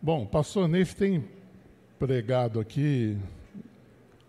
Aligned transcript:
Bom, 0.00 0.22
o 0.22 0.26
pastor 0.26 0.68
Neif 0.68 0.94
tem 0.94 1.28
pregado 1.98 2.60
aqui, 2.60 3.18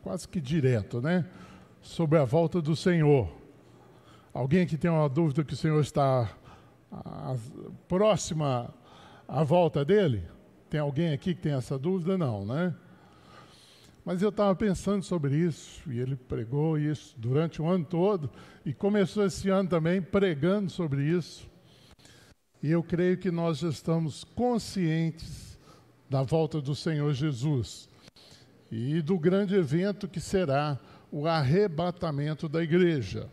quase 0.02 0.28
que 0.28 0.42
direto, 0.42 1.00
né? 1.02 1.26
Sobre 1.82 2.18
a 2.18 2.26
volta 2.26 2.62
do 2.62 2.76
Senhor. 2.76 3.32
Alguém 4.34 4.68
que 4.68 4.78
tem 4.78 4.92
uma 4.92 5.08
dúvida 5.08 5.44
que 5.44 5.54
o 5.54 5.58
Senhor 5.58 5.80
está 5.80 6.36
próxima 7.88 8.74
à 9.28 9.44
volta 9.44 9.86
dele? 9.86 10.24
Tem 10.70 10.80
alguém 10.80 11.14
aqui 11.14 11.34
que 11.34 11.42
tem 11.42 11.54
essa 11.54 11.80
dúvida? 11.80 12.18
Não, 12.18 12.46
né? 12.46 12.76
Mas 14.06 14.22
eu 14.22 14.30
estava 14.30 14.56
pensando 14.56 15.04
sobre 15.04 15.36
isso, 15.36 15.82
e 15.92 16.00
ele 16.00 16.16
pregou 16.16 16.78
isso 16.78 17.16
durante 17.18 17.62
o 17.62 17.68
ano 17.68 17.86
todo, 17.86 18.30
e 18.66 18.74
começou 18.74 19.26
esse 19.26 19.50
ano 19.50 19.70
também 19.70 20.02
pregando 20.02 20.70
sobre 20.70 21.04
isso. 21.04 21.49
E 22.62 22.72
eu 22.72 22.84
creio 22.84 23.18
que 23.18 23.32
nós 23.32 23.60
já 23.60 23.70
estamos 23.70 24.24
conscientes 24.24 25.58
da 26.10 26.24
volta 26.24 26.60
do 26.60 26.76
Senhor 26.76 27.14
Jesus 27.14 27.88
e 28.72 29.02
do 29.02 29.18
grande 29.18 29.56
evento 29.56 30.08
que 30.08 30.20
será 30.20 30.78
o 31.12 31.26
arrebatamento 31.26 32.50
da 32.50 32.62
igreja. 32.62 33.30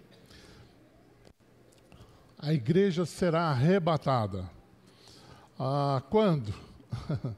A 2.38 2.52
igreja 2.52 3.04
será 3.04 3.48
arrebatada. 3.48 4.48
Ah, 5.58 6.02
quando? 6.10 6.54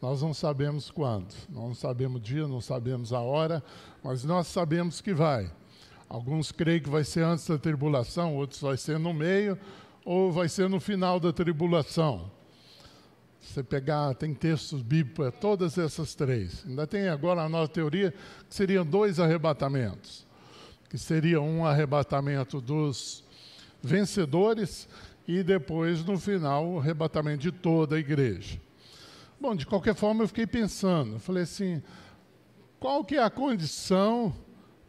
nós 0.00 0.22
não 0.22 0.32
sabemos 0.32 0.90
quando, 0.90 1.34
não 1.48 1.74
sabemos 1.74 2.20
o 2.20 2.24
dia, 2.24 2.46
não 2.46 2.60
sabemos 2.60 3.12
a 3.12 3.20
hora, 3.20 3.62
mas 4.02 4.24
nós 4.24 4.46
sabemos 4.46 5.00
que 5.00 5.12
vai. 5.12 5.50
Alguns 6.08 6.52
creem 6.52 6.80
que 6.80 6.88
vai 6.88 7.04
ser 7.04 7.24
antes 7.24 7.46
da 7.46 7.58
tribulação, 7.58 8.34
outros 8.36 8.60
vai 8.60 8.76
ser 8.76 8.98
no 8.98 9.12
meio, 9.12 9.58
ou 10.04 10.32
vai 10.32 10.48
ser 10.48 10.68
no 10.68 10.80
final 10.80 11.20
da 11.20 11.32
tribulação 11.32 12.30
você 13.40 13.62
pegar, 13.62 14.14
tem 14.14 14.34
textos 14.34 14.82
bíblicos 14.82 15.16
para 15.16 15.32
todas 15.32 15.78
essas 15.78 16.14
três. 16.14 16.64
Ainda 16.66 16.86
tem 16.86 17.08
agora 17.08 17.42
a 17.42 17.48
nova 17.48 17.66
teoria 17.66 18.14
que 18.48 18.54
seriam 18.54 18.84
dois 18.84 19.18
arrebatamentos. 19.18 20.26
Que 20.88 20.98
seria 20.98 21.40
um 21.40 21.64
arrebatamento 21.64 22.60
dos 22.60 23.24
vencedores 23.82 24.88
e 25.26 25.42
depois, 25.42 26.04
no 26.04 26.18
final, 26.18 26.68
o 26.68 26.78
arrebatamento 26.78 27.38
de 27.38 27.52
toda 27.52 27.96
a 27.96 27.98
igreja. 27.98 28.60
Bom, 29.40 29.56
de 29.56 29.66
qualquer 29.66 29.94
forma, 29.94 30.22
eu 30.22 30.28
fiquei 30.28 30.46
pensando. 30.46 31.18
Falei 31.18 31.44
assim, 31.44 31.82
qual 32.78 33.04
que 33.04 33.16
é 33.16 33.22
a 33.22 33.30
condição 33.30 34.34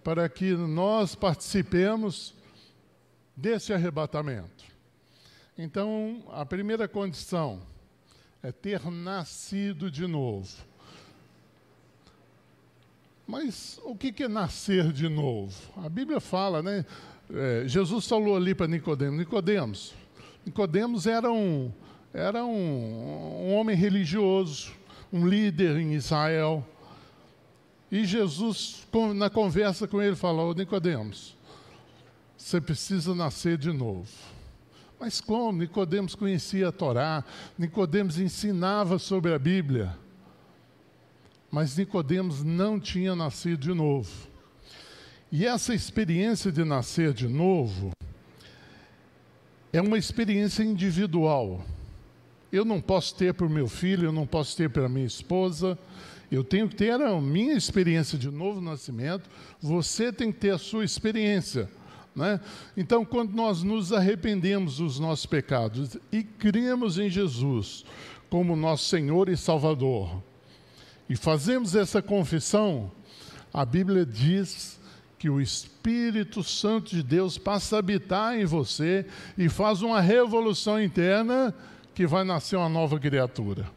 para 0.03 0.27
que 0.27 0.53
nós 0.53 1.15
participemos 1.15 2.35
desse 3.35 3.71
arrebatamento? 3.71 4.70
Então, 5.63 6.23
a 6.31 6.43
primeira 6.43 6.87
condição 6.87 7.61
é 8.41 8.51
ter 8.51 8.83
nascido 8.89 9.91
de 9.91 10.07
novo. 10.07 10.49
Mas 13.27 13.79
o 13.83 13.95
que 13.95 14.23
é 14.23 14.27
nascer 14.27 14.91
de 14.91 15.07
novo? 15.07 15.55
A 15.77 15.87
Bíblia 15.87 16.19
fala, 16.19 16.63
né? 16.63 16.83
É, 17.31 17.67
Jesus 17.67 18.07
falou 18.07 18.35
ali 18.35 18.55
para 18.55 18.65
Nicodemos, 18.65 19.19
Nicodemos, 19.19 19.93
Nicodemos 20.43 21.05
era 21.05 21.31
um 21.31 21.71
era 22.11 22.43
um, 22.43 23.45
um 23.45 23.53
homem 23.53 23.75
religioso, 23.75 24.73
um 25.13 25.27
líder 25.27 25.77
em 25.77 25.93
Israel. 25.93 26.67
E 27.91 28.03
Jesus, 28.03 28.87
na 29.15 29.29
conversa 29.29 29.87
com 29.87 30.01
ele, 30.01 30.15
falou: 30.15 30.55
Nicodemos, 30.55 31.37
você 32.35 32.59
precisa 32.59 33.13
nascer 33.13 33.59
de 33.59 33.71
novo. 33.71 34.09
Mas 35.01 35.19
como? 35.19 35.57
Nicodemos 35.57 36.13
conhecia 36.13 36.67
a 36.67 36.71
Torá, 36.71 37.25
Nicodemos 37.57 38.19
ensinava 38.19 38.99
sobre 38.99 39.33
a 39.33 39.39
Bíblia. 39.39 39.97
Mas 41.49 41.75
Nicodemos 41.75 42.43
não 42.43 42.79
tinha 42.79 43.15
nascido 43.15 43.57
de 43.61 43.73
novo. 43.73 44.11
E 45.31 45.43
essa 45.43 45.73
experiência 45.73 46.51
de 46.51 46.63
nascer 46.63 47.13
de 47.13 47.27
novo 47.27 47.89
é 49.73 49.81
uma 49.81 49.97
experiência 49.97 50.61
individual. 50.61 51.65
Eu 52.51 52.63
não 52.63 52.79
posso 52.79 53.15
ter 53.15 53.33
para 53.33 53.47
o 53.47 53.49
meu 53.49 53.67
filho, 53.67 54.05
eu 54.05 54.11
não 54.11 54.27
posso 54.27 54.55
ter 54.55 54.69
para 54.69 54.87
minha 54.87 55.07
esposa, 55.07 55.79
eu 56.31 56.43
tenho 56.43 56.69
que 56.69 56.75
ter 56.75 56.91
a 56.91 57.19
minha 57.19 57.55
experiência 57.55 58.19
de 58.19 58.29
novo 58.29 58.61
nascimento, 58.61 59.27
você 59.59 60.13
tem 60.13 60.31
que 60.31 60.37
ter 60.37 60.51
a 60.51 60.59
sua 60.59 60.85
experiência. 60.85 61.67
Né? 62.15 62.39
Então, 62.75 63.05
quando 63.05 63.33
nós 63.33 63.63
nos 63.63 63.93
arrependemos 63.93 64.77
dos 64.77 64.99
nossos 64.99 65.25
pecados 65.25 65.97
e 66.11 66.23
cremos 66.23 66.97
em 66.99 67.09
Jesus 67.09 67.85
como 68.29 68.55
nosso 68.55 68.85
Senhor 68.89 69.29
e 69.29 69.37
Salvador, 69.37 70.21
e 71.09 71.15
fazemos 71.15 71.75
essa 71.75 72.01
confissão, 72.01 72.91
a 73.53 73.65
Bíblia 73.65 74.05
diz 74.05 74.79
que 75.19 75.29
o 75.29 75.41
Espírito 75.41 76.41
Santo 76.43 76.91
de 76.91 77.03
Deus 77.03 77.37
passa 77.37 77.75
a 77.75 77.79
habitar 77.79 78.39
em 78.39 78.45
você 78.45 79.05
e 79.37 79.49
faz 79.49 79.81
uma 79.81 79.99
revolução 80.01 80.81
interna 80.81 81.53
que 81.93 82.07
vai 82.07 82.23
nascer 82.23 82.55
uma 82.55 82.69
nova 82.69 82.99
criatura. 82.99 83.69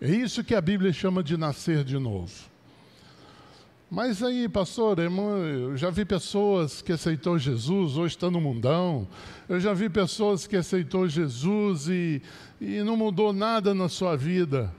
É 0.00 0.10
isso 0.10 0.44
que 0.44 0.54
a 0.54 0.60
Bíblia 0.60 0.92
chama 0.92 1.22
de 1.22 1.36
nascer 1.36 1.84
de 1.84 1.98
novo. 1.98 2.49
Mas 3.90 4.22
aí, 4.22 4.48
pastor, 4.48 5.00
eu 5.00 5.76
já 5.76 5.90
vi 5.90 6.04
pessoas 6.04 6.80
que 6.80 6.92
aceitou 6.92 7.36
Jesus, 7.36 7.96
hoje 7.96 8.14
estão 8.14 8.30
no 8.30 8.40
mundão. 8.40 9.08
Eu 9.48 9.58
já 9.58 9.74
vi 9.74 9.90
pessoas 9.90 10.46
que 10.46 10.56
aceitou 10.56 11.08
Jesus 11.08 11.88
e, 11.88 12.22
e 12.60 12.84
não 12.84 12.96
mudou 12.96 13.32
nada 13.32 13.74
na 13.74 13.88
sua 13.88 14.16
vida. 14.16 14.72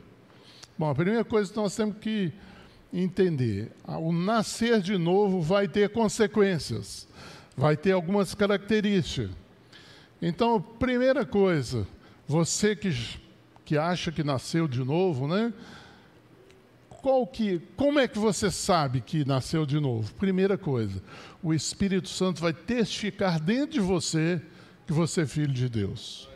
Bom, 0.78 0.90
a 0.90 0.96
primeira 0.96 1.26
coisa 1.26 1.52
que 1.52 1.58
nós 1.58 1.76
temos 1.76 1.98
que 1.98 2.32
entender, 2.94 3.74
o 3.86 4.14
nascer 4.14 4.80
de 4.80 4.98
novo 4.98 5.42
vai 5.42 5.68
ter 5.68 5.90
consequências, 5.90 7.06
vai 7.58 7.76
ter 7.76 7.92
algumas 7.92 8.34
características. 8.34 9.30
Então, 10.22 10.62
primeira 10.62 11.26
coisa, 11.26 11.86
você 12.26 12.78
que, 12.78 12.96
que 13.66 13.78
acha 13.78 14.10
que 14.10 14.24
nasceu 14.24 14.70
de 14.70 14.86
novo, 14.86 15.28
né? 15.28 15.54
Qual 17.02 17.26
que, 17.26 17.60
como 17.76 18.00
é 18.00 18.08
que 18.08 18.20
você 18.20 18.52
sabe 18.52 19.02
que 19.02 19.26
nasceu 19.26 19.66
de 19.66 19.80
novo? 19.80 20.14
Primeira 20.16 20.58
coisa, 20.58 21.02
o 21.42 21.54
Espírito 21.54 22.08
Santo 22.08 22.42
vai 22.42 22.54
testificar 22.54 23.40
dentro 23.40 23.74
de 23.74 23.80
você 23.80 24.42
que 24.86 24.94
você 24.94 25.22
é 25.22 25.26
filho 25.26 25.54
de 25.54 25.68
Deus. 25.68 26.30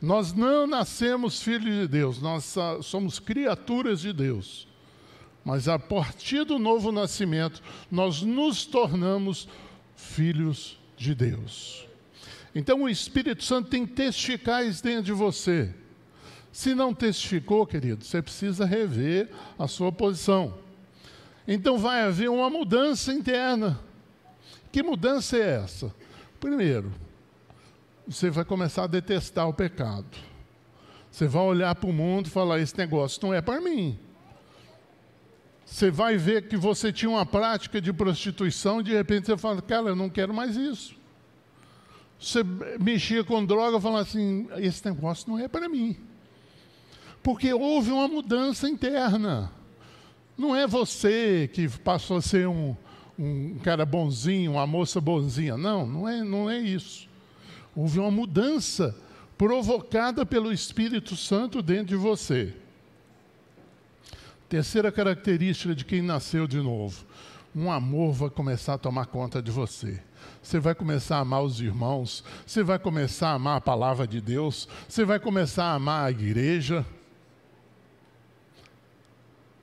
Nós 0.00 0.32
não 0.32 0.66
nascemos 0.66 1.42
filhos 1.42 1.74
de 1.82 1.88
Deus, 1.88 2.20
nós 2.20 2.54
somos 2.82 3.18
criaturas 3.18 4.00
de 4.00 4.12
Deus. 4.12 4.68
Mas 5.44 5.68
a 5.68 5.78
partir 5.78 6.44
do 6.44 6.58
novo 6.58 6.92
nascimento, 6.92 7.60
nós 7.90 8.22
nos 8.22 8.64
tornamos 8.64 9.48
filhos 9.96 10.78
de 10.96 11.14
Deus. 11.14 11.86
Então 12.54 12.82
o 12.82 12.88
Espírito 12.88 13.42
Santo 13.42 13.70
tem 13.70 13.88
isso 14.64 14.82
dentro 14.82 15.02
de 15.02 15.12
você. 15.12 15.74
Se 16.52 16.74
não 16.74 16.92
testificou, 16.92 17.66
querido, 17.66 18.04
você 18.04 18.20
precisa 18.20 18.66
rever 18.66 19.30
a 19.58 19.66
sua 19.66 19.90
posição. 19.90 20.54
Então 21.48 21.78
vai 21.78 22.02
haver 22.02 22.28
uma 22.28 22.50
mudança 22.50 23.12
interna. 23.12 23.80
Que 24.70 24.82
mudança 24.82 25.36
é 25.38 25.62
essa? 25.62 25.94
Primeiro, 26.38 26.92
você 28.06 28.28
vai 28.28 28.44
começar 28.44 28.84
a 28.84 28.86
detestar 28.86 29.48
o 29.48 29.54
pecado. 29.54 30.06
Você 31.10 31.26
vai 31.26 31.42
olhar 31.42 31.74
para 31.74 31.88
o 31.88 31.92
mundo 31.92 32.26
e 32.26 32.30
falar: 32.30 32.58
esse 32.58 32.76
negócio 32.76 33.20
não 33.22 33.32
é 33.32 33.40
para 33.40 33.60
mim. 33.60 33.98
Você 35.64 35.90
vai 35.90 36.18
ver 36.18 36.48
que 36.48 36.56
você 36.56 36.92
tinha 36.92 37.10
uma 37.10 37.24
prática 37.24 37.80
de 37.80 37.92
prostituição 37.92 38.80
e 38.80 38.84
de 38.84 38.92
repente 38.92 39.26
você 39.26 39.38
fala: 39.38 39.62
cara, 39.62 39.88
eu 39.88 39.96
não 39.96 40.10
quero 40.10 40.34
mais 40.34 40.54
isso. 40.56 40.94
Você 42.20 42.42
mexia 42.78 43.24
com 43.24 43.44
droga 43.44 43.78
e 43.78 43.80
fala 43.80 44.00
assim: 44.00 44.48
esse 44.58 44.84
negócio 44.84 45.30
não 45.30 45.38
é 45.38 45.48
para 45.48 45.68
mim. 45.68 45.96
Porque 47.22 47.52
houve 47.52 47.90
uma 47.90 48.08
mudança 48.08 48.68
interna. 48.68 49.52
Não 50.36 50.56
é 50.56 50.66
você 50.66 51.48
que 51.52 51.68
passou 51.68 52.16
a 52.16 52.22
ser 52.22 52.48
um, 52.48 52.76
um 53.18 53.58
cara 53.62 53.86
bonzinho, 53.86 54.52
uma 54.52 54.66
moça 54.66 55.00
bonzinha. 55.00 55.56
Não, 55.56 55.86
não 55.86 56.08
é, 56.08 56.24
não 56.24 56.50
é 56.50 56.58
isso. 56.58 57.08
Houve 57.76 58.00
uma 58.00 58.10
mudança 58.10 58.96
provocada 59.38 60.26
pelo 60.26 60.52
Espírito 60.52 61.16
Santo 61.16 61.62
dentro 61.62 61.86
de 61.86 61.96
você. 61.96 62.54
Terceira 64.48 64.92
característica 64.92 65.74
de 65.74 65.84
quem 65.84 66.02
nasceu 66.02 66.46
de 66.46 66.58
novo: 66.58 67.04
um 67.54 67.70
amor 67.70 68.12
vai 68.12 68.30
começar 68.30 68.74
a 68.74 68.78
tomar 68.78 69.06
conta 69.06 69.40
de 69.40 69.50
você. 69.50 70.00
Você 70.42 70.58
vai 70.58 70.74
começar 70.74 71.16
a 71.16 71.20
amar 71.20 71.42
os 71.42 71.60
irmãos, 71.60 72.24
você 72.46 72.62
vai 72.62 72.78
começar 72.78 73.30
a 73.30 73.34
amar 73.34 73.56
a 73.56 73.60
palavra 73.60 74.06
de 74.06 74.20
Deus, 74.20 74.68
você 74.88 75.04
vai 75.04 75.18
começar 75.18 75.64
a 75.64 75.74
amar 75.74 76.06
a 76.06 76.10
igreja. 76.10 76.84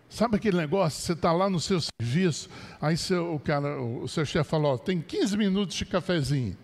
Sabe 0.09 0.37
aquele 0.37 0.57
negócio? 0.57 1.01
Você 1.01 1.13
está 1.13 1.31
lá 1.31 1.49
no 1.49 1.59
seu 1.59 1.79
serviço, 1.79 2.49
aí 2.81 2.97
seu, 2.97 3.35
o, 3.35 3.39
cara, 3.39 3.79
o 3.79 4.07
seu 4.07 4.25
chefe 4.25 4.49
fala: 4.49 4.69
ó, 4.69 4.77
tem 4.77 4.99
15 4.99 5.37
minutos 5.37 5.75
de 5.75 5.85
cafezinho. 5.85 6.57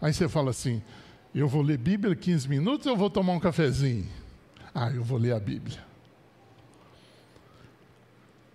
Aí 0.00 0.12
você 0.12 0.28
fala 0.28 0.50
assim: 0.50 0.82
Eu 1.34 1.48
vou 1.48 1.62
ler 1.62 1.78
Bíblia 1.78 2.14
15 2.14 2.46
minutos 2.46 2.86
ou 2.86 2.92
eu 2.92 2.96
vou 2.96 3.08
tomar 3.08 3.32
um 3.32 3.40
cafezinho? 3.40 4.06
Ah, 4.74 4.90
eu 4.90 5.02
vou 5.02 5.16
ler 5.16 5.32
a 5.32 5.40
Bíblia. 5.40 5.82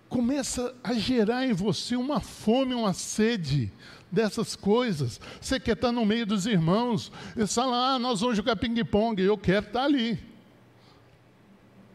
Começa 0.08 0.74
a 0.82 0.94
gerar 0.94 1.46
em 1.46 1.52
você 1.52 1.96
uma 1.96 2.20
fome, 2.20 2.74
uma 2.74 2.92
sede 2.92 3.72
dessas 4.10 4.56
coisas. 4.56 5.20
Você 5.40 5.58
quer 5.58 5.74
estar 5.74 5.92
no 5.92 6.04
meio 6.04 6.26
dos 6.26 6.46
irmãos. 6.46 7.12
Eles 7.36 7.54
falam, 7.54 7.74
ah, 7.74 7.98
nós 7.98 8.20
vamos 8.20 8.36
jogar 8.36 8.56
ping-pong. 8.56 9.22
Eu 9.22 9.38
quero 9.38 9.66
estar 9.66 9.84
ali. 9.84 10.29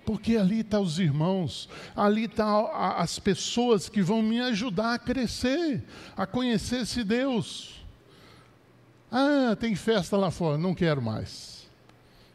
Porque 0.05 0.37
ali 0.37 0.59
estão 0.59 0.81
tá 0.81 0.85
os 0.85 0.99
irmãos, 0.99 1.67
ali 1.95 2.25
estão 2.25 2.65
tá 2.65 2.95
as 2.97 3.17
pessoas 3.17 3.89
que 3.89 4.01
vão 4.01 4.21
me 4.21 4.39
ajudar 4.39 4.93
a 4.93 4.99
crescer, 4.99 5.83
a 6.15 6.27
conhecer 6.27 6.81
esse 6.81 7.03
Deus. 7.03 7.83
Ah, 9.11 9.55
tem 9.59 9.75
festa 9.75 10.15
lá 10.15 10.29
fora, 10.29 10.57
não 10.57 10.75
quero 10.75 11.01
mais. 11.01 11.67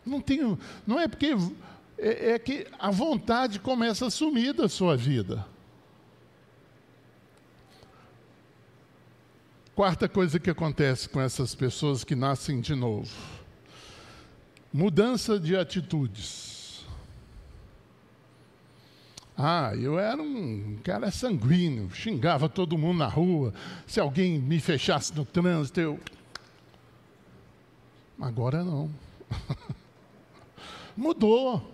Não 0.05 0.21
tenho, 0.21 0.59
não 0.87 0.99
é 0.99 1.07
porque 1.07 1.37
é, 1.99 2.33
é 2.33 2.39
que 2.39 2.67
a 2.79 2.91
vontade 2.91 3.61
começa 3.61 4.07
a 4.07 4.11
sumir 4.11 4.55
da 4.55 4.69
sua 4.69 4.97
vida. 4.97 5.47
Quarta 9.75 10.09
coisa 10.09 10.41
que 10.41 10.51
acontece 10.51 11.09
com 11.09 11.21
essas 11.21 11.55
pessoas 11.55 12.03
que 12.03 12.15
nascem 12.15 12.61
de 12.61 12.75
novo: 12.75 13.11
mudança 14.73 15.39
de 15.39 15.57
atitudes. 15.57 16.50
Ah, 19.43 19.75
eu 19.75 19.99
era 19.99 20.23
um 20.23 20.77
cara 20.85 21.11
sanguíneo, 21.11 21.91
xingava 21.95 22.47
todo 22.47 22.77
mundo 22.77 22.99
na 22.99 23.07
rua. 23.07 23.55
Se 23.87 23.99
alguém 23.99 24.39
me 24.39 24.61
fechasse 24.61 25.15
no 25.17 25.25
trânsito, 25.25 25.81
eu. 25.81 26.01
Agora 28.21 28.63
não. 28.63 28.91
mudou. 30.95 31.73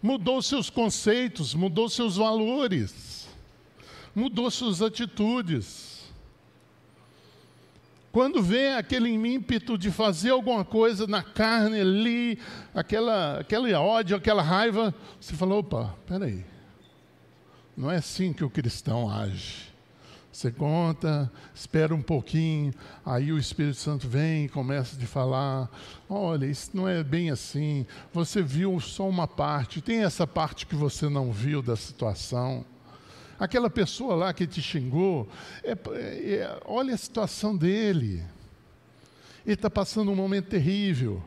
Mudou 0.00 0.40
seus 0.40 0.70
conceitos, 0.70 1.54
mudou 1.54 1.88
seus 1.88 2.16
valores, 2.16 3.28
mudou 4.14 4.48
suas 4.48 4.80
atitudes. 4.80 5.97
Quando 8.18 8.42
vem 8.42 8.74
aquele 8.74 9.10
ímpeto 9.10 9.78
de 9.78 9.92
fazer 9.92 10.30
alguma 10.30 10.64
coisa 10.64 11.06
na 11.06 11.22
carne 11.22 11.80
ali, 11.80 12.36
aquela, 12.74 13.38
aquela 13.38 13.80
ódio, 13.80 14.16
aquela 14.16 14.42
raiva, 14.42 14.92
você 15.20 15.34
fala: 15.34 15.54
opa, 15.54 15.94
peraí. 16.04 16.44
Não 17.76 17.88
é 17.88 17.98
assim 17.98 18.32
que 18.32 18.42
o 18.42 18.50
cristão 18.50 19.08
age. 19.08 19.72
Você 20.32 20.50
conta, 20.50 21.30
espera 21.54 21.94
um 21.94 22.02
pouquinho, 22.02 22.74
aí 23.06 23.30
o 23.32 23.38
Espírito 23.38 23.76
Santo 23.76 24.08
vem 24.08 24.46
e 24.46 24.48
começa 24.48 25.00
a 25.00 25.06
falar: 25.06 25.70
olha, 26.10 26.46
isso 26.46 26.72
não 26.74 26.88
é 26.88 27.04
bem 27.04 27.30
assim. 27.30 27.86
Você 28.12 28.42
viu 28.42 28.80
só 28.80 29.08
uma 29.08 29.28
parte, 29.28 29.80
tem 29.80 30.02
essa 30.02 30.26
parte 30.26 30.66
que 30.66 30.74
você 30.74 31.08
não 31.08 31.30
viu 31.30 31.62
da 31.62 31.76
situação. 31.76 32.64
Aquela 33.38 33.70
pessoa 33.70 34.16
lá 34.16 34.34
que 34.34 34.46
te 34.46 34.60
xingou, 34.60 35.28
é, 35.62 35.72
é, 35.72 36.60
olha 36.64 36.94
a 36.94 36.98
situação 36.98 37.56
dele. 37.56 38.24
Ele 39.46 39.54
está 39.54 39.70
passando 39.70 40.10
um 40.10 40.16
momento 40.16 40.48
terrível. 40.48 41.22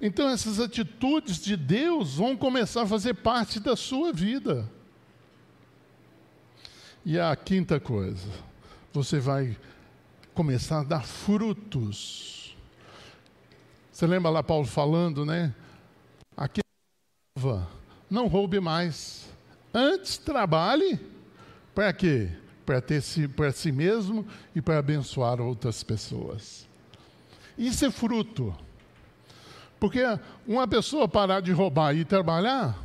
Então, 0.00 0.28
essas 0.28 0.60
atitudes 0.60 1.42
de 1.42 1.56
Deus 1.56 2.14
vão 2.14 2.36
começar 2.36 2.82
a 2.82 2.86
fazer 2.86 3.14
parte 3.14 3.58
da 3.58 3.74
sua 3.74 4.12
vida. 4.12 4.70
E 7.04 7.18
a 7.18 7.34
quinta 7.34 7.80
coisa, 7.80 8.28
você 8.92 9.18
vai 9.18 9.56
começar 10.34 10.80
a 10.80 10.84
dar 10.84 11.04
frutos. 11.04 12.56
Você 13.90 14.06
lembra 14.06 14.30
lá 14.30 14.42
Paulo 14.42 14.66
falando, 14.66 15.26
né? 15.26 15.52
Aqui 16.36 16.60
não 18.08 18.28
roube 18.28 18.60
mais. 18.60 19.28
Antes 19.74 20.16
trabalhe 20.18 21.11
para 21.74 21.92
quê? 21.92 22.28
Para 22.64 22.80
ter 22.80 23.00
si, 23.00 23.26
para 23.26 23.50
si 23.52 23.72
mesmo 23.72 24.26
e 24.54 24.60
para 24.60 24.78
abençoar 24.78 25.40
outras 25.40 25.82
pessoas. 25.82 26.68
Isso 27.56 27.84
é 27.84 27.90
fruto. 27.90 28.54
Porque 29.80 30.00
uma 30.46 30.66
pessoa 30.68 31.08
parar 31.08 31.40
de 31.40 31.50
roubar 31.50 31.96
e 31.96 32.04
trabalhar, 32.04 32.78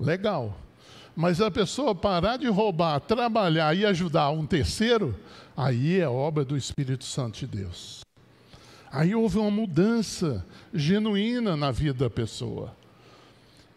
legal. 0.00 0.58
Mas 1.14 1.40
a 1.40 1.50
pessoa 1.50 1.94
parar 1.94 2.36
de 2.36 2.48
roubar, 2.48 3.00
trabalhar 3.00 3.76
e 3.76 3.84
ajudar 3.84 4.30
um 4.30 4.46
terceiro, 4.46 5.18
aí 5.56 6.00
é 6.00 6.08
obra 6.08 6.44
do 6.44 6.56
Espírito 6.56 7.04
Santo 7.04 7.40
de 7.40 7.46
Deus. 7.46 8.00
Aí 8.90 9.14
houve 9.14 9.38
uma 9.38 9.50
mudança 9.50 10.44
genuína 10.72 11.56
na 11.56 11.70
vida 11.70 12.04
da 12.04 12.10
pessoa. 12.10 12.74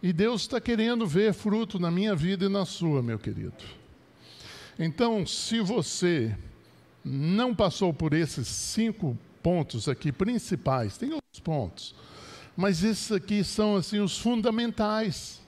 E 0.01 0.11
Deus 0.11 0.41
está 0.41 0.59
querendo 0.59 1.05
ver 1.05 1.33
fruto 1.33 1.77
na 1.77 1.91
minha 1.91 2.15
vida 2.15 2.45
e 2.45 2.49
na 2.49 2.65
sua, 2.65 3.03
meu 3.03 3.19
querido. 3.19 3.80
Então, 4.83 5.27
se 5.27 5.59
você 5.59 6.35
não 7.05 7.53
passou 7.53 7.93
por 7.93 8.13
esses 8.13 8.47
cinco 8.47 9.15
pontos 9.43 9.87
aqui 9.87 10.11
principais, 10.11 10.97
tem 10.97 11.13
outros 11.13 11.39
pontos, 11.39 11.93
mas 12.57 12.83
esses 12.83 13.11
aqui 13.11 13.43
são 13.43 13.75
assim 13.75 13.99
os 13.99 14.17
fundamentais. 14.17 15.39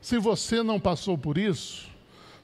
Se 0.00 0.18
você 0.18 0.62
não 0.62 0.78
passou 0.78 1.18
por 1.18 1.36
isso, 1.36 1.88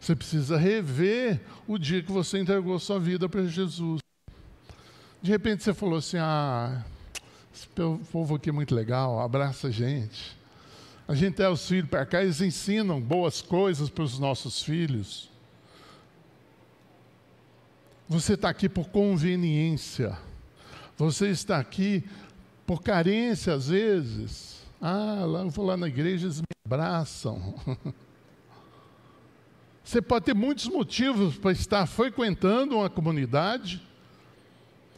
você 0.00 0.17
precisa 0.17 0.56
rever 0.56 1.41
o 1.69 1.79
dia 1.79 2.03
que 2.03 2.11
você 2.11 2.41
entregou 2.41 2.76
sua 2.81 2.99
vida 2.99 3.29
para 3.29 3.47
Jesus. 3.47 4.00
De 5.23 5.31
repente 5.31 5.62
você 5.62 5.73
falou 5.73 5.99
assim: 5.99 6.17
Ah, 6.19 6.85
esse 7.55 7.69
povo 8.11 8.35
aqui 8.35 8.49
é 8.49 8.53
muito 8.53 8.75
legal, 8.75 9.20
abraça 9.20 9.69
a 9.69 9.70
gente. 9.70 10.37
A 11.06 11.15
gente 11.15 11.41
é 11.41 11.49
os 11.49 11.65
filhos 11.69 11.88
para 11.88 12.05
cá, 12.05 12.20
eles 12.20 12.41
ensinam 12.41 13.00
boas 13.00 13.41
coisas 13.41 13.88
para 13.88 14.03
os 14.03 14.19
nossos 14.19 14.61
filhos. 14.61 15.31
Você 18.12 18.35
está 18.35 18.50
aqui 18.50 18.69
por 18.69 18.91
conveniência. 18.91 20.19
Você 20.99 21.31
está 21.31 21.59
aqui 21.59 22.05
por 22.67 22.82
carência, 22.82 23.55
às 23.55 23.69
vezes. 23.69 24.67
Ah, 24.79 25.25
lá, 25.25 25.41
eu 25.41 25.49
vou 25.49 25.64
lá 25.64 25.79
na 25.79 25.88
igreja, 25.88 26.26
eles 26.26 26.41
me 26.43 26.47
abraçam. 26.67 27.55
Você 29.82 30.03
pode 30.03 30.26
ter 30.26 30.35
muitos 30.35 30.69
motivos 30.69 31.38
para 31.38 31.53
estar 31.53 31.87
frequentando 31.87 32.76
uma 32.76 32.91
comunidade, 32.91 33.82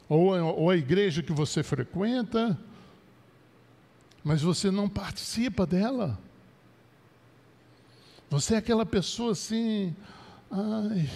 ou, 0.08 0.34
ou 0.36 0.68
a 0.68 0.76
igreja 0.76 1.22
que 1.22 1.32
você 1.32 1.62
frequenta, 1.62 2.58
mas 4.22 4.42
você 4.42 4.70
não 4.70 4.88
participa 4.88 5.64
dela. 5.64 6.18
Você 8.28 8.54
é 8.54 8.58
aquela 8.58 8.84
pessoa 8.84 9.32
assim, 9.32 9.96
ai, 10.50 11.08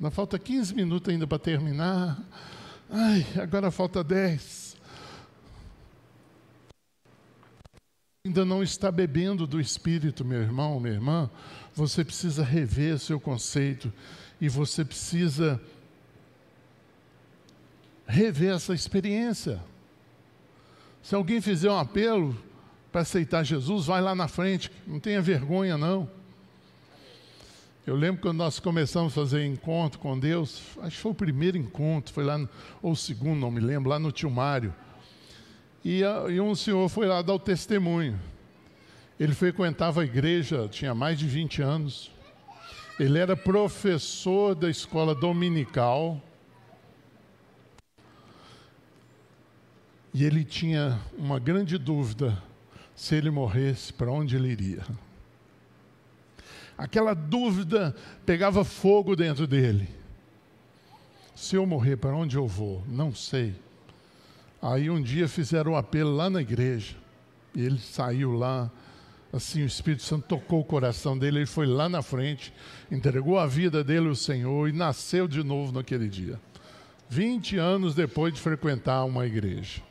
Ainda 0.00 0.10
falta 0.10 0.38
15 0.38 0.74
minutos 0.74 1.12
ainda 1.12 1.26
para 1.26 1.38
terminar. 1.38 2.18
Ai, 2.88 3.26
agora 3.38 3.70
falta 3.70 4.02
10. 4.02 4.74
Ainda 8.24 8.42
não 8.46 8.62
está 8.62 8.90
bebendo 8.90 9.46
do 9.46 9.60
Espírito, 9.60 10.24
meu 10.24 10.40
irmão, 10.40 10.80
minha 10.80 10.94
irmã. 10.94 11.30
Você 11.74 12.02
precisa 12.02 12.42
rever 12.42 12.98
seu 12.98 13.20
conceito 13.20 13.92
e 14.40 14.48
você 14.48 14.86
precisa 14.86 15.60
rever 18.06 18.54
essa 18.54 18.72
experiência. 18.72 19.62
Se 21.02 21.14
alguém 21.14 21.42
fizer 21.42 21.70
um 21.70 21.78
apelo 21.78 22.42
para 22.90 23.02
aceitar 23.02 23.44
Jesus, 23.44 23.84
vai 23.84 24.00
lá 24.00 24.14
na 24.14 24.28
frente, 24.28 24.72
não 24.86 24.98
tenha 24.98 25.20
vergonha 25.20 25.76
não. 25.76 26.08
Eu 27.90 27.96
lembro 27.96 28.22
quando 28.22 28.36
nós 28.36 28.60
começamos 28.60 29.12
a 29.12 29.14
fazer 29.16 29.44
encontro 29.44 29.98
com 29.98 30.16
Deus, 30.16 30.62
acho 30.80 30.94
que 30.94 31.02
foi 31.02 31.10
o 31.10 31.14
primeiro 31.14 31.58
encontro, 31.58 32.14
foi 32.14 32.22
lá, 32.22 32.38
no, 32.38 32.48
ou 32.80 32.92
o 32.92 32.96
segundo, 32.96 33.40
não 33.40 33.50
me 33.50 33.58
lembro, 33.58 33.90
lá 33.90 33.98
no 33.98 34.12
Tio 34.12 34.30
Mário. 34.30 34.72
E, 35.84 36.02
e 36.02 36.40
um 36.40 36.54
senhor 36.54 36.88
foi 36.88 37.08
lá 37.08 37.20
dar 37.20 37.34
o 37.34 37.38
testemunho. 37.40 38.16
Ele 39.18 39.34
frequentava 39.34 40.02
a 40.02 40.04
igreja, 40.04 40.68
tinha 40.68 40.94
mais 40.94 41.18
de 41.18 41.26
20 41.26 41.62
anos. 41.62 42.12
Ele 42.96 43.18
era 43.18 43.36
professor 43.36 44.54
da 44.54 44.70
escola 44.70 45.12
dominical. 45.12 46.22
E 50.14 50.24
ele 50.24 50.44
tinha 50.44 50.96
uma 51.18 51.40
grande 51.40 51.76
dúvida 51.76 52.40
se 52.94 53.16
ele 53.16 53.32
morresse, 53.32 53.92
para 53.92 54.12
onde 54.12 54.36
ele 54.36 54.48
iria 54.48 55.09
aquela 56.80 57.12
dúvida 57.12 57.94
pegava 58.24 58.64
fogo 58.64 59.14
dentro 59.14 59.46
dele. 59.46 59.86
Se 61.34 61.54
eu 61.54 61.66
morrer, 61.66 61.96
para 61.96 62.16
onde 62.16 62.36
eu 62.36 62.46
vou? 62.46 62.82
Não 62.88 63.14
sei. 63.14 63.54
Aí 64.62 64.88
um 64.88 65.00
dia 65.00 65.28
fizeram 65.28 65.72
um 65.72 65.76
apelo 65.76 66.14
lá 66.14 66.30
na 66.30 66.40
igreja. 66.40 66.96
Ele 67.54 67.78
saiu 67.78 68.32
lá, 68.32 68.70
assim, 69.30 69.62
o 69.62 69.66
Espírito 69.66 70.02
Santo 70.02 70.26
tocou 70.26 70.60
o 70.60 70.64
coração 70.64 71.18
dele, 71.18 71.40
ele 71.40 71.46
foi 71.46 71.66
lá 71.66 71.88
na 71.88 72.00
frente, 72.00 72.52
entregou 72.90 73.38
a 73.38 73.46
vida 73.46 73.84
dele 73.84 74.08
ao 74.08 74.14
Senhor 74.14 74.68
e 74.68 74.72
nasceu 74.72 75.28
de 75.28 75.42
novo 75.42 75.72
naquele 75.72 76.08
dia. 76.08 76.40
20 77.10 77.58
anos 77.58 77.94
depois 77.94 78.32
de 78.32 78.40
frequentar 78.40 79.04
uma 79.04 79.26
igreja. 79.26 79.82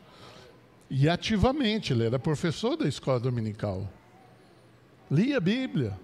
E 0.89 1.08
ativamente, 1.08 1.93
ele 1.93 2.05
era 2.05 2.17
professor 2.17 2.75
da 2.75 2.88
escola 2.88 3.19
dominical. 3.19 3.88
Lia 5.12 5.38
a 5.38 5.41
Bíblia, 5.41 5.98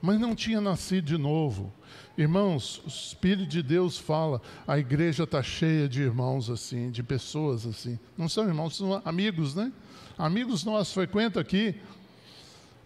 mas 0.00 0.20
não 0.20 0.34
tinha 0.34 0.60
nascido 0.60 1.04
de 1.04 1.18
novo. 1.18 1.72
Irmãos, 2.16 2.82
o 2.84 2.88
Espírito 2.88 3.46
de 3.46 3.62
Deus 3.62 3.98
fala, 3.98 4.40
a 4.66 4.78
igreja 4.78 5.24
está 5.24 5.42
cheia 5.42 5.88
de 5.88 6.02
irmãos 6.02 6.48
assim, 6.48 6.90
de 6.90 7.02
pessoas 7.02 7.66
assim. 7.66 7.98
Não 8.16 8.28
são 8.28 8.46
irmãos, 8.46 8.76
são 8.76 9.00
amigos, 9.04 9.54
né? 9.54 9.72
Amigos 10.16 10.64
nossos 10.64 10.94
frequentam 10.94 11.40
aqui. 11.40 11.74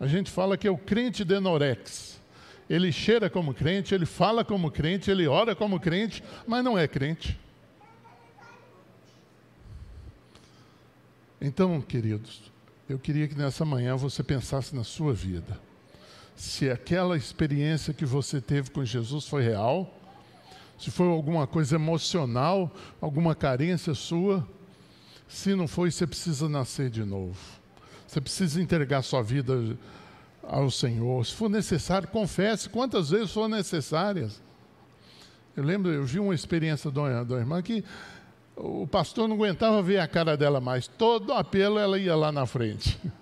A 0.01 0.07
gente 0.07 0.31
fala 0.31 0.57
que 0.57 0.67
é 0.67 0.71
o 0.71 0.79
crente 0.79 1.25
de 1.25 1.39
Norex. 1.39 2.19
Ele 2.69 2.91
cheira 2.91 3.29
como 3.29 3.53
crente, 3.53 3.95
ele 3.95 4.07
fala 4.07 4.45
como 4.45 4.71
crente, 4.71 5.11
ele 5.11 5.27
ora 5.27 5.55
como 5.55 5.79
crente, 5.79 6.23
mas 6.47 6.65
não 6.65 6.79
é 6.79 6.89
crente. 6.89 7.39
Então, 11.41 11.81
queridos, 11.81 12.51
eu 12.89 12.99
queria 12.99 13.27
que 13.27 13.35
nessa 13.35 13.65
manhã 13.65 13.97
você 13.97 14.23
pensasse 14.23 14.75
na 14.75 14.85
sua 14.85 15.13
vida. 15.13 15.70
Se 16.41 16.71
aquela 16.71 17.19
experiência 17.19 17.93
que 17.93 18.07
você 18.07 18.41
teve 18.41 18.71
com 18.71 18.83
Jesus 18.83 19.27
foi 19.27 19.43
real, 19.43 19.95
se 20.79 20.91
foi 20.91 21.07
alguma 21.07 21.47
coisa 21.47 21.75
emocional, 21.75 22.75
alguma 22.99 23.35
carência 23.35 23.93
sua, 23.93 24.49
se 25.29 25.55
não 25.55 25.69
foi, 25.69 25.91
você 25.91 26.07
precisa 26.07 26.49
nascer 26.49 26.89
de 26.89 27.05
novo. 27.05 27.37
Você 28.07 28.23
precisa 28.23 28.59
entregar 28.59 29.03
sua 29.03 29.23
vida 29.23 29.77
ao 30.43 30.71
Senhor. 30.71 31.27
Se 31.27 31.35
for 31.35 31.51
necessário, 31.51 32.09
confesse 32.09 32.71
quantas 32.71 33.11
vezes 33.11 33.31
for 33.31 33.47
necessárias. 33.47 34.43
Eu 35.55 35.63
lembro, 35.63 35.93
eu 35.93 36.05
vi 36.05 36.19
uma 36.19 36.35
experiência 36.35 36.91
uma 37.35 37.41
irmã 37.41 37.61
que 37.61 37.85
o 38.57 38.87
pastor 38.87 39.29
não 39.29 39.37
aguentava 39.37 39.83
ver 39.83 39.99
a 39.99 40.09
cara 40.09 40.39
dela 40.39 40.59
mais. 40.59 40.89
Todo 40.89 41.35
apelo 41.35 41.79
ela 41.79 41.99
ia 41.99 42.17
lá 42.17 42.33
na 42.33 42.47
frente. 42.47 42.99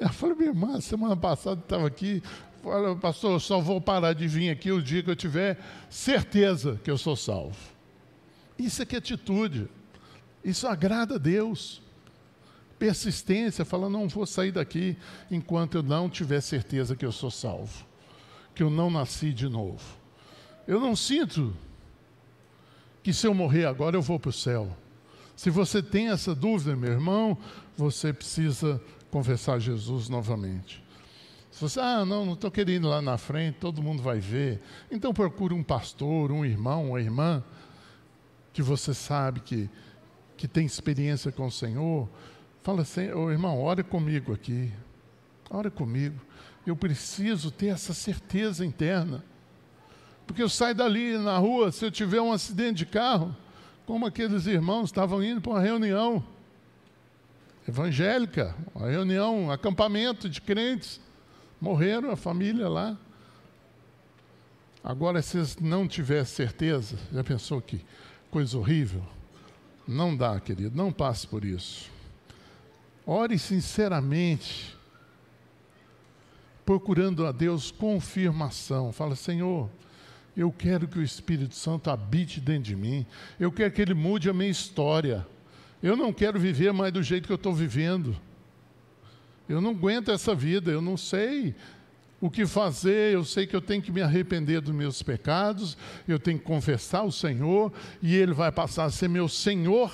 Ela 0.00 0.10
falou, 0.10 0.34
minha 0.34 0.48
irmã, 0.48 0.80
semana 0.80 1.14
passada 1.14 1.60
estava 1.60 1.86
aqui. 1.86 2.22
Falei, 2.62 2.94
pastor, 2.96 3.32
eu 3.32 3.40
só 3.40 3.60
vou 3.60 3.82
parar 3.82 4.14
de 4.14 4.26
vir 4.26 4.48
aqui 4.48 4.72
o 4.72 4.82
dia 4.82 5.02
que 5.02 5.10
eu 5.10 5.16
tiver 5.16 5.58
certeza 5.90 6.80
que 6.82 6.90
eu 6.90 6.96
sou 6.96 7.14
salvo. 7.14 7.58
Isso 8.58 8.80
é 8.80 8.86
que 8.86 8.94
é 8.94 8.98
atitude. 8.98 9.68
Isso 10.42 10.66
agrada 10.66 11.16
a 11.16 11.18
Deus. 11.18 11.82
Persistência, 12.78 13.62
falando, 13.62 13.92
não 13.92 14.08
vou 14.08 14.24
sair 14.24 14.52
daqui 14.52 14.96
enquanto 15.30 15.74
eu 15.74 15.82
não 15.82 16.08
tiver 16.08 16.40
certeza 16.40 16.96
que 16.96 17.04
eu 17.04 17.12
sou 17.12 17.30
salvo, 17.30 17.84
que 18.54 18.62
eu 18.62 18.70
não 18.70 18.90
nasci 18.90 19.34
de 19.34 19.50
novo. 19.50 19.82
Eu 20.66 20.80
não 20.80 20.96
sinto 20.96 21.54
que 23.02 23.12
se 23.12 23.26
eu 23.26 23.34
morrer 23.34 23.66
agora 23.66 23.96
eu 23.98 24.02
vou 24.02 24.18
para 24.18 24.30
o 24.30 24.32
céu. 24.32 24.74
Se 25.36 25.50
você 25.50 25.82
tem 25.82 26.08
essa 26.08 26.34
dúvida, 26.34 26.74
meu 26.74 26.92
irmão, 26.92 27.36
você 27.76 28.14
precisa 28.14 28.80
confessar 29.10 29.58
Jesus 29.58 30.08
novamente. 30.08 30.82
Se 31.50 31.60
você, 31.60 31.80
ah, 31.80 32.04
não, 32.04 32.24
não 32.24 32.34
estou 32.34 32.50
querendo 32.50 32.86
ir 32.86 32.90
lá 32.90 33.02
na 33.02 33.18
frente, 33.18 33.56
todo 33.58 33.82
mundo 33.82 34.02
vai 34.02 34.20
ver. 34.20 34.60
Então 34.90 35.12
procure 35.12 35.52
um 35.52 35.62
pastor, 35.62 36.30
um 36.30 36.44
irmão, 36.44 36.90
uma 36.90 37.00
irmã, 37.00 37.42
que 38.52 38.62
você 38.62 38.94
sabe 38.94 39.40
que, 39.40 39.68
que 40.36 40.46
tem 40.46 40.64
experiência 40.64 41.32
com 41.32 41.46
o 41.46 41.50
Senhor. 41.50 42.08
Fala 42.62 42.82
assim, 42.82 43.10
oh, 43.12 43.30
irmão, 43.30 43.60
ore 43.60 43.82
comigo 43.82 44.32
aqui. 44.32 44.72
Ore 45.50 45.70
comigo. 45.70 46.20
Eu 46.64 46.76
preciso 46.76 47.50
ter 47.50 47.68
essa 47.68 47.92
certeza 47.92 48.64
interna. 48.64 49.24
Porque 50.26 50.42
eu 50.42 50.48
saio 50.48 50.74
dali 50.74 51.18
na 51.18 51.36
rua, 51.38 51.72
se 51.72 51.84
eu 51.84 51.90
tiver 51.90 52.20
um 52.20 52.32
acidente 52.32 52.78
de 52.78 52.86
carro, 52.86 53.34
como 53.84 54.06
aqueles 54.06 54.46
irmãos 54.46 54.84
estavam 54.84 55.20
indo 55.22 55.40
para 55.40 55.50
uma 55.50 55.60
reunião 55.60 56.24
evangélica, 57.70 58.54
uma 58.74 58.90
reunião, 58.90 59.44
um 59.44 59.50
acampamento 59.50 60.28
de 60.28 60.40
crentes, 60.40 61.00
morreram 61.60 62.10
a 62.10 62.16
família 62.16 62.68
lá. 62.68 62.98
Agora, 64.82 65.22
se 65.22 65.38
não 65.62 65.86
tiver 65.86 66.24
certeza, 66.24 66.98
já 67.12 67.22
pensou 67.22 67.60
que 67.60 67.84
coisa 68.30 68.58
horrível? 68.58 69.04
Não 69.86 70.16
dá, 70.16 70.38
querido, 70.40 70.76
não 70.76 70.92
passe 70.92 71.26
por 71.26 71.44
isso. 71.44 71.90
Ore 73.06 73.38
sinceramente, 73.38 74.76
procurando 76.64 77.26
a 77.26 77.32
Deus 77.32 77.70
confirmação. 77.70 78.92
Fala, 78.92 79.14
Senhor, 79.14 79.70
eu 80.36 80.50
quero 80.50 80.88
que 80.88 80.98
o 80.98 81.02
Espírito 81.02 81.54
Santo 81.54 81.90
habite 81.90 82.40
dentro 82.40 82.64
de 82.64 82.76
mim. 82.76 83.06
Eu 83.38 83.52
quero 83.52 83.72
que 83.72 83.82
ele 83.82 83.94
mude 83.94 84.28
a 84.28 84.32
minha 84.32 84.50
história. 84.50 85.26
Eu 85.82 85.96
não 85.96 86.12
quero 86.12 86.38
viver 86.38 86.72
mais 86.72 86.92
do 86.92 87.02
jeito 87.02 87.26
que 87.26 87.32
eu 87.32 87.36
estou 87.36 87.54
vivendo. 87.54 88.16
Eu 89.48 89.60
não 89.60 89.70
aguento 89.70 90.10
essa 90.10 90.34
vida, 90.34 90.70
eu 90.70 90.82
não 90.82 90.96
sei 90.96 91.54
o 92.20 92.30
que 92.30 92.46
fazer, 92.46 93.14
eu 93.14 93.24
sei 93.24 93.46
que 93.46 93.56
eu 93.56 93.62
tenho 93.62 93.82
que 93.82 93.90
me 93.90 94.02
arrepender 94.02 94.60
dos 94.60 94.74
meus 94.74 95.02
pecados, 95.02 95.76
eu 96.06 96.18
tenho 96.18 96.38
que 96.38 96.44
confessar 96.44 97.02
o 97.02 97.10
Senhor, 97.10 97.72
e 98.02 98.14
Ele 98.14 98.32
vai 98.32 98.52
passar 98.52 98.84
a 98.84 98.90
ser 98.90 99.08
meu 99.08 99.26
Senhor. 99.26 99.90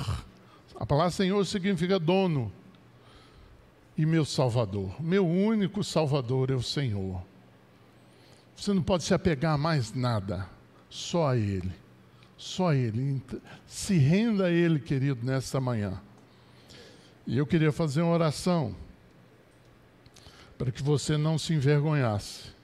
A 0.74 0.84
palavra 0.84 1.10
Senhor 1.10 1.44
significa 1.46 1.98
dono 1.98 2.52
e 3.96 4.04
meu 4.04 4.24
Salvador. 4.24 5.00
Meu 5.00 5.26
único 5.26 5.82
Salvador 5.84 6.50
é 6.50 6.54
o 6.54 6.62
Senhor. 6.62 7.22
Você 8.56 8.74
não 8.74 8.82
pode 8.82 9.04
se 9.04 9.14
apegar 9.14 9.54
a 9.54 9.58
mais 9.58 9.94
nada, 9.94 10.48
só 10.90 11.28
a 11.28 11.36
Ele. 11.36 11.85
Só 12.36 12.72
Ele. 12.72 13.22
Se 13.66 13.96
renda 13.96 14.46
a 14.46 14.50
Ele, 14.50 14.78
querido, 14.78 15.24
nesta 15.24 15.60
manhã. 15.60 16.00
E 17.26 17.36
eu 17.38 17.46
queria 17.46 17.72
fazer 17.72 18.02
uma 18.02 18.12
oração 18.12 18.74
para 20.56 20.70
que 20.70 20.82
você 20.82 21.16
não 21.16 21.38
se 21.38 21.52
envergonhasse. 21.52 22.54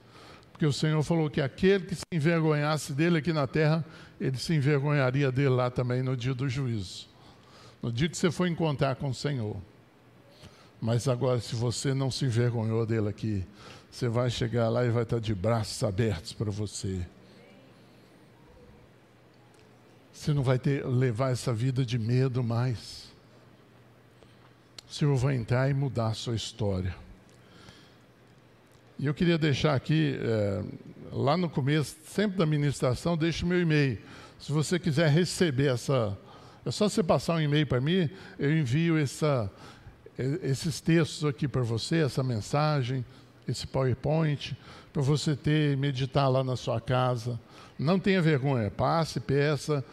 Porque 0.51 0.65
o 0.65 0.73
Senhor 0.73 1.01
falou 1.03 1.29
que 1.29 1.41
aquele 1.41 1.85
que 1.85 1.95
se 1.95 2.03
envergonhasse 2.11 2.93
dele 2.93 3.17
aqui 3.17 3.33
na 3.33 3.47
terra, 3.47 3.83
ele 4.21 4.37
se 4.37 4.53
envergonharia 4.53 5.31
dele 5.31 5.49
lá 5.49 5.69
também 5.69 6.01
no 6.01 6.15
dia 6.15 6.33
do 6.33 6.47
juízo. 6.47 7.07
No 7.81 7.91
dia 7.91 8.07
que 8.07 8.15
você 8.15 8.31
for 8.31 8.47
encontrar 8.47 8.95
com 8.95 9.09
o 9.09 9.13
Senhor. 9.13 9.57
Mas 10.79 11.07
agora, 11.07 11.39
se 11.39 11.55
você 11.55 11.93
não 11.93 12.11
se 12.11 12.25
envergonhou 12.25 12.85
dele 12.85 13.09
aqui, 13.09 13.45
você 13.89 14.07
vai 14.07 14.29
chegar 14.29 14.69
lá 14.69 14.85
e 14.85 14.89
vai 14.89 15.03
estar 15.03 15.19
de 15.19 15.33
braços 15.33 15.83
abertos 15.83 16.33
para 16.33 16.51
você. 16.51 17.05
Você 20.23 20.33
não 20.33 20.41
vai 20.41 20.57
ter 20.57 20.85
levar 20.87 21.33
essa 21.33 21.51
vida 21.53 21.85
de 21.85 21.99
medo 21.99 22.41
mais. 22.41 23.11
O 24.89 24.93
Senhor 24.93 25.13
vai 25.17 25.35
entrar 25.35 25.69
e 25.69 25.73
mudar 25.73 26.07
a 26.07 26.13
sua 26.13 26.33
história. 26.33 26.95
E 28.97 29.05
eu 29.05 29.13
queria 29.13 29.37
deixar 29.37 29.75
aqui, 29.75 30.17
é, 30.21 30.63
lá 31.11 31.35
no 31.35 31.49
começo, 31.49 31.97
sempre 32.05 32.37
da 32.37 32.45
ministração, 32.45 33.17
deixe 33.17 33.43
o 33.43 33.47
meu 33.47 33.59
e-mail. 33.59 33.99
Se 34.39 34.49
você 34.53 34.79
quiser 34.79 35.09
receber 35.09 35.73
essa. 35.73 36.17
É 36.65 36.71
só 36.71 36.87
você 36.87 37.03
passar 37.03 37.35
um 37.35 37.41
e-mail 37.41 37.67
para 37.67 37.81
mim, 37.81 38.09
eu 38.39 38.57
envio 38.57 38.97
essa, 38.97 39.51
esses 40.41 40.79
textos 40.79 41.25
aqui 41.25 41.49
para 41.49 41.63
você, 41.63 41.97
essa 41.97 42.23
mensagem 42.23 43.03
esse 43.47 43.67
PowerPoint 43.67 44.55
para 44.91 45.01
você 45.01 45.35
ter, 45.35 45.75
meditar 45.77 46.29
lá 46.29 46.43
na 46.43 46.55
sua 46.55 46.79
casa. 46.79 47.39
Não 47.77 47.99
tenha 47.99 48.21
vergonha, 48.21 48.69
passe, 48.69 49.19
peça. 49.19 49.83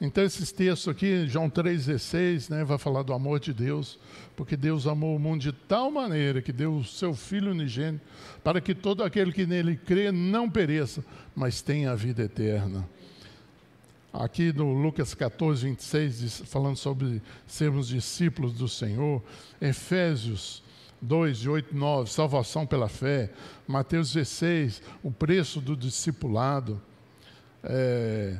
Então, 0.00 0.22
esses 0.22 0.52
textos 0.52 0.88
aqui, 0.88 1.26
João 1.26 1.50
3,16, 1.50 2.50
né, 2.50 2.62
vai 2.62 2.78
falar 2.78 3.02
do 3.02 3.12
amor 3.12 3.40
de 3.40 3.52
Deus, 3.52 3.98
porque 4.36 4.56
Deus 4.56 4.86
amou 4.86 5.16
o 5.16 5.18
mundo 5.18 5.40
de 5.40 5.50
tal 5.52 5.90
maneira 5.90 6.40
que 6.40 6.52
deu 6.52 6.76
o 6.76 6.84
seu 6.84 7.14
Filho 7.14 7.50
unigênito, 7.50 8.04
para 8.44 8.60
que 8.60 8.76
todo 8.76 9.02
aquele 9.02 9.32
que 9.32 9.44
nele 9.44 9.76
crê 9.76 10.12
não 10.12 10.48
pereça, 10.48 11.04
mas 11.34 11.60
tenha 11.60 11.90
a 11.90 11.96
vida 11.96 12.22
eterna. 12.22 12.88
Aqui 14.12 14.52
no 14.52 14.72
Lucas 14.72 15.14
14, 15.14 15.66
26, 15.66 16.42
falando 16.46 16.76
sobre 16.76 17.20
sermos 17.46 17.88
discípulos 17.88 18.52
do 18.52 18.68
Senhor, 18.68 19.20
Efésios 19.60 20.62
2, 21.02 21.38
de 21.38 21.50
8, 21.50 21.76
9, 21.76 22.10
salvação 22.10 22.64
pela 22.64 22.88
fé. 22.88 23.30
Mateus 23.66 24.12
16, 24.12 24.80
o 25.02 25.10
preço 25.10 25.60
do 25.60 25.76
discipulado. 25.76 26.80
É, 27.62 28.38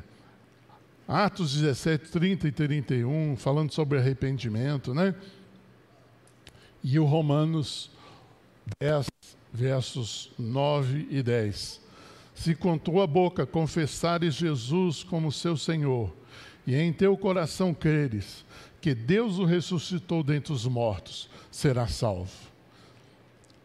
Atos 1.11 1.55
17, 1.55 2.11
30 2.11 2.47
e 2.49 2.51
31, 2.51 3.35
falando 3.35 3.73
sobre 3.73 3.97
arrependimento, 3.97 4.93
né? 4.93 5.15
E 6.83 6.99
o 6.99 7.03
Romanos 7.03 7.89
10, 8.79 9.07
versos 9.51 10.29
9 10.37 11.07
e 11.09 11.23
10. 11.23 11.81
Se 12.35 12.53
com 12.53 12.77
tua 12.77 13.07
boca 13.07 13.43
confessares 13.47 14.35
Jesus 14.35 15.03
como 15.03 15.31
seu 15.31 15.57
Senhor, 15.57 16.13
e 16.67 16.75
em 16.75 16.93
teu 16.93 17.17
coração 17.17 17.73
creres 17.73 18.45
que 18.79 18.93
Deus 18.93 19.39
o 19.39 19.45
ressuscitou 19.45 20.21
dentre 20.21 20.53
os 20.53 20.67
mortos, 20.67 21.27
serás 21.49 21.93
salvo. 21.93 22.29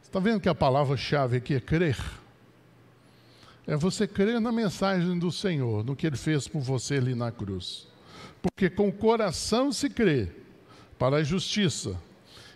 Está 0.02 0.18
vendo 0.18 0.40
que 0.40 0.48
a 0.48 0.54
palavra-chave 0.54 1.36
aqui 1.36 1.56
é 1.56 1.60
crer? 1.60 1.98
É 3.66 3.76
você 3.76 4.06
crer 4.06 4.40
na 4.40 4.52
mensagem 4.52 5.18
do 5.18 5.32
Senhor, 5.32 5.84
no 5.84 5.96
que 5.96 6.06
Ele 6.06 6.16
fez 6.16 6.46
por 6.46 6.60
você 6.60 6.94
ali 6.94 7.14
na 7.14 7.32
cruz. 7.32 7.88
Porque 8.42 8.68
com 8.68 8.88
o 8.88 8.92
coração 8.92 9.72
se 9.72 9.88
crê 9.88 10.28
para 10.98 11.16
a 11.16 11.24
justiça, 11.24 11.98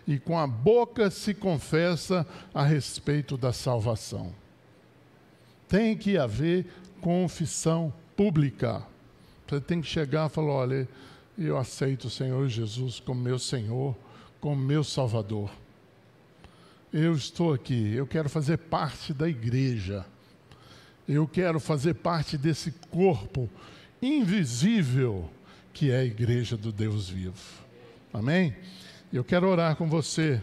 e 0.06 0.18
com 0.18 0.38
a 0.38 0.46
boca 0.46 1.10
se 1.10 1.34
confessa 1.34 2.26
a 2.54 2.62
respeito 2.62 3.36
da 3.36 3.52
salvação. 3.52 4.34
Tem 5.68 5.96
que 5.96 6.16
haver 6.16 6.66
confissão 7.00 7.92
pública. 8.16 8.82
Você 9.46 9.60
tem 9.60 9.80
que 9.80 9.86
chegar 9.86 10.28
e 10.28 10.32
falar: 10.32 10.52
olha, 10.52 10.88
eu 11.38 11.56
aceito 11.56 12.06
o 12.06 12.10
Senhor 12.10 12.48
Jesus 12.48 13.00
como 13.00 13.20
meu 13.20 13.38
Senhor, 13.38 13.94
como 14.40 14.56
meu 14.56 14.82
Salvador. 14.82 15.50
Eu 16.92 17.14
estou 17.14 17.52
aqui, 17.52 17.94
eu 17.94 18.06
quero 18.06 18.30
fazer 18.30 18.56
parte 18.56 19.12
da 19.12 19.28
igreja. 19.28 20.06
Eu 21.08 21.26
quero 21.26 21.58
fazer 21.58 21.94
parte 21.94 22.36
desse 22.36 22.70
corpo 22.90 23.48
invisível 24.02 25.30
que 25.72 25.90
é 25.90 26.00
a 26.00 26.04
igreja 26.04 26.56
do 26.56 26.70
Deus 26.70 27.08
vivo. 27.08 27.38
Amém? 28.12 28.54
Eu 29.12 29.24
quero 29.24 29.48
orar 29.48 29.76
com 29.76 29.88
você, 29.88 30.42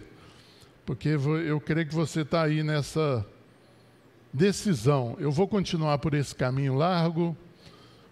porque 0.85 1.09
eu 1.09 1.59
creio 1.61 1.87
que 1.87 1.93
você 1.93 2.21
está 2.21 2.43
aí 2.43 2.63
nessa 2.63 3.25
decisão. 4.33 5.15
Eu 5.19 5.31
vou 5.31 5.47
continuar 5.47 5.97
por 5.99 6.13
esse 6.13 6.33
caminho 6.33 6.73
largo 6.73 7.37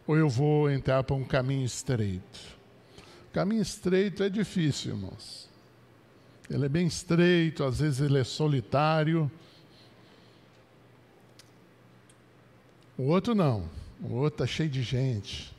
ou 0.06 0.18
eu 0.18 0.30
vou 0.30 0.70
entrar 0.70 1.04
para 1.04 1.16
um 1.16 1.24
caminho 1.24 1.66
estreito? 1.66 2.40
Caminho 3.32 3.62
estreito 3.62 4.22
é 4.22 4.30
difícil, 4.30 4.92
irmãos. 4.94 5.50
Ele 6.50 6.66
é 6.66 6.70
bem 6.70 6.86
estreito, 6.86 7.64
às 7.64 7.80
vezes 7.80 8.02
ele 8.02 8.20
é 8.20 8.24
solitário. 8.24 9.32
O 12.98 13.04
outro 13.04 13.34
não. 13.34 13.70
O 14.02 14.14
outro 14.16 14.44
está 14.44 14.48
cheio 14.48 14.70
de 14.70 14.84
gente 14.84 15.54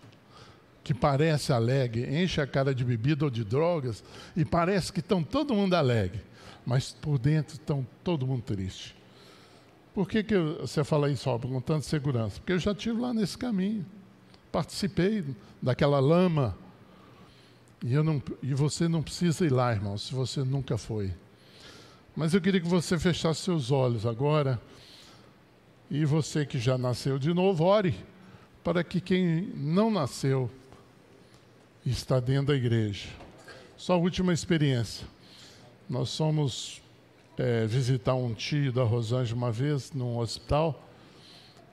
que 0.85 0.93
parece 0.93 1.51
alegre, 1.51 2.23
enche 2.23 2.43
a 2.43 2.47
cara 2.47 2.75
de 2.75 2.85
bebida 2.85 3.25
ou 3.25 3.31
de 3.31 3.43
drogas 3.43 4.05
e 4.37 4.45
parece 4.45 4.93
que 4.93 5.01
estão 5.01 5.23
todo 5.25 5.55
mundo 5.55 5.73
alegre, 5.73 6.23
mas 6.67 6.93
por 6.93 7.19
dentro 7.19 7.55
estão 7.55 7.87
todo 8.05 8.27
mundo 8.27 8.43
triste. 8.43 8.95
Por 9.95 10.07
que, 10.07 10.23
que 10.23 10.37
você 10.37 10.85
fala 10.85 11.11
isso 11.11 11.31
ó, 11.31 11.39
com 11.39 11.61
tanta 11.61 11.83
segurança? 11.83 12.39
Porque 12.39 12.53
eu 12.53 12.59
já 12.59 12.73
estive 12.73 13.01
lá 13.01 13.15
nesse 13.15 13.39
caminho, 13.39 13.87
participei 14.53 15.25
daquela 15.63 15.99
lama. 16.01 16.55
E, 17.83 17.95
não, 18.03 18.23
e 18.43 18.53
você 18.53 18.87
não 18.87 19.03
precisa 19.03 19.47
ir 19.47 19.53
lá, 19.53 19.73
irmão, 19.73 19.97
se 19.97 20.13
você 20.15 20.45
nunca 20.45 20.77
foi. 20.77 21.13
Mas 22.15 22.35
eu 22.35 22.41
queria 22.41 22.61
que 22.61 22.69
você 22.69 22.99
fechasse 22.99 23.41
seus 23.41 23.71
olhos 23.71 24.05
agora. 24.05 24.61
E 25.95 26.05
você 26.05 26.45
que 26.45 26.59
já 26.59 26.77
nasceu 26.77 27.21
de 27.21 27.33
novo, 27.33 27.63
ore 27.63 27.95
para 28.65 28.83
que 28.83 29.01
quem 29.01 29.53
não 29.55 29.93
nasceu 29.93 30.51
está 31.87 32.19
dentro 32.19 32.47
da 32.47 32.57
igreja. 32.57 33.11
Só 33.77 33.93
a 33.93 33.97
última 33.97 34.33
experiência. 34.33 35.07
Nós 35.89 36.17
fomos 36.17 36.83
é, 37.39 37.65
visitar 37.69 38.17
um 38.17 38.35
tio 38.35 38.73
da 38.73 38.83
Rosângela 38.83 39.39
uma 39.39 39.53
vez 39.53 39.93
num 39.93 40.19
hospital 40.19 40.85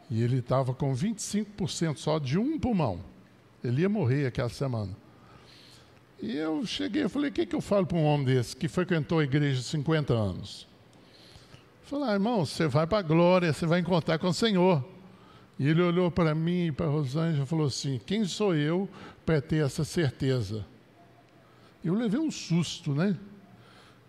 e 0.08 0.22
ele 0.22 0.38
estava 0.38 0.72
com 0.72 0.94
25% 0.94 1.98
só 1.98 2.20
de 2.20 2.38
um 2.38 2.60
pulmão. 2.60 3.00
Ele 3.64 3.82
ia 3.82 3.90
morrer 3.90 4.28
aquela 4.28 4.50
semana. 4.50 4.96
E 6.22 6.38
eu 6.38 6.64
cheguei 6.68 7.06
e 7.06 7.10
falei: 7.10 7.32
o 7.32 7.34
que, 7.34 7.48
que 7.48 7.56
eu 7.56 7.62
falo 7.62 7.88
para 7.88 7.98
um 7.98 8.06
homem 8.06 8.28
desse 8.28 8.56
que 8.56 8.68
frequentou 8.68 9.18
a 9.18 9.24
igreja 9.24 9.64
50 9.64 10.14
anos? 10.14 10.70
Falei: 11.92 12.08
ah, 12.08 12.14
irmão, 12.14 12.46
você 12.46 12.70
vai 12.70 12.88
para 12.88 13.00
a 13.00 13.02
glória, 13.02 13.52
você 13.52 13.66
vai 13.66 13.82
encontrar 13.82 14.18
com 14.18 14.30
o 14.30 14.34
Senhor. 14.34 14.82
E 15.60 15.68
ele 15.68 15.82
olhou 15.82 16.10
para 16.10 16.34
mim 16.34 16.68
e 16.68 16.72
para 16.72 16.86
a 16.86 16.90
Rosângela 16.90 17.44
e 17.44 17.46
falou 17.46 17.68
assim: 17.68 18.00
Quem 18.06 18.24
sou 18.24 18.56
eu 18.56 18.88
para 19.26 19.42
ter 19.42 19.66
essa 19.66 19.84
certeza. 19.84 20.66
Eu 21.84 21.94
levei 21.94 22.18
um 22.18 22.32
susto, 22.32 22.96
né? 22.96 23.18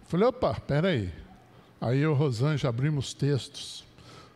Falei, 0.06 0.28
opa, 0.28 0.54
peraí. 0.60 1.12
Aí 1.80 1.98
eu 1.98 2.12
e 2.12 2.14
Rosângela 2.14 2.68
abrimos 2.68 3.12
textos, 3.14 3.84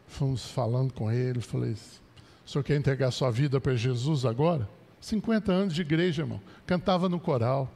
fomos 0.08 0.50
falando 0.50 0.92
com 0.92 1.08
ele, 1.12 1.40
falei, 1.40 1.72
o 1.72 2.50
senhor 2.50 2.64
quer 2.64 2.76
entregar 2.76 3.12
sua 3.12 3.30
vida 3.30 3.60
para 3.60 3.76
Jesus 3.76 4.24
agora? 4.24 4.68
50 5.00 5.52
anos 5.52 5.74
de 5.74 5.82
igreja, 5.82 6.22
irmão. 6.22 6.40
Cantava 6.66 7.08
no 7.08 7.20
coral 7.20 7.70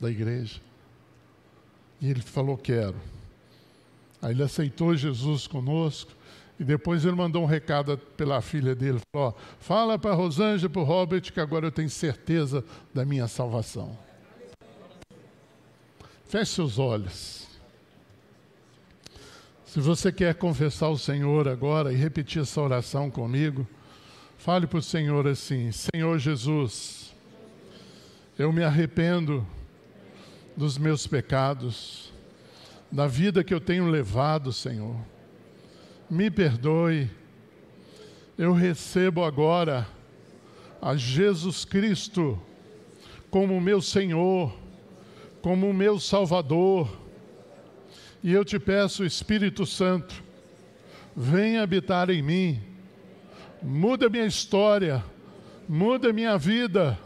da 0.00 0.10
igreja. 0.10 0.58
E 2.00 2.08
ele 2.08 2.22
falou, 2.22 2.56
quero. 2.56 2.96
Aí 4.22 4.32
ele 4.32 4.44
aceitou 4.44 4.96
Jesus 4.96 5.48
conosco. 5.48 6.12
E 6.60 6.64
depois 6.64 7.04
ele 7.04 7.16
mandou 7.16 7.42
um 7.42 7.46
recado 7.46 7.98
pela 8.16 8.40
filha 8.40 8.72
dele, 8.72 9.00
falou, 9.12 9.36
fala 9.58 9.98
para 9.98 10.14
Rosângela 10.14 10.70
e 10.70 10.72
para 10.72 10.80
o 10.80 10.84
Robert 10.84 11.32
que 11.32 11.40
agora 11.40 11.66
eu 11.66 11.72
tenho 11.72 11.90
certeza 11.90 12.64
da 12.94 13.04
minha 13.04 13.26
salvação. 13.26 13.98
Feche 16.28 16.52
seus 16.52 16.78
olhos. 16.78 17.48
Se 19.66 19.80
você 19.80 20.12
quer 20.12 20.34
confessar 20.34 20.90
o 20.90 20.98
Senhor 20.98 21.48
agora 21.48 21.92
e 21.92 21.96
repetir 21.96 22.42
essa 22.42 22.60
oração 22.60 23.10
comigo, 23.10 23.66
fale 24.38 24.66
para 24.66 24.78
o 24.78 24.82
Senhor 24.82 25.26
assim: 25.26 25.72
Senhor 25.72 26.18
Jesus, 26.18 27.12
eu 28.38 28.52
me 28.52 28.62
arrependo 28.62 29.46
dos 30.56 30.76
meus 30.78 31.06
pecados, 31.06 32.11
da 32.92 33.06
vida 33.06 33.42
que 33.42 33.54
eu 33.54 33.60
tenho 33.60 33.88
levado, 33.88 34.52
Senhor 34.52 34.96
me 36.12 36.30
perdoe. 36.30 37.10
Eu 38.36 38.52
recebo 38.52 39.24
agora 39.24 39.88
a 40.80 40.94
Jesus 40.94 41.64
Cristo 41.64 42.38
como 43.30 43.58
meu 43.58 43.80
Senhor, 43.80 44.54
como 45.40 45.72
meu 45.72 45.98
Salvador. 45.98 46.86
E 48.22 48.30
eu 48.30 48.44
te 48.44 48.58
peço, 48.58 49.06
Espírito 49.06 49.64
Santo, 49.64 50.22
venha 51.16 51.62
habitar 51.62 52.10
em 52.10 52.20
mim, 52.20 52.60
muda 53.62 54.10
minha 54.10 54.26
história, 54.26 55.02
muda 55.66 56.12
minha 56.12 56.36
vida, 56.36 56.98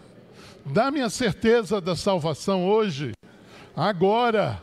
dá-me 0.64 1.00
a 1.00 1.08
certeza 1.08 1.80
da 1.80 1.94
salvação 1.94 2.68
hoje, 2.68 3.12
agora, 3.74 4.60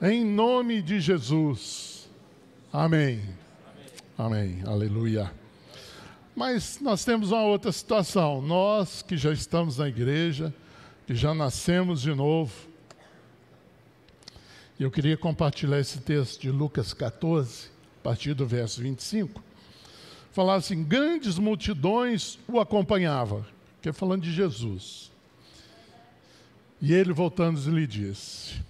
em 0.00 0.24
nome 0.24 0.82
de 0.82 1.00
Jesus. 1.00 2.08
Amém. 2.72 3.22
Amém. 4.16 4.62
Aleluia. 4.66 5.32
Mas 6.34 6.78
nós 6.80 7.04
temos 7.04 7.30
uma 7.30 7.42
outra 7.42 7.72
situação. 7.72 8.42
Nós 8.42 9.00
que 9.02 9.16
já 9.16 9.32
estamos 9.32 9.78
na 9.78 9.88
igreja, 9.88 10.54
que 11.06 11.14
já 11.14 11.32
nascemos 11.32 12.02
de 12.02 12.14
novo. 12.14 12.52
Eu 14.78 14.90
queria 14.90 15.16
compartilhar 15.16 15.80
esse 15.80 16.00
texto 16.00 16.42
de 16.42 16.50
Lucas 16.50 16.92
14, 16.92 17.70
a 18.00 18.02
partir 18.02 18.34
do 18.34 18.46
verso 18.46 18.82
25. 18.82 19.42
Falar 20.32 20.56
assim: 20.56 20.84
grandes 20.84 21.38
multidões 21.38 22.38
o 22.46 22.60
acompanhavam, 22.60 23.44
que 23.80 23.88
é 23.88 23.92
falando 23.92 24.22
de 24.22 24.32
Jesus. 24.32 25.10
E 26.82 26.92
ele 26.92 27.14
voltando 27.14 27.58
lhe 27.70 27.86
disse: 27.86 28.60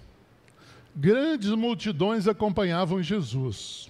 Grandes 0.97 1.51
multidões 1.51 2.27
acompanhavam 2.27 3.03
Jesus 3.03 3.89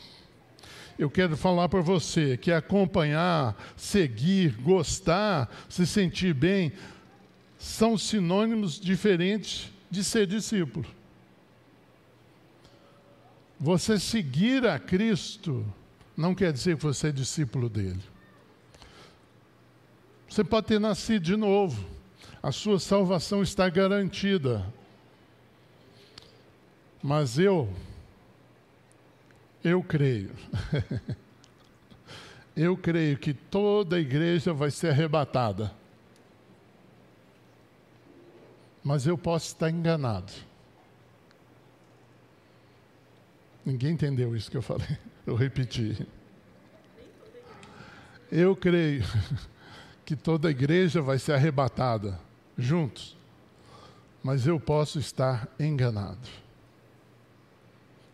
eu 0.99 1.11
quero 1.11 1.37
falar 1.37 1.69
para 1.69 1.81
você 1.81 2.37
que 2.37 2.51
acompanhar, 2.51 3.55
seguir, 3.77 4.57
gostar, 4.63 5.51
se 5.69 5.87
sentir 5.87 6.33
bem, 6.33 6.73
são 7.59 7.99
sinônimos 7.99 8.81
diferentes 8.81 9.71
de 9.91 10.03
ser 10.03 10.27
discípulo. 10.27 10.87
Você 13.59 13.99
seguir 13.99 14.67
a 14.67 14.79
Cristo 14.79 15.65
não 16.17 16.35
quer 16.35 16.53
dizer 16.53 16.77
que 16.77 16.83
você 16.83 17.09
é 17.09 17.13
discípulo 17.13 17.69
dele. 17.69 18.03
Você 20.29 20.43
pode 20.43 20.67
ter 20.67 20.81
nascido 20.81 21.23
de 21.23 21.37
novo, 21.37 21.85
a 22.43 22.51
sua 22.51 22.79
salvação 22.79 23.43
está 23.43 23.69
garantida. 23.69 24.65
Mas 27.03 27.39
eu 27.39 27.69
eu 29.67 29.83
creio. 29.83 30.31
Eu 32.57 32.75
creio 32.75 33.19
que 33.19 33.35
toda 33.35 33.97
a 33.97 34.01
igreja 34.01 34.55
vai 34.55 34.71
ser 34.71 34.89
arrebatada. 34.89 35.71
Mas 38.83 39.07
eu 39.07 39.19
posso 39.19 39.49
estar 39.49 39.69
enganado. 39.69 40.33
Ninguém 43.63 43.93
entendeu 43.93 44.35
isso 44.35 44.51
que 44.51 44.57
eu 44.57 44.63
falei. 44.63 44.97
Eu 45.27 45.35
repeti. 45.35 46.07
Eu 48.33 48.57
creio 48.57 49.05
que 50.07 50.17
toda 50.17 50.49
a 50.49 50.51
igreja 50.51 51.03
vai 51.03 51.19
ser 51.19 51.33
arrebatada 51.33 52.19
juntos. 52.57 53.15
Mas 54.23 54.47
eu 54.47 54.59
posso 54.59 54.99
estar 54.99 55.47
enganado. 55.61 56.46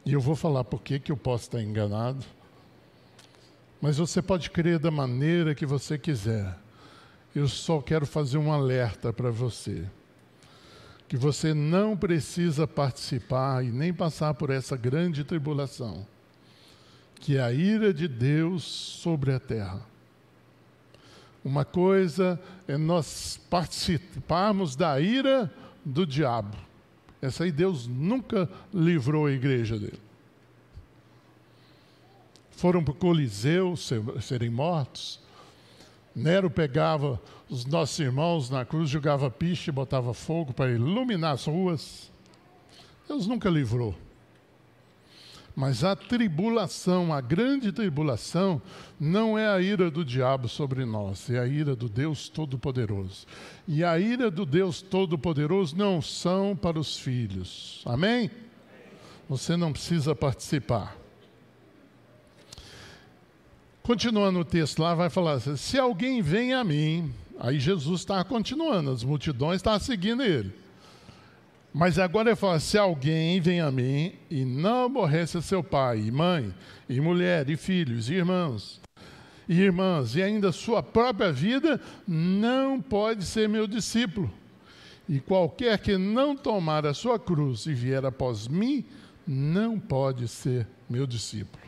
E 0.05 0.13
eu 0.13 0.21
vou 0.21 0.35
falar 0.35 0.65
por 0.65 0.83
que 0.83 1.01
eu 1.11 1.17
posso 1.17 1.45
estar 1.45 1.63
enganado. 1.63 2.25
Mas 3.81 3.99
você 3.99 4.21
pode 4.21 4.51
crer 4.51 4.79
da 4.79 4.91
maneira 4.91 5.55
que 5.55 5.67
você 5.67 5.99
quiser. 5.99 6.57
Eu 7.35 7.49
só 7.49 7.81
quero 7.81 8.07
fazer 8.07 8.39
um 8.39 8.53
alerta 8.53 9.13
para 9.13 9.31
você. 9.31 9.85
Que 11.09 11.17
você 11.17 11.55
não 11.55 11.97
precisa 11.97 12.67
participar 12.67 13.65
e 13.65 13.71
nem 13.71 13.93
passar 13.93 14.35
por 14.35 14.51
essa 14.51 14.77
grande 14.77 15.25
tribulação, 15.25 16.07
que 17.17 17.37
é 17.37 17.43
a 17.43 17.53
ira 17.53 17.93
de 17.93 18.09
Deus 18.09 18.63
sobre 18.63 19.33
a 19.33 19.39
terra. 19.39 19.87
Uma 21.45 21.65
coisa 21.65 22.41
é 22.69 22.77
nós 22.77 23.41
participarmos 23.51 24.77
da 24.77 25.01
ira 25.01 25.53
do 25.85 26.07
diabo. 26.07 26.57
Essa 27.23 27.45
aí 27.45 27.53
Deus 27.53 27.87
nunca 27.87 28.51
livrou 28.75 29.27
a 29.27 29.33
igreja 29.33 29.79
dele 29.79 30.13
foram 32.63 32.85
para 32.85 32.93
o 32.93 32.95
Coliseu 32.95 33.75
serem 34.21 34.49
mortos. 34.49 35.19
Nero 36.15 36.49
pegava 36.49 37.21
os 37.51 37.67
nossos 37.67 37.99
irmãos 37.99 38.49
na 38.49 38.65
cruz, 38.65 38.89
jogava 38.89 39.29
piche 39.29 39.73
botava 39.73 40.15
fogo 40.15 40.53
para 40.53 40.71
iluminar 40.71 41.33
as 41.33 41.47
ruas. 41.47 42.09
Deus 43.09 43.27
nunca 43.27 43.51
livrou. 43.51 43.97
Mas 45.55 45.85
a 45.85 45.95
tribulação, 45.95 47.13
a 47.13 47.21
grande 47.21 47.73
tribulação, 47.73 48.61
não 48.99 49.39
é 49.39 49.47
a 49.47 49.61
ira 49.61 49.91
do 49.91 50.05
diabo 50.05 50.49
sobre 50.49 50.85
nós, 50.85 51.29
é 51.29 51.39
a 51.39 51.47
ira 51.47 51.77
do 51.77 51.89
Deus 51.89 52.29
Todo-Poderoso. 52.29 53.27
E 53.69 53.85
a 53.85 53.99
ira 53.99 54.31
do 54.31 54.47
Deus 54.47 54.81
Todo-Poderoso 54.81 55.77
não 55.77 56.01
são 56.01 56.57
para 56.57 56.79
os 56.79 56.97
filhos. 56.99 57.83
Amém? 57.85 58.31
Você 59.29 59.57
não 59.57 59.73
precisa 59.73 60.15
participar. 60.15 60.97
Continuando 63.83 64.39
o 64.39 64.45
texto 64.45 64.81
lá, 64.81 64.95
vai 64.95 65.11
falar 65.11 65.33
assim: 65.33 65.57
se 65.57 65.79
alguém 65.79 66.23
vem 66.23 66.55
a 66.55 66.65
mim, 66.65 67.13
aí 67.39 67.59
Jesus 67.59 68.01
está 68.01 68.23
continuando, 68.25 68.91
as 68.91 69.05
multidões 69.05 69.57
estão 69.57 69.79
seguindo 69.79 70.23
ele. 70.23 70.62
Mas 71.73 71.99
agora 71.99 72.31
ele 72.31 72.37
fala: 72.37 72.61
se 72.61 72.77
alguém 72.77 73.41
vem 73.41 73.61
a 73.61 73.71
mim 73.71 74.15
e 74.31 74.45
não 74.45 74.85
aborrece 74.85 75.41
seu 75.43 75.63
pai, 75.63 76.01
e 76.01 76.11
mãe, 76.11 76.55
e 76.89 77.01
mulher, 77.01 77.49
e 77.49 77.57
filhos, 77.57 78.11
e 78.11 78.15
irmãos, 78.15 78.81
e 79.49 79.61
irmãs, 79.61 80.15
e 80.15 80.23
ainda 80.23 80.53
sua 80.53 80.83
própria 80.83 81.33
vida, 81.33 81.81
não 82.07 82.81
pode 82.81 83.25
ser 83.25 83.49
meu 83.49 83.67
discípulo. 83.67 84.31
E 85.09 85.21
qualquer 85.21 85.79
que 85.79 85.97
não 85.97 86.37
tomar 86.37 86.87
a 86.87 86.95
sua 86.95 87.19
cruz 87.19 87.67
e 87.67 87.75
vier 87.75 88.05
após 88.05 88.47
mim, 88.47 88.85
não 89.27 89.79
pode 89.79 90.29
ser 90.29 90.67
meu 90.89 91.07
discípulo 91.07 91.63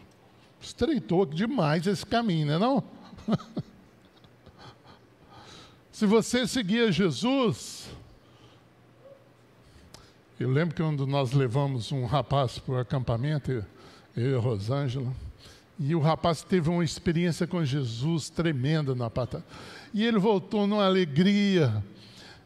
estreitou 0.64 1.26
demais 1.26 1.86
esse 1.86 2.04
caminho, 2.04 2.46
não 2.46 2.54
é 2.54 2.58
não? 2.58 2.84
Se 5.92 6.06
você 6.06 6.46
seguir 6.46 6.90
Jesus, 6.92 7.88
eu 10.38 10.50
lembro 10.50 10.74
que 10.74 10.82
quando 10.82 11.06
nós 11.06 11.32
levamos 11.32 11.92
um 11.92 12.04
rapaz 12.06 12.58
para 12.58 12.74
o 12.74 12.78
acampamento, 12.78 13.64
eu 14.16 14.32
e 14.32 14.34
a 14.34 14.38
Rosângela, 14.38 15.12
e 15.78 15.94
o 15.94 16.00
rapaz 16.00 16.42
teve 16.42 16.70
uma 16.70 16.84
experiência 16.84 17.46
com 17.46 17.64
Jesus 17.64 18.30
tremenda 18.30 18.94
na 18.94 19.10
pata. 19.10 19.44
E 19.92 20.04
ele 20.04 20.18
voltou 20.18 20.66
numa 20.66 20.84
alegria. 20.84 21.82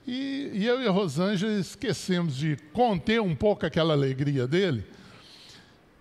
E, 0.06 0.50
e 0.54 0.66
eu 0.66 0.80
e 0.80 0.86
a 0.86 0.90
Rosângela 0.90 1.52
esquecemos 1.58 2.36
de 2.36 2.56
conter 2.72 3.20
um 3.20 3.34
pouco 3.34 3.66
aquela 3.66 3.92
alegria 3.92 4.46
dele 4.46 4.84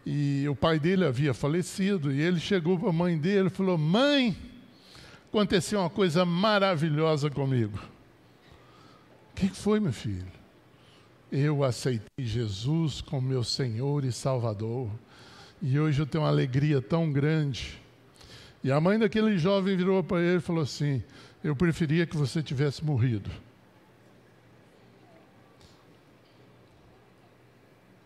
e 0.10 0.48
o 0.48 0.56
pai 0.56 0.80
dele 0.80 1.04
havia 1.04 1.34
falecido, 1.34 2.14
e 2.14 2.22
ele 2.22 2.40
chegou 2.40 2.80
para 2.80 2.88
a 2.88 2.94
mãe 2.94 3.18
dele 3.18 3.48
e 3.48 3.50
falou: 3.50 3.78
Mãe, 3.78 4.38
aconteceu 5.28 5.82
uma 5.82 5.90
coisa 5.90 6.24
maravilhosa 6.24 7.30
comigo. 7.30 7.78
O 9.32 9.36
que 9.36 9.50
foi, 9.50 9.82
meu 9.82 9.92
filho? 9.92 10.37
Eu 11.32 11.64
aceitei 11.64 12.26
Jesus 12.26 13.02
como 13.02 13.28
meu 13.28 13.44
Senhor 13.44 14.06
e 14.06 14.12
Salvador, 14.14 14.90
e 15.62 15.78
hoje 15.78 16.02
eu 16.02 16.06
tenho 16.06 16.24
uma 16.24 16.30
alegria 16.30 16.82
tão 16.82 17.12
grande. 17.12 17.82
E 18.64 18.72
a 18.72 18.80
mãe 18.80 18.98
daquele 18.98 19.38
jovem 19.38 19.76
virou 19.76 20.02
para 20.04 20.22
ele 20.22 20.38
e 20.38 20.42
falou 20.42 20.64
assim: 20.64 21.04
Eu 21.44 21.56
preferia 21.56 22.06
que 22.06 22.16
você 22.16 22.42
tivesse 22.42 22.84
morrido. 22.84 23.30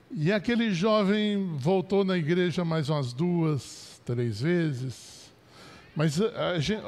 E 0.10 0.32
aquele 0.32 0.72
jovem 0.72 1.56
voltou 1.58 2.04
na 2.04 2.18
igreja 2.18 2.66
mais 2.66 2.90
umas 2.90 3.14
duas, 3.14 4.02
três 4.04 4.42
vezes. 4.42 5.32
Mas 5.96 6.20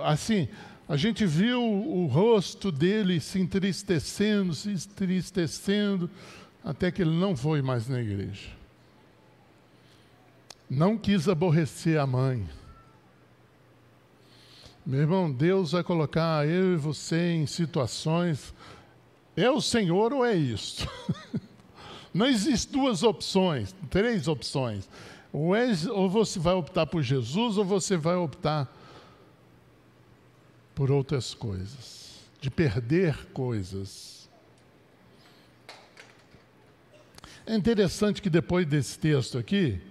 assim, 0.04 0.48
a 0.94 0.96
gente 0.96 1.26
viu 1.26 1.60
o 1.60 2.06
rosto 2.06 2.72
dele 2.72 3.20
se 3.20 3.40
entristecendo, 3.40 4.54
se 4.54 4.70
entristecendo, 4.70 6.08
até 6.64 6.92
que 6.92 7.02
ele 7.02 7.20
não 7.20 7.36
foi 7.36 7.64
mais 7.64 7.90
na 7.90 8.00
igreja. 8.00 8.52
Não 10.70 10.96
quis 10.96 11.28
aborrecer 11.28 12.00
a 12.00 12.06
mãe. 12.06 12.48
Meu 14.86 15.00
irmão, 15.00 15.32
Deus 15.32 15.72
vai 15.72 15.84
colocar 15.84 16.48
eu 16.48 16.74
e 16.74 16.78
você 16.78 17.32
em 17.32 17.48
situações. 17.48 18.54
É 19.36 19.50
o 19.50 19.60
Senhor 19.60 20.14
ou 20.14 20.24
é 20.24 20.36
isto? 20.36 20.88
Não 22.14 22.28
existem 22.28 22.80
duas 22.80 23.02
opções, 23.02 23.74
três 23.90 24.28
opções. 24.28 24.88
Ou, 25.34 25.56
é, 25.56 25.72
ou 25.90 26.08
você 26.08 26.38
vai 26.38 26.54
optar 26.54 26.86
por 26.86 27.02
Jesus, 27.02 27.58
ou 27.58 27.66
você 27.66 27.98
vai 27.98 28.16
optar 28.16 28.68
por 28.68 28.83
outras 30.92 31.34
coisas, 31.34 32.20
de 32.42 32.50
perder 32.50 33.28
coisas. 33.28 34.30
É 37.46 37.56
interessante 37.56 38.22
que 38.22 38.30
depois 38.30 38.66
desse 38.66 38.98
texto 38.98 39.38
aqui, 39.38 39.82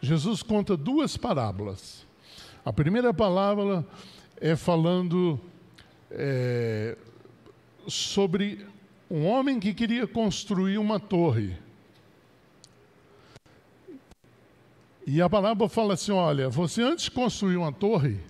Jesus 0.00 0.42
conta 0.42 0.76
duas 0.76 1.16
parábolas. 1.16 2.06
A 2.64 2.72
primeira 2.72 3.12
parábola 3.12 3.86
é 4.40 4.54
falando 4.54 5.40
é, 6.10 6.96
sobre 7.88 8.66
um 9.10 9.26
homem 9.26 9.58
que 9.58 9.74
queria 9.74 10.06
construir 10.06 10.78
uma 10.78 11.00
torre. 11.00 11.56
E 15.06 15.20
a 15.20 15.28
palavra 15.28 15.68
fala 15.68 15.94
assim: 15.94 16.12
olha, 16.12 16.48
você 16.48 16.82
antes 16.82 17.06
de 17.06 17.10
construir 17.10 17.56
uma 17.56 17.72
torre, 17.72 18.20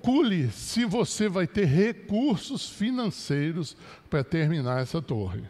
calcule 0.00 0.50
se 0.50 0.84
você 0.84 1.28
vai 1.28 1.46
ter 1.46 1.66
recursos 1.66 2.68
financeiros 2.68 3.76
para 4.08 4.24
terminar 4.24 4.80
essa 4.80 5.00
torre. 5.00 5.42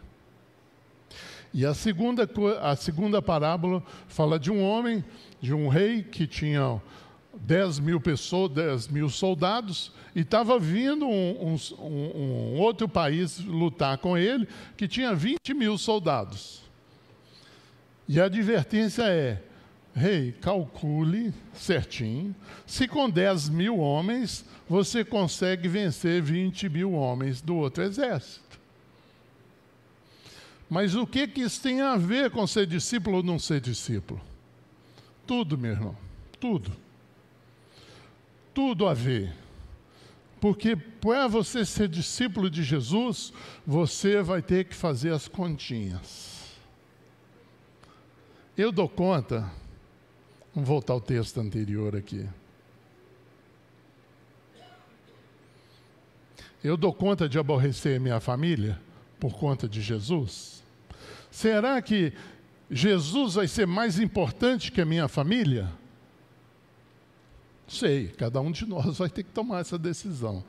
E 1.55 1.65
a 1.65 1.73
segunda, 1.75 2.29
a 2.61 2.77
segunda 2.77 3.23
parábola 3.23 3.83
fala 4.09 4.39
de 4.39 4.51
um 4.51 4.63
homem, 4.63 5.05
de 5.41 5.55
um 5.55 5.69
rei 5.69 6.03
que 6.03 6.27
tinha 6.27 6.81
10 7.35 7.79
mil 7.79 8.01
pessoas, 8.01 8.51
10 8.53 8.89
mil 8.89 9.09
soldados, 9.09 9.93
e 10.15 10.21
estava 10.21 10.59
vindo 10.59 11.07
um, 11.07 11.55
um, 11.55 11.87
um, 11.87 12.59
outro 12.59 12.89
país 12.89 13.39
lutar 13.41 13.99
com 13.99 14.19
ele, 14.19 14.49
que 14.77 14.87
tinha 14.87 15.15
20 15.15 15.55
mil 15.55 15.79
soldados. 15.79 16.63
E 18.09 18.21
a 18.21 18.25
advertência 18.25 19.05
é: 19.05 19.43
rei, 19.95 20.33
calcule 20.33 21.33
certinho, 21.55 22.35
se 22.67 22.87
com 22.87 23.09
10 23.09 23.49
mil 23.49 23.79
homens 23.79 24.45
você 24.69 25.05
consegue 25.05 25.69
vencer 25.69 26.23
20 26.23 26.69
mil 26.69 26.93
homens 26.93 27.41
do 27.41 27.57
outro 27.57 27.83
exército. 27.83 28.59
Mas 30.69 30.95
o 30.95 31.07
que, 31.07 31.27
que 31.27 31.41
isso 31.41 31.61
tem 31.61 31.81
a 31.81 31.97
ver 31.97 32.31
com 32.31 32.47
ser 32.47 32.67
discípulo 32.67 33.19
ou 33.19 33.23
não 33.23 33.39
ser 33.39 33.61
discípulo? 33.61 34.21
Tudo, 35.27 35.59
meu 35.59 35.73
irmão, 35.73 35.97
tudo 36.39 36.71
tudo 38.55 38.87
a 38.87 38.95
ver. 38.95 39.33
Porque 40.41 40.75
para 40.77 41.27
você 41.27 41.65
ser 41.65 41.89
discípulo 41.89 42.49
de 42.49 42.63
Jesus, 42.63 43.33
você 43.67 44.23
vai 44.23 44.41
ter 44.41 44.65
que 44.65 44.75
fazer 44.75 45.13
as 45.13 45.29
continhas. 45.29 46.59
Eu 48.57 48.73
dou 48.73 48.89
conta, 48.89 49.51
vamos 50.55 50.69
voltar 50.69 50.93
ao 50.93 51.01
texto 51.01 51.41
anterior 51.41 51.97
aqui. 51.97 52.29
Eu 56.63 56.77
dou 56.77 56.93
conta 56.93 57.29
de 57.29 57.39
aborrecer 57.39 57.99
minha 57.99 58.21
família 58.21 58.81
por 59.19 59.35
conta 59.35 59.69
de 59.69 59.81
Jesus? 59.81 60.63
Será 61.31 61.81
que 61.81 62.13
Jesus 62.71 63.35
vai 63.35 63.49
ser 63.49 63.67
mais 63.67 63.99
importante 63.99 64.71
que 64.71 64.81
a 64.81 64.85
minha 64.85 65.09
família? 65.09 65.71
Sei, 67.67 68.09
cada 68.09 68.41
um 68.41 68.51
de 68.51 68.67
nós 68.67 68.99
vai 68.99 69.09
ter 69.09 69.23
que 69.23 69.31
tomar 69.31 69.61
essa 69.61 69.79
decisão. 69.79 70.43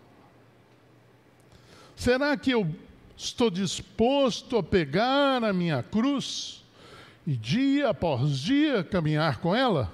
Será 1.95 2.35
que 2.35 2.51
eu 2.51 2.67
estou 3.15 3.49
disposto 3.49 4.57
a 4.57 4.63
pegar 4.63 5.43
a 5.43 5.53
minha 5.53 5.83
cruz 5.83 6.60
e 7.31 7.37
dia 7.37 7.87
após 7.87 8.39
dia 8.39 8.83
caminhar 8.83 9.37
com 9.37 9.55
ela? 9.55 9.89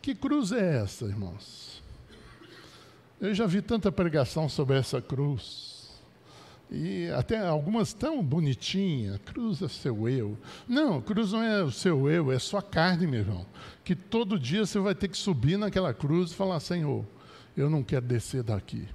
Que 0.00 0.14
cruz 0.14 0.52
é 0.52 0.78
essa, 0.78 1.04
irmãos? 1.04 1.82
Eu 3.20 3.34
já 3.34 3.44
vi 3.44 3.60
tanta 3.60 3.92
pregação 3.92 4.48
sobre 4.48 4.78
essa 4.78 5.02
cruz. 5.02 6.00
E 6.70 7.10
até 7.10 7.46
algumas 7.46 7.92
tão 7.92 8.24
bonitinhas, 8.24 9.18
cruz 9.18 9.60
é 9.60 9.68
seu 9.68 10.08
eu. 10.08 10.38
Não, 10.66 11.02
cruz 11.02 11.30
não 11.32 11.42
é 11.42 11.62
o 11.62 11.70
seu 11.70 12.08
eu, 12.08 12.32
é 12.32 12.38
sua 12.38 12.62
carne, 12.62 13.06
meu 13.06 13.20
irmão. 13.20 13.44
Que 13.84 13.94
todo 13.94 14.38
dia 14.38 14.64
você 14.64 14.78
vai 14.78 14.94
ter 14.94 15.08
que 15.08 15.18
subir 15.18 15.58
naquela 15.58 15.92
cruz 15.92 16.30
e 16.30 16.34
falar: 16.34 16.58
Senhor, 16.58 17.04
eu 17.54 17.68
não 17.68 17.82
quero 17.82 18.06
descer 18.06 18.42
daqui. 18.42 18.88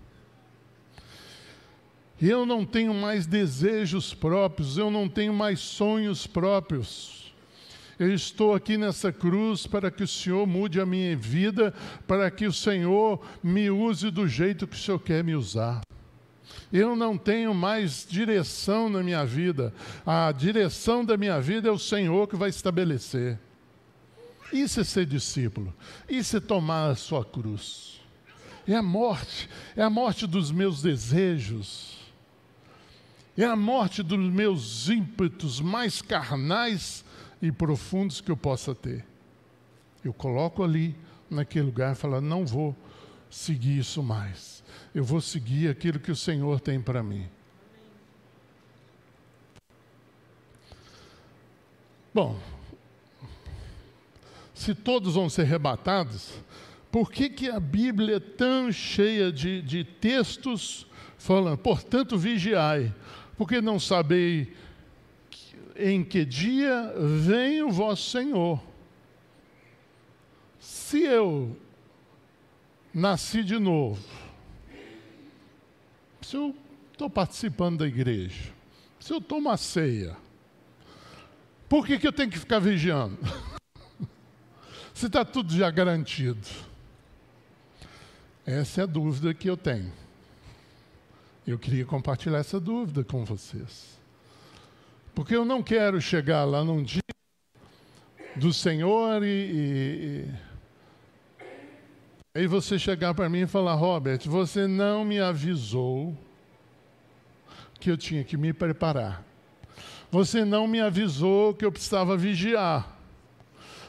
Eu 2.22 2.46
não 2.46 2.64
tenho 2.64 2.94
mais 2.94 3.26
desejos 3.26 4.14
próprios, 4.14 4.78
eu 4.78 4.92
não 4.92 5.10
tenho 5.10 5.34
mais 5.34 5.60
sonhos 5.60 6.28
próprios. 6.28 7.34
Eu 7.98 8.14
estou 8.14 8.54
aqui 8.54 8.78
nessa 8.78 9.12
cruz 9.12 9.66
para 9.66 9.90
que 9.90 10.04
o 10.04 10.08
Senhor 10.08 10.46
mude 10.46 10.80
a 10.80 10.86
minha 10.86 11.16
vida, 11.16 11.74
para 12.08 12.30
que 12.30 12.46
o 12.46 12.54
Senhor 12.54 13.20
me 13.42 13.72
use 13.72 14.12
do 14.12 14.28
jeito 14.28 14.68
que 14.68 14.76
o 14.76 14.80
Senhor 14.80 15.00
quer 15.00 15.24
me 15.24 15.36
usar. 15.36 15.82
Eu 16.72 16.96
não 16.96 17.18
tenho 17.18 17.54
mais 17.54 18.06
direção 18.08 18.90
na 18.90 19.04
minha 19.04 19.26
vida. 19.26 19.74
A 20.06 20.32
direção 20.32 21.04
da 21.04 21.18
minha 21.18 21.40
vida 21.42 21.70
é 21.70 21.72
o 21.72 21.80
Senhor 21.80 22.28
que 22.28 22.36
vai 22.36 22.50
estabelecer. 22.50 23.40
Isso 24.54 24.80
é 24.80 24.84
ser 24.84 25.06
discípulo. 25.06 25.74
Isso 26.10 26.38
é 26.38 26.40
tomar 26.40 26.90
a 26.90 26.96
sua 26.96 27.26
cruz. 27.26 28.00
É 28.68 28.76
a 28.76 28.84
morte, 28.84 29.50
é 29.76 29.82
a 29.82 29.90
morte 29.90 30.28
dos 30.28 30.52
meus 30.52 30.82
desejos. 30.82 32.01
É 33.42 33.46
a 33.46 33.56
morte 33.56 34.04
dos 34.04 34.20
meus 34.20 34.90
ímpetos 34.90 35.60
mais 35.60 36.02
carnais 36.02 37.04
e 37.42 37.52
profundos 37.52 38.22
que 38.22 38.30
eu 38.30 38.38
possa 38.38 38.76
ter. 38.76 39.06
Eu 40.04 40.14
coloco 40.14 40.64
ali, 40.64 40.96
naquele 41.30 41.66
lugar, 41.66 41.94
e 41.94 41.96
falo: 41.96 42.22
não 42.22 42.46
vou 42.46 42.76
seguir 43.30 43.80
isso 43.80 44.04
mais 44.04 44.62
eu 44.94 45.04
vou 45.04 45.22
seguir 45.22 45.70
aquilo 45.70 46.00
que 46.00 46.12
o 46.12 46.16
Senhor 46.16 46.60
tem 46.60 46.82
para 46.82 47.02
mim. 47.02 47.28
Bom, 52.14 52.38
se 54.54 54.76
todos 54.76 55.16
vão 55.16 55.30
ser 55.30 55.44
arrebatados, 55.44 56.34
por 56.92 57.10
que, 57.10 57.30
que 57.30 57.50
a 57.50 57.60
Bíblia 57.60 58.18
é 58.18 58.20
tão 58.20 58.70
cheia 58.70 59.32
de, 59.32 59.62
de 59.62 59.86
textos 59.86 60.86
falando, 61.18 61.58
portanto, 61.58 62.18
vigiai, 62.18 62.94
porque 63.42 63.60
não 63.60 63.80
sabei 63.80 64.54
em 65.76 66.04
que 66.04 66.24
dia 66.24 66.94
vem 66.96 67.64
o 67.64 67.72
vosso 67.72 68.12
Senhor. 68.12 68.62
Se 70.60 71.02
eu 71.02 71.58
nasci 72.94 73.44
de 73.44 73.58
novo, 73.58 74.00
se 76.22 76.36
eu 76.36 76.56
estou 76.92 77.10
participando 77.10 77.80
da 77.80 77.88
igreja, 77.88 78.54
se 79.00 79.12
eu 79.12 79.20
tomo 79.20 79.50
a 79.50 79.58
ceia, 79.58 80.16
por 81.68 81.84
que, 81.84 81.98
que 81.98 82.06
eu 82.06 82.14
tenho 82.14 82.30
que 82.30 82.38
ficar 82.38 82.60
vigiando? 82.60 83.18
se 84.94 85.08
está 85.08 85.26
tudo 85.26 85.52
já 85.52 85.72
garantido. 85.72 86.48
Essa 88.46 88.82
é 88.82 88.84
a 88.84 88.86
dúvida 88.86 89.34
que 89.34 89.50
eu 89.50 89.58
tenho. 89.58 90.01
Eu 91.46 91.58
queria 91.58 91.86
compartilhar 91.86 92.40
essa 92.40 92.60
dúvida 92.60 93.04
com 93.04 93.26
vocês. 93.26 94.00
Porque 95.14 95.36
eu 95.36 95.44
não 95.44 95.62
quero 95.62 96.00
chegar 96.00 96.46
lá 96.46 96.64
num 96.64 96.84
dia 96.84 97.02
do 98.36 98.54
Senhor 98.54 99.24
e, 99.24 99.28
e, 99.28 100.26
e 100.28 100.52
Aí 102.34 102.48
você 102.48 102.80
chegar 102.80 103.14
para 103.14 103.28
mim 103.28 103.42
e 103.42 103.48
falar, 103.48 103.74
Robert, 103.74 104.22
você 104.26 104.66
não 104.66 105.04
me 105.04 105.20
avisou 105.20 106.18
que 107.78 107.92
eu 107.92 107.98
tinha 107.98 108.24
que 108.24 108.38
me 108.38 108.54
preparar. 108.54 109.22
Você 110.10 110.46
não 110.46 110.66
me 110.66 110.80
avisou 110.80 111.54
que 111.54 111.66
eu 111.66 111.72
precisava 111.74 112.16
vigiar. 112.16 113.01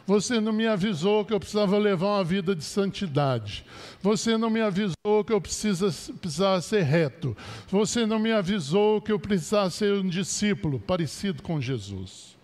Você 0.06 0.40
não 0.40 0.52
me 0.52 0.66
avisou 0.66 1.24
que 1.24 1.32
eu 1.32 1.38
precisava 1.38 1.78
levar 1.78 2.16
uma 2.16 2.24
vida 2.24 2.56
de 2.56 2.64
santidade. 2.64 3.64
Você 4.00 4.36
não 4.36 4.50
me 4.50 4.60
avisou 4.60 5.24
que 5.24 5.32
eu 5.32 5.40
precisa, 5.40 5.86
precisava 6.20 6.60
ser 6.60 6.82
reto. 6.82 7.36
Você 7.68 8.04
não 8.04 8.18
me 8.18 8.32
avisou 8.32 9.00
que 9.00 9.12
eu 9.12 9.18
precisava 9.18 9.70
ser 9.70 9.92
um 9.92 10.08
discípulo 10.08 10.80
parecido 10.80 11.42
com 11.42 11.60
Jesus. 11.60 12.36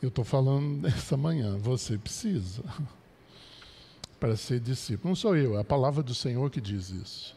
Eu 0.00 0.08
estou 0.08 0.24
falando 0.24 0.80
nessa 0.82 1.16
manhã, 1.16 1.58
você 1.58 1.98
precisa 1.98 2.62
para 4.18 4.36
ser 4.36 4.58
discípulo. 4.60 5.10
Não 5.10 5.16
sou 5.16 5.36
eu, 5.36 5.56
é 5.56 5.60
a 5.60 5.64
palavra 5.64 6.02
do 6.02 6.14
Senhor 6.14 6.50
que 6.50 6.60
diz 6.60 6.90
isso. 6.90 7.36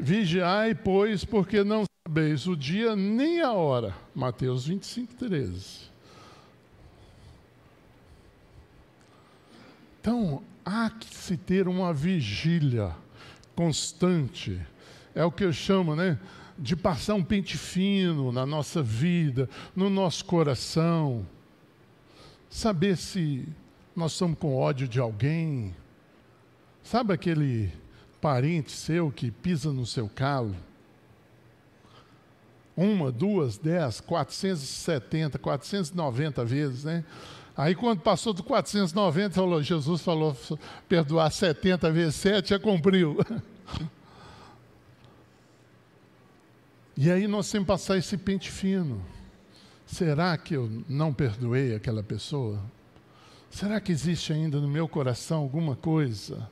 Vigiai, 0.00 0.74
pois, 0.74 1.24
porque 1.24 1.62
não 1.62 1.84
sabeis 2.06 2.48
o 2.48 2.56
dia 2.56 2.96
nem 2.96 3.40
a 3.40 3.52
hora. 3.52 3.94
Mateus 4.14 4.66
25, 4.66 5.14
13. 5.14 5.92
Então, 10.00 10.42
há 10.64 10.90
que 10.90 11.14
se 11.14 11.36
ter 11.36 11.68
uma 11.68 11.94
vigília 11.94 12.94
constante. 13.54 14.60
É 15.14 15.24
o 15.24 15.30
que 15.30 15.44
eu 15.44 15.52
chamo, 15.52 15.94
né? 15.94 16.18
de 16.58 16.76
passar 16.76 17.14
um 17.14 17.24
pente 17.24 17.56
fino 17.56 18.30
na 18.30 18.44
nossa 18.44 18.82
vida, 18.82 19.48
no 19.74 19.88
nosso 19.88 20.24
coração, 20.24 21.26
saber 22.50 22.96
se 22.96 23.48
nós 23.96 24.12
estamos 24.12 24.38
com 24.38 24.54
ódio 24.54 24.86
de 24.86 25.00
alguém. 25.00 25.74
Sabe 26.82 27.14
aquele 27.14 27.72
parente 28.20 28.70
seu 28.70 29.10
que 29.10 29.30
pisa 29.30 29.72
no 29.72 29.86
seu 29.86 30.08
calo? 30.08 30.54
Uma, 32.76 33.12
duas, 33.12 33.58
dez, 33.58 34.00
470, 34.00 35.38
490 35.38 36.44
vezes, 36.44 36.84
né? 36.84 37.04
Aí 37.56 37.74
quando 37.74 38.00
passou 38.00 38.32
do 38.32 38.42
490, 38.42 39.34
falou, 39.34 39.62
Jesus 39.62 40.00
falou, 40.00 40.36
perdoar 40.88 41.30
70 41.30 41.90
vezes 41.90 42.14
7, 42.16 42.50
já 42.50 42.58
cumpriu. 42.58 43.18
E 46.96 47.10
aí 47.10 47.26
nós 47.26 47.50
temos 47.50 47.66
que 47.66 47.72
passar 47.72 47.96
esse 47.96 48.16
pente 48.16 48.50
fino. 48.50 49.02
Será 49.86 50.36
que 50.36 50.54
eu 50.54 50.70
não 50.88 51.12
perdoei 51.12 51.74
aquela 51.74 52.02
pessoa? 52.02 52.62
Será 53.50 53.80
que 53.80 53.92
existe 53.92 54.32
ainda 54.32 54.60
no 54.60 54.68
meu 54.68 54.88
coração 54.88 55.40
alguma 55.40 55.76
coisa? 55.76 56.50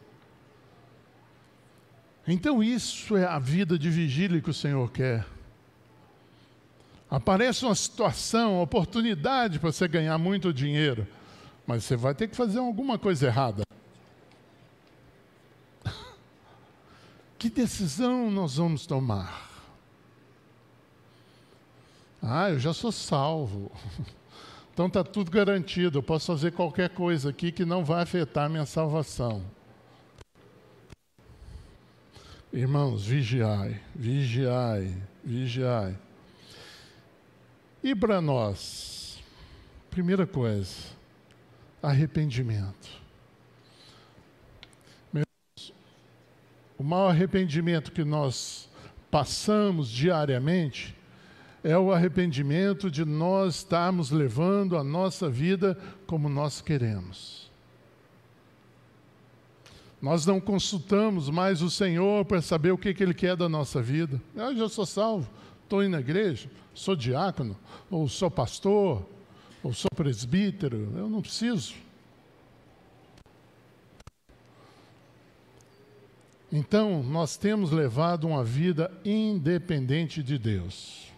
Então, 2.26 2.62
isso 2.62 3.16
é 3.16 3.24
a 3.24 3.38
vida 3.38 3.78
de 3.78 3.88
vigília 3.88 4.40
que 4.40 4.50
o 4.50 4.54
Senhor 4.54 4.90
quer. 4.90 5.26
Aparece 7.11 7.64
uma 7.64 7.75
situação, 7.75 8.55
uma 8.55 8.62
oportunidade 8.62 9.59
para 9.59 9.73
você 9.73 9.88
ganhar 9.88 10.16
muito 10.16 10.53
dinheiro, 10.53 11.09
mas 11.66 11.83
você 11.83 11.96
vai 11.96 12.14
ter 12.14 12.29
que 12.29 12.37
fazer 12.37 12.61
alguma 12.61 12.99
coisa 12.99 13.27
errada. 13.27 13.64
Que 17.37 17.49
decisão 17.49 18.31
nós 18.31 18.57
vamos 18.57 18.87
tomar? 18.87 19.49
Ah, 22.23 22.51
eu 22.51 22.61
já 22.61 22.73
sou 22.73 22.92
salvo. 22.92 23.73
Então 24.73 24.87
está 24.87 25.05
tudo 25.05 25.31
garantido. 25.31 25.99
Eu 25.99 26.03
posso 26.03 26.29
fazer 26.29 26.53
qualquer 26.53 26.88
coisa 26.88 27.29
aqui 27.29 27.53
que 27.53 27.66
não 27.66 27.85
vai 27.85 28.03
afetar 28.03 28.46
a 28.46 28.49
minha 28.49 28.64
salvação. 28.64 29.42
Irmãos, 32.51 33.05
vigiai, 33.05 33.79
vigiai, 33.94 34.96
vigiai. 35.23 35.99
E 37.82 37.94
para 37.94 38.20
nós, 38.20 39.22
primeira 39.90 40.26
coisa, 40.26 40.76
arrependimento. 41.82 43.00
O 46.78 46.82
maior 46.82 47.10
arrependimento 47.10 47.92
que 47.92 48.04
nós 48.04 48.68
passamos 49.10 49.88
diariamente 49.88 50.96
é 51.62 51.76
o 51.76 51.92
arrependimento 51.92 52.90
de 52.90 53.04
nós 53.04 53.56
estarmos 53.56 54.10
levando 54.10 54.78
a 54.78 54.84
nossa 54.84 55.28
vida 55.28 55.78
como 56.06 56.28
nós 56.28 56.62
queremos. 56.62 57.50
Nós 60.00 60.24
não 60.24 60.40
consultamos 60.40 61.28
mais 61.28 61.60
o 61.60 61.68
Senhor 61.68 62.24
para 62.24 62.40
saber 62.40 62.70
o 62.70 62.78
que, 62.78 62.94
que 62.94 63.02
Ele 63.02 63.12
quer 63.12 63.36
da 63.36 63.48
nossa 63.48 63.82
vida. 63.82 64.20
Eu 64.34 64.56
já 64.56 64.68
sou 64.68 64.86
salvo, 64.86 65.30
estou 65.70 65.85
indo 65.85 65.92
na 65.92 66.00
igreja, 66.00 66.50
sou 66.74 66.96
diácono, 66.96 67.56
ou 67.88 68.09
sou 68.09 68.28
pastor, 68.28 69.06
ou 69.62 69.72
sou 69.72 69.88
presbítero, 69.94 70.92
eu 70.96 71.09
não 71.09 71.22
preciso. 71.22 71.74
Então, 76.50 77.04
nós 77.04 77.37
temos 77.37 77.70
levado 77.70 78.26
uma 78.26 78.42
vida 78.42 78.90
independente 79.04 80.24
de 80.24 80.37
Deus. 80.37 81.09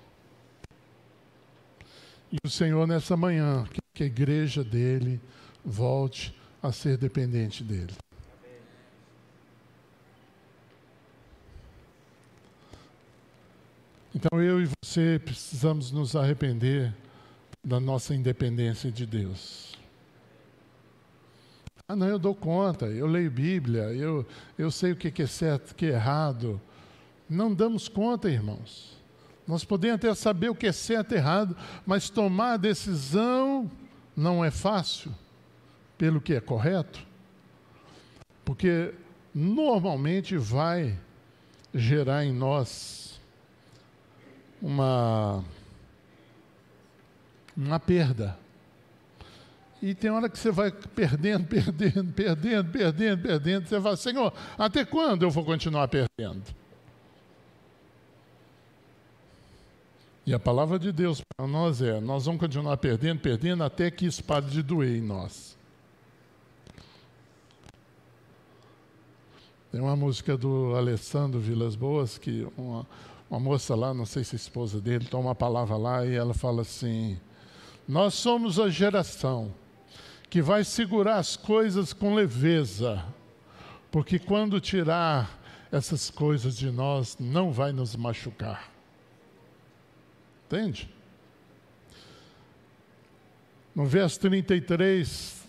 E 2.30 2.36
o 2.44 2.50
Senhor, 2.50 2.86
nessa 2.86 3.16
manhã, 3.16 3.66
que 3.94 4.02
a 4.02 4.06
igreja 4.06 4.62
dele 4.62 5.18
volte 5.64 6.38
a 6.62 6.70
ser 6.70 6.98
dependente 6.98 7.64
dele. 7.64 7.94
Então 14.14 14.42
eu 14.42 14.62
e 14.62 14.68
você 14.84 15.18
precisamos 15.24 15.90
nos 15.90 16.14
arrepender 16.14 16.94
da 17.64 17.80
nossa 17.80 18.14
independência 18.14 18.92
de 18.92 19.06
Deus. 19.06 19.72
Ah, 21.88 21.96
não, 21.96 22.06
eu 22.06 22.18
dou 22.18 22.34
conta, 22.34 22.86
eu 22.86 23.06
leio 23.06 23.30
Bíblia, 23.30 23.84
eu, 23.94 24.26
eu 24.58 24.70
sei 24.70 24.92
o 24.92 24.96
que 24.96 25.22
é 25.22 25.26
certo, 25.26 25.70
o 25.70 25.74
que 25.74 25.86
é 25.86 25.90
errado. 25.90 26.60
Não 27.28 27.54
damos 27.54 27.88
conta, 27.88 28.30
irmãos. 28.30 28.98
Nós 29.46 29.64
podemos 29.64 29.96
até 29.96 30.14
saber 30.14 30.50
o 30.50 30.54
que 30.54 30.66
é 30.66 30.72
certo 30.72 31.12
e 31.12 31.16
errado, 31.16 31.56
mas 31.86 32.10
tomar 32.10 32.52
a 32.52 32.56
decisão 32.58 33.70
não 34.14 34.44
é 34.44 34.50
fácil 34.50 35.12
pelo 35.96 36.20
que 36.20 36.34
é 36.34 36.40
correto, 36.40 37.04
porque 38.44 38.92
normalmente 39.34 40.36
vai 40.36 40.98
gerar 41.74 42.24
em 42.24 42.32
nós 42.32 43.11
uma 44.62 45.44
uma 47.56 47.80
perda. 47.80 48.38
E 49.82 49.94
tem 49.94 50.10
hora 50.10 50.28
que 50.28 50.38
você 50.38 50.52
vai 50.52 50.70
perdendo, 50.70 51.44
perdendo, 51.44 52.12
perdendo, 52.12 52.70
perdendo, 52.70 53.22
perdendo. 53.22 53.68
Você 53.68 53.80
fala, 53.80 53.96
Senhor, 53.96 54.32
até 54.56 54.84
quando 54.84 55.24
eu 55.24 55.30
vou 55.30 55.44
continuar 55.44 55.88
perdendo? 55.88 56.44
E 60.24 60.32
a 60.32 60.38
palavra 60.38 60.78
de 60.78 60.92
Deus 60.92 61.20
para 61.36 61.48
nós 61.48 61.82
é: 61.82 62.00
nós 62.00 62.26
vamos 62.26 62.40
continuar 62.40 62.76
perdendo, 62.76 63.20
perdendo, 63.20 63.64
até 63.64 63.90
que 63.90 64.06
isso 64.06 64.22
pare 64.22 64.46
de 64.46 64.62
doer 64.62 64.98
em 64.98 65.02
nós. 65.02 65.58
Tem 69.72 69.80
uma 69.80 69.96
música 69.96 70.36
do 70.36 70.76
Alessandro 70.76 71.40
Vilas 71.40 71.74
Boas, 71.74 72.18
que 72.18 72.46
uma, 72.56 72.86
uma 73.32 73.40
moça 73.40 73.74
lá, 73.74 73.94
não 73.94 74.04
sei 74.04 74.22
se 74.24 74.34
é 74.34 74.36
esposa 74.36 74.78
dele, 74.78 75.06
toma 75.06 75.28
uma 75.28 75.34
palavra 75.34 75.74
lá 75.74 76.04
e 76.04 76.14
ela 76.14 76.34
fala 76.34 76.60
assim: 76.60 77.18
Nós 77.88 78.12
somos 78.12 78.60
a 78.60 78.68
geração 78.68 79.54
que 80.28 80.42
vai 80.42 80.62
segurar 80.64 81.16
as 81.16 81.34
coisas 81.34 81.94
com 81.94 82.14
leveza, 82.14 83.02
porque 83.90 84.18
quando 84.18 84.60
tirar 84.60 85.40
essas 85.72 86.10
coisas 86.10 86.58
de 86.58 86.70
nós, 86.70 87.16
não 87.18 87.50
vai 87.50 87.72
nos 87.72 87.96
machucar. 87.96 88.70
Entende? 90.44 90.94
No 93.74 93.86
verso 93.86 94.20
33 94.20 95.42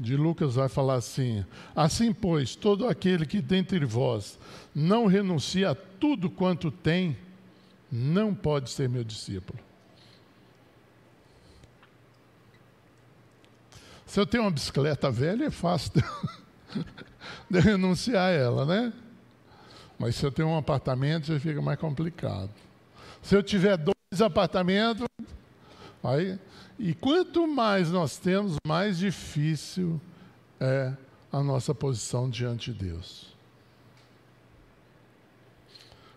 de 0.00 0.16
Lucas 0.16 0.54
vai 0.54 0.70
falar 0.70 0.94
assim: 0.94 1.44
Assim, 1.74 2.10
pois, 2.10 2.56
todo 2.56 2.88
aquele 2.88 3.26
que 3.26 3.42
dentre 3.42 3.84
vós 3.84 4.38
não 4.74 5.04
renuncia 5.04 5.72
a 5.72 5.74
tudo 5.98 6.30
quanto 6.30 6.70
tem, 6.70 7.16
não 7.90 8.34
pode 8.34 8.70
ser 8.70 8.88
meu 8.88 9.04
discípulo. 9.04 9.58
Se 14.06 14.20
eu 14.20 14.26
tenho 14.26 14.44
uma 14.44 14.50
bicicleta 14.50 15.10
velha, 15.10 15.46
é 15.46 15.50
fácil 15.50 15.92
de, 17.50 17.58
renunciar 17.60 18.28
a 18.28 18.30
ela, 18.30 18.64
né? 18.64 18.92
Mas 19.98 20.16
se 20.16 20.24
eu 20.24 20.30
tenho 20.30 20.48
um 20.48 20.56
apartamento, 20.56 21.26
já 21.26 21.40
fica 21.40 21.60
mais 21.60 21.78
complicado. 21.78 22.50
Se 23.22 23.34
eu 23.34 23.42
tiver 23.42 23.76
dois 23.76 23.96
apartamento. 24.22 25.04
Aí, 26.02 26.38
e 26.78 26.94
quanto 26.94 27.46
mais 27.46 27.90
nós 27.90 28.16
temos, 28.16 28.56
mais 28.66 28.98
difícil 28.98 30.00
é 30.60 30.92
a 31.32 31.42
nossa 31.42 31.74
posição 31.74 32.30
diante 32.30 32.72
de 32.72 32.84
Deus. 32.84 33.35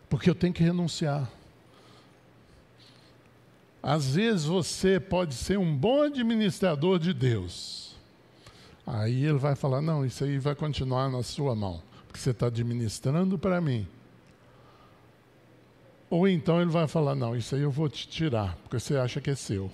Porque 0.10 0.30
eu 0.30 0.36
tenho 0.36 0.54
que 0.54 0.64
renunciar. 0.64 1.30
Às 3.82 4.16
vezes 4.16 4.46
você 4.46 5.00
pode 5.00 5.34
ser 5.34 5.58
um 5.58 5.76
bom 5.76 6.04
administrador 6.04 7.00
de 7.00 7.14
Deus. 7.14 7.96
Aí 8.86 9.24
ele 9.24 9.38
vai 9.38 9.56
falar: 9.56 9.82
não, 9.82 10.06
isso 10.06 10.24
aí 10.24 10.38
vai 10.38 10.56
continuar 10.56 11.10
na 11.10 11.24
sua 11.24 11.56
mão, 11.56 11.82
porque 12.08 12.20
você 12.20 12.32
está 12.32 12.48
administrando 12.48 13.38
para 13.38 13.62
mim. 13.62 13.88
Ou 16.10 16.28
então 16.28 16.60
ele 16.62 16.72
vai 16.72 16.88
falar: 16.88 17.16
não, 17.16 17.36
isso 17.36 17.56
aí 17.56 17.62
eu 17.62 17.72
vou 17.72 17.88
te 17.88 18.08
tirar, 18.08 18.58
porque 18.64 18.80
você 18.80 18.98
acha 18.98 19.22
que 19.22 19.30
é 19.30 19.36
seu. 19.36 19.72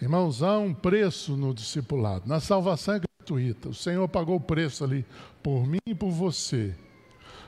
Irmãos, 0.00 0.42
há 0.42 0.58
um 0.58 0.74
preço 0.74 1.36
no 1.36 1.54
discipulado. 1.54 2.26
Na 2.26 2.40
salvação 2.40 2.94
é 2.94 3.00
gratuita. 3.00 3.68
O 3.68 3.74
Senhor 3.74 4.08
pagou 4.08 4.34
o 4.34 4.40
preço 4.40 4.82
ali 4.82 5.06
por 5.42 5.66
mim 5.66 5.78
e 5.86 5.94
por 5.94 6.10
você. 6.10 6.74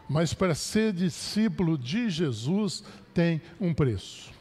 Mas 0.08 0.34
para 0.34 0.54
ser 0.54 0.92
discípulo 0.92 1.78
de 1.78 2.10
Jesus 2.10 2.84
tem 3.12 3.40
um 3.60 3.72
preço. 3.72 4.32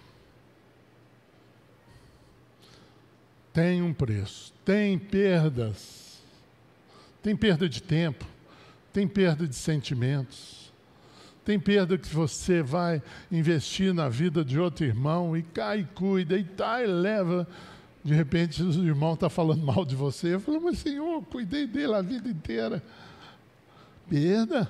Tem 3.54 3.82
um 3.82 3.94
preço. 3.94 4.54
Tem 4.66 4.98
perdas. 4.98 6.22
Tem 7.22 7.36
perda 7.36 7.70
de 7.70 7.82
tempo 7.82 8.34
tem 8.94 9.08
perda 9.08 9.48
de 9.48 9.56
sentimentos, 9.56 10.72
tem 11.44 11.60
perda 11.60 11.98
que 11.98 12.08
você 12.08 12.62
vai 12.62 13.02
investir 13.32 13.92
na 13.92 14.08
vida 14.08 14.46
de 14.46 14.58
outro 14.60 14.86
irmão 14.86 15.36
e 15.36 15.42
cai 15.42 15.80
e 15.80 15.84
cuida, 15.84 16.38
e 16.38 16.44
tá 16.44 16.82
e 16.82 16.88
leva. 16.88 17.46
De 18.04 18.13
repente 18.13 18.62
o 18.62 18.86
irmão 18.86 19.16
está 19.16 19.30
falando 19.30 19.63
mal 19.66 19.84
de 19.84 19.96
você. 19.96 20.36
Eu 20.36 20.39
falo, 20.39 20.62
mas 20.62 20.78
Senhor, 20.78 21.22
cuidei 21.24 21.66
dele 21.66 21.96
a 21.96 22.02
vida 22.02 22.30
inteira. 22.30 22.82
Perda. 24.10 24.70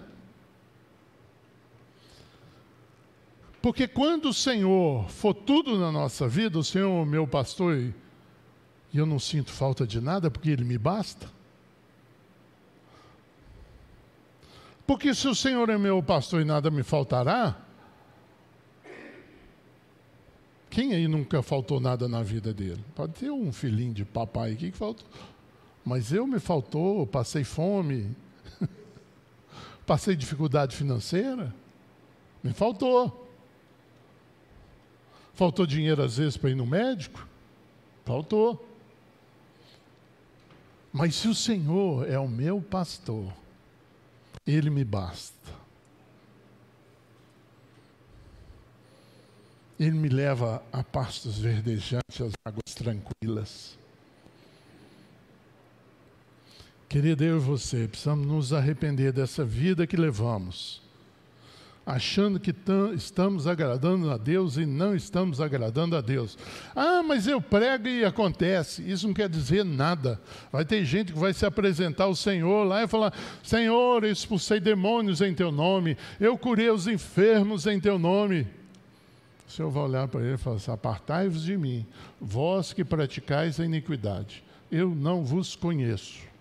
Porque 3.61 3.87
quando 3.87 4.25
o 4.25 4.33
Senhor 4.33 5.09
for 5.09 5.33
tudo 5.33 5.79
na 5.79 5.91
nossa 5.91 6.27
vida, 6.27 6.59
o 6.59 6.63
Senhor 6.63 7.01
é 7.01 7.09
meu 7.09 7.25
pastor, 7.25 7.77
e 7.77 8.97
eu 8.97 9.05
não 9.05 9.17
sinto 9.17 9.51
falta 9.51 9.87
de 9.87 10.01
nada, 10.01 10.29
porque 10.29 10.49
Ele 10.49 10.65
me 10.65 10.77
basta. 10.77 11.31
Porque 14.85 15.13
se 15.15 15.27
o 15.29 15.33
Senhor 15.33 15.69
é 15.69 15.77
meu 15.77 16.03
pastor 16.03 16.41
e 16.41 16.45
nada 16.45 16.69
me 16.69 16.83
faltará, 16.83 17.57
quem 20.69 20.93
aí 20.93 21.07
nunca 21.07 21.41
faltou 21.41 21.79
nada 21.79 22.07
na 22.09 22.21
vida 22.21 22.53
dele? 22.53 22.83
Pode 22.93 23.13
ter 23.13 23.31
um 23.31 23.53
filhinho 23.53 23.93
de 23.93 24.03
papai 24.03 24.51
aqui 24.53 24.71
que 24.71 24.77
faltou. 24.77 25.07
Mas 25.85 26.11
eu 26.11 26.27
me 26.27 26.39
faltou, 26.39 27.07
passei 27.07 27.43
fome, 27.43 28.13
passei 29.85 30.15
dificuldade 30.15 30.75
financeira, 30.75 31.53
me 32.43 32.53
faltou. 32.53 33.29
Faltou 35.33 35.65
dinheiro 35.65 36.03
às 36.03 36.17
vezes 36.17 36.37
para 36.37 36.49
ir 36.49 36.55
no 36.55 36.65
médico? 36.65 37.27
Faltou. 38.05 38.69
Mas 40.91 41.15
se 41.15 41.27
o 41.27 41.33
Senhor 41.33 42.07
é 42.07 42.19
o 42.19 42.27
meu 42.27 42.61
pastor, 42.61 43.33
ele 44.45 44.69
me 44.69 44.83
basta. 44.83 45.33
Ele 49.79 49.97
me 49.97 50.07
leva 50.07 50.63
a 50.71 50.83
pastos 50.83 51.39
verdejantes, 51.39 52.21
às 52.21 52.33
águas 52.45 52.75
tranquilas. 52.75 53.77
Querido, 56.93 57.23
eu 57.23 57.37
e 57.37 57.39
você 57.39 57.87
precisamos 57.87 58.27
nos 58.27 58.53
arrepender 58.53 59.11
dessa 59.11 59.43
vida 59.43 59.87
que 59.87 59.97
levamos 59.97 60.79
achando 61.83 62.39
que 62.39 62.53
estamos 62.95 63.47
agradando 63.47 64.11
a 64.11 64.15
Deus 64.15 64.57
e 64.57 64.65
não 64.67 64.95
estamos 64.95 65.41
agradando 65.41 65.97
a 65.97 66.01
Deus. 66.01 66.37
Ah, 66.75 67.01
mas 67.01 67.25
eu 67.25 67.41
prego 67.41 67.87
e 67.87 68.05
acontece. 68.05 68.87
Isso 68.87 69.07
não 69.07 69.13
quer 69.15 69.27
dizer 69.27 69.65
nada. 69.65 70.21
Vai 70.51 70.63
ter 70.65 70.85
gente 70.85 71.13
que 71.13 71.17
vai 71.17 71.33
se 71.33 71.43
apresentar 71.47 72.03
ao 72.03 72.15
Senhor 72.15 72.63
lá 72.63 72.83
e 72.83 72.87
falar: 72.87 73.11
Senhor, 73.41 74.03
eu 74.03 74.11
expulsei 74.11 74.59
demônios 74.59 75.19
em 75.19 75.33
teu 75.33 75.51
nome, 75.51 75.97
eu 76.19 76.37
curei 76.37 76.69
os 76.69 76.85
enfermos 76.85 77.65
em 77.65 77.79
teu 77.79 77.97
nome. 77.97 78.45
O 79.47 79.51
Senhor 79.51 79.71
vai 79.71 79.83
olhar 79.83 80.07
para 80.07 80.21
ele 80.21 80.35
e 80.35 80.37
falar 80.37 80.57
assim: 80.57 80.71
Apartai-vos 80.71 81.41
de 81.41 81.57
mim, 81.57 81.87
vós 82.21 82.71
que 82.71 82.85
praticais 82.85 83.59
a 83.59 83.65
iniquidade, 83.65 84.43
eu 84.71 84.93
não 84.93 85.25
vos 85.25 85.55
conheço. 85.55 86.31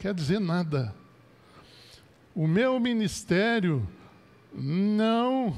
quer 0.00 0.14
dizer 0.14 0.40
nada. 0.40 0.94
O 2.34 2.48
meu 2.48 2.80
ministério 2.80 3.86
não 4.52 5.56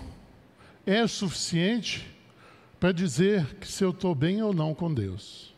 é 0.85 1.07
suficiente 1.07 2.15
para 2.81 2.91
dizer 2.91 3.55
que 3.55 3.69
se 3.69 3.85
eu 3.85 3.91
estou 3.91 4.15
bem 4.15 4.43
ou 4.43 4.53
não 4.53 4.75
com 4.75 4.93
Deus. 4.93 5.55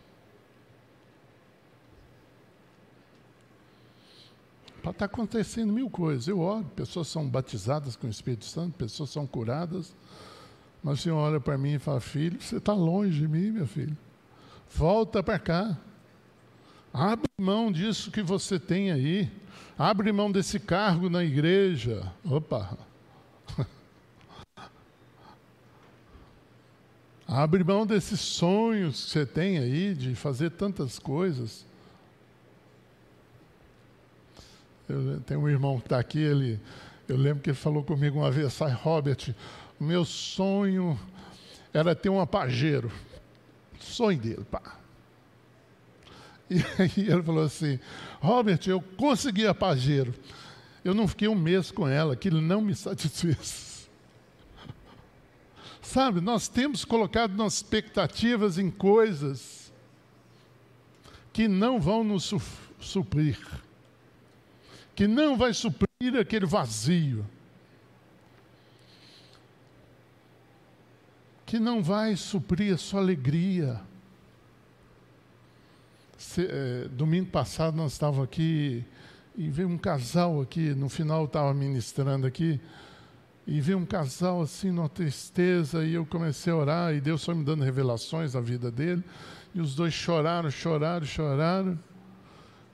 Está 4.87 5.07
acontecendo 5.07 5.73
mil 5.73 5.89
coisas. 5.89 6.29
Eu 6.29 6.41
oro, 6.41 6.67
pessoas 6.77 7.09
são 7.09 7.27
batizadas 7.27 7.97
com 7.97 8.07
o 8.07 8.11
Espírito 8.11 8.45
Santo, 8.45 8.77
pessoas 8.77 9.09
são 9.09 9.27
curadas. 9.27 9.97
Mas 10.83 11.01
o 11.01 11.03
Senhor 11.03 11.17
olha 11.17 11.41
para 11.41 11.57
mim 11.57 11.75
e 11.75 11.79
fala: 11.79 12.01
Filho, 12.01 12.41
você 12.41 12.59
está 12.59 12.75
longe 12.75 13.19
de 13.19 13.27
mim, 13.27 13.51
meu 13.51 13.67
filho. 13.67 13.97
Volta 14.69 15.23
para 15.23 15.39
cá. 15.39 15.79
Abre 16.97 17.29
mão 17.37 17.73
disso 17.73 18.09
que 18.13 18.23
você 18.23 18.57
tem 18.57 18.93
aí. 18.93 19.29
Abre 19.77 20.13
mão 20.13 20.31
desse 20.31 20.61
cargo 20.61 21.11
na 21.11 21.25
igreja. 21.25 22.09
Opa! 22.25 22.79
Abre 27.27 27.65
mão 27.65 27.85
desses 27.85 28.21
sonhos 28.21 29.07
que 29.07 29.11
você 29.11 29.27
tem 29.27 29.59
aí 29.59 29.93
de 29.93 30.15
fazer 30.15 30.51
tantas 30.51 31.01
coisas. 31.01 31.67
Eu 34.89 35.19
tenho 35.23 35.41
um 35.41 35.49
irmão 35.49 35.81
que 35.81 35.87
está 35.87 35.99
aqui, 35.99 36.21
ele, 36.21 36.61
eu 37.09 37.17
lembro 37.17 37.43
que 37.43 37.51
ele 37.51 37.57
falou 37.57 37.83
comigo 37.83 38.21
uma 38.21 38.31
vez, 38.31 38.53
sai 38.53 38.71
Robert, 38.71 39.35
o 39.81 39.85
meu 39.85 40.05
sonho 40.05 40.97
era 41.73 41.93
ter 41.93 42.09
um 42.09 42.21
apageiro. 42.21 42.93
Sonho 43.81 44.21
dele, 44.21 44.45
pá. 44.49 44.84
E 46.55 46.83
aí 46.83 47.09
ele 47.11 47.23
falou 47.23 47.45
assim, 47.45 47.79
Robert, 48.21 48.61
eu 48.67 48.81
consegui 48.81 49.47
apageiro. 49.47 50.15
Eu 50.85 50.95
não 50.95 51.09
fiquei 51.09 51.27
um 51.27 51.35
mês 51.35 51.71
com 51.71 51.89
ela, 51.89 52.13
aquilo 52.13 52.41
não 52.41 52.61
me 52.61 52.75
satisfez. 52.75 53.89
Sabe, 55.83 56.21
nós 56.21 56.47
temos 56.47 56.85
colocado 56.85 57.35
nossas 57.35 57.59
expectativas 57.59 58.59
em 58.59 58.71
coisas 58.71 59.73
que 61.33 61.49
não 61.49 61.81
vão 61.81 62.05
nos 62.05 62.33
suprir 62.79 63.39
que 64.95 65.09
não 65.09 65.37
vai 65.37 65.53
suprir 65.53 66.17
aquele 66.19 66.47
vazio, 66.47 67.27
que 71.45 71.59
não 71.59 71.83
vai 71.83 72.17
suprir 72.17 72.75
a 72.75 72.79
sua 72.79 73.01
alegria. 73.01 73.81
Se, 76.25 76.49
é, 76.51 76.89
domingo 76.89 77.27
passado 77.31 77.77
nós 77.77 77.93
estávamos 77.93 78.25
aqui 78.25 78.83
e 79.37 79.51
veio 79.51 79.69
um 79.69 79.77
casal 79.77 80.41
aqui, 80.41 80.71
no 80.75 80.89
final 80.89 81.27
estava 81.27 81.53
ministrando 81.53 82.27
aqui, 82.27 82.59
e 83.47 83.61
veio 83.61 83.77
um 83.77 83.85
casal 83.85 84.41
assim, 84.41 84.71
numa 84.71 84.89
tristeza, 84.89 85.85
e 85.85 85.93
eu 85.93 86.07
comecei 86.07 86.51
a 86.51 86.57
orar, 86.57 86.95
e 86.95 87.01
Deus 87.01 87.23
foi 87.23 87.35
me 87.35 87.45
dando 87.45 87.63
revelações 87.63 88.33
da 88.33 88.41
vida 88.41 88.71
dele, 88.71 89.05
e 89.55 89.61
os 89.61 89.75
dois 89.75 89.93
choraram, 89.93 90.51
choraram, 90.51 91.05
choraram. 91.05 91.79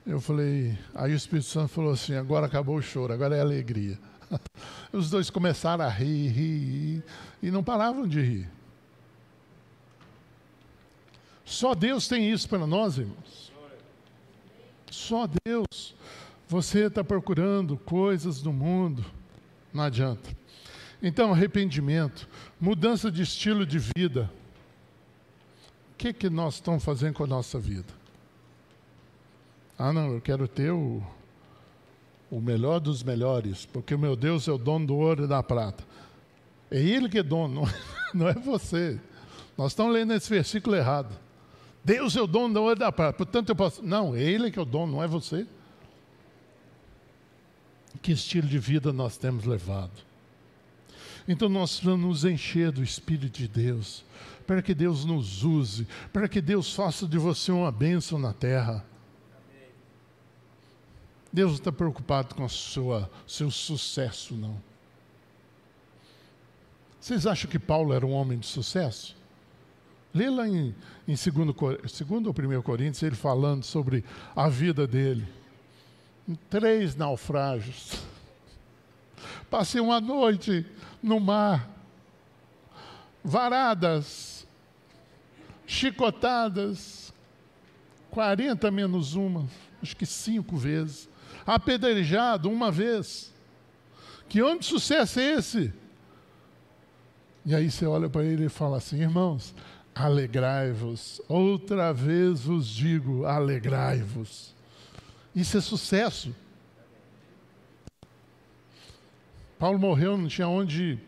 Eu 0.07 0.21
falei, 0.21 0.79
aí 0.95 1.13
o 1.13 1.17
Espírito 1.17 1.49
Santo 1.49 1.69
falou 1.69 1.93
assim: 1.93 2.15
agora 2.15 2.47
acabou 2.47 2.77
o 2.77 2.83
choro, 2.83 3.13
agora 3.13 3.37
é 3.37 3.41
alegria. 3.41 3.99
Os 4.93 5.11
dois 5.11 5.29
começaram 5.29 5.85
a 5.85 5.89
rir, 5.89 6.29
rir, 6.29 6.59
rir 6.69 7.05
e 7.43 7.51
não 7.51 7.65
paravam 7.65 8.07
de 8.07 8.21
rir. 8.21 8.60
Só 11.51 11.75
Deus 11.75 12.07
tem 12.07 12.31
isso 12.31 12.49
para 12.49 12.65
nós, 12.65 12.97
irmãos. 12.97 13.53
Só 14.89 15.29
Deus. 15.45 15.97
Você 16.47 16.87
está 16.87 17.03
procurando 17.03 17.77
coisas 17.77 18.41
do 18.41 18.53
mundo, 18.53 19.05
não 19.75 19.83
adianta. 19.83 20.31
Então, 21.03 21.33
arrependimento, 21.33 22.29
mudança 22.61 23.11
de 23.11 23.23
estilo 23.23 23.67
de 23.67 23.81
vida. 23.81 24.31
O 25.93 25.97
que, 25.99 26.13
que 26.13 26.31
nós 26.31 26.55
estamos 26.55 26.85
fazendo 26.85 27.15
com 27.15 27.25
a 27.25 27.27
nossa 27.27 27.59
vida? 27.59 27.93
Ah, 29.77 29.93
não, 29.93 30.13
eu 30.13 30.21
quero 30.21 30.47
ter 30.47 30.71
o, 30.71 31.03
o 32.31 32.41
melhor 32.41 32.79
dos 32.79 33.03
melhores, 33.03 33.67
porque 33.67 33.93
o 33.93 33.99
meu 33.99 34.15
Deus 34.15 34.47
é 34.47 34.53
o 34.53 34.59
dono 34.59 34.87
do 34.87 34.97
ouro 34.97 35.25
e 35.25 35.27
da 35.27 35.43
prata. 35.43 35.83
É 36.71 36.79
Ele 36.79 37.09
que 37.09 37.19
é 37.19 37.25
dono, 37.25 37.63
não 38.15 38.29
é 38.29 38.35
você. 38.35 39.01
Nós 39.59 39.73
estamos 39.73 39.93
lendo 39.93 40.13
esse 40.15 40.31
versículo 40.31 40.77
errado. 40.77 41.13
Deus 41.85 42.15
é 42.15 42.21
o 42.21 42.27
dono 42.27 42.55
do 42.55 42.63
ouro 42.63 42.77
e 42.77 42.79
da 42.79 42.93
prata, 42.93 43.17
portanto 43.17 43.49
eu 43.49 43.57
posso. 43.57 43.83
Não, 43.83 44.15
é 44.15 44.23
Ele 44.23 44.51
que 44.51 44.59
é 44.59 44.63
o 44.63 44.67
dono, 44.67 44.93
não 44.93 45.03
é 45.03 45.09
você. 45.09 45.47
Que 48.03 48.13
estilo 48.13 48.49
de 48.49 48.59
vida 48.59 48.93
nós 48.93 49.17
temos 49.17 49.45
levado? 49.45 49.93
Então 51.29 51.49
nós 51.49 51.79
vamos 51.81 52.07
nos 52.07 52.25
encher 52.25 52.73
do 52.73 52.83
Espírito 52.83 53.39
de 53.39 53.49
Deus, 53.49 54.05
para 54.47 54.63
que 54.63 54.75
Deus 54.75 55.05
nos 55.05 55.45
use, 55.45 55.87
para 56.13 56.29
que 56.29 56.41
Deus 56.41 56.75
faça 56.75 57.07
de 57.07 57.19
você 57.19 57.53
uma 57.53 57.71
bênção 57.71 58.19
na 58.19 58.33
terra. 58.33 58.85
Deus 61.33 61.53
não 61.53 61.59
está 61.59 61.71
preocupado 61.71 62.35
com 62.35 62.45
o 62.45 62.49
seu 62.49 63.51
sucesso, 63.51 64.35
não. 64.35 64.61
Vocês 67.01 67.27
acham 67.27 67.51
que 67.51 67.59
Paulo 67.59 67.93
era 67.93 68.05
um 68.05 68.13
homem 68.13 68.39
de 68.39 68.47
sucesso? 68.47 69.17
Lê 70.13 70.29
lá 70.29 70.49
em, 70.49 70.75
em 71.07 71.15
2 71.15 71.27
ou 71.37 72.35
1 72.59 72.63
Coríntios, 72.63 73.03
ele 73.03 73.17
falando 73.17 73.65
sobre 73.65 74.05
a 74.35 74.49
vida 74.49 74.87
dele. 74.87 75.27
Três 76.49 76.97
naufrágios. 76.97 77.93
Passei 79.49 79.81
uma 79.81 80.01
noite 80.01 80.65
no 81.03 81.19
mar, 81.21 81.69
varadas, 83.23 84.47
chicotadas, 85.67 87.13
40 88.11 88.71
menos 88.71 89.15
uma, 89.15 89.47
acho 89.83 89.97
que 89.97 90.07
cinco 90.07 90.57
vezes 90.57 91.11
apedrejado 91.47 92.51
uma 92.51 92.71
vez. 92.71 93.33
Que 94.29 94.43
homem 94.43 94.59
de 94.59 94.67
sucesso 94.67 95.19
é 95.19 95.33
esse? 95.35 95.73
E 97.45 97.55
aí 97.55 97.71
você 97.71 97.87
olha 97.87 98.09
para 98.09 98.25
ele 98.25 98.47
e 98.47 98.49
fala 98.49 98.77
assim: 98.77 99.01
irmãos, 99.01 99.55
alegrai-vos. 100.05 101.21
Outra 101.29 101.93
vez 101.93 102.41
vos 102.41 102.67
digo: 102.67 103.25
alegrai-vos. 103.25 104.55
Isso 105.35 105.57
é 105.59 105.61
sucesso. 105.61 106.35
Paulo 109.59 109.79
morreu, 109.79 110.17
não 110.17 110.27
tinha 110.27 110.49
onde 110.49 110.99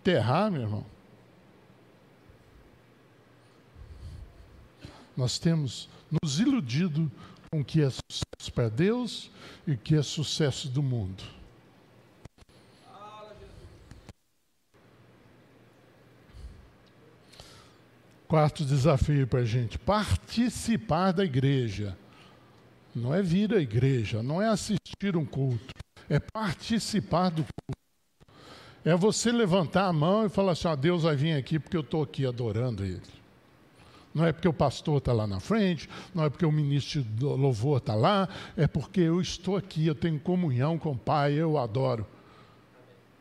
enterrar, 0.00 0.50
meu 0.50 0.62
irmão. 0.62 0.86
Nós 5.16 5.38
temos 5.38 5.88
nos 6.22 6.38
iludido 6.38 7.10
com 7.50 7.60
o 7.60 7.64
que 7.64 7.80
é 7.80 7.88
sucesso 7.88 8.52
para 8.54 8.68
Deus 8.68 9.30
e 9.66 9.76
que 9.76 9.94
é 9.94 10.02
sucesso 10.02 10.68
do 10.68 10.82
mundo. 10.82 11.22
Quarto 18.32 18.64
desafio 18.64 19.26
para 19.26 19.40
a 19.40 19.44
gente: 19.44 19.78
participar 19.78 21.12
da 21.12 21.22
igreja. 21.22 21.94
Não 22.94 23.12
é 23.12 23.20
vir 23.20 23.52
à 23.52 23.60
igreja, 23.60 24.22
não 24.22 24.40
é 24.40 24.48
assistir 24.48 25.18
um 25.18 25.24
culto, 25.26 25.74
é 26.08 26.18
participar 26.18 27.28
do 27.28 27.42
culto. 27.44 27.78
É 28.86 28.96
você 28.96 29.30
levantar 29.30 29.84
a 29.84 29.92
mão 29.92 30.24
e 30.24 30.30
falar 30.30 30.52
assim: 30.52 30.66
ah, 30.66 30.74
Deus 30.74 31.02
vai 31.02 31.14
vir 31.14 31.34
aqui 31.34 31.58
porque 31.58 31.76
eu 31.76 31.82
estou 31.82 32.02
aqui 32.02 32.24
adorando 32.24 32.82
Ele. 32.82 33.02
Não 34.14 34.24
é 34.24 34.32
porque 34.32 34.48
o 34.48 34.52
pastor 34.54 34.96
está 34.96 35.12
lá 35.12 35.26
na 35.26 35.38
frente, 35.38 35.86
não 36.14 36.24
é 36.24 36.30
porque 36.30 36.46
o 36.46 36.52
ministro 36.52 37.02
do 37.02 37.36
louvor 37.36 37.76
está 37.76 37.94
lá, 37.94 38.26
é 38.56 38.66
porque 38.66 39.02
eu 39.02 39.20
estou 39.20 39.58
aqui, 39.58 39.86
eu 39.86 39.94
tenho 39.94 40.18
comunhão 40.18 40.78
com 40.78 40.92
o 40.92 40.98
Pai, 40.98 41.34
eu 41.34 41.58
adoro. 41.58 42.06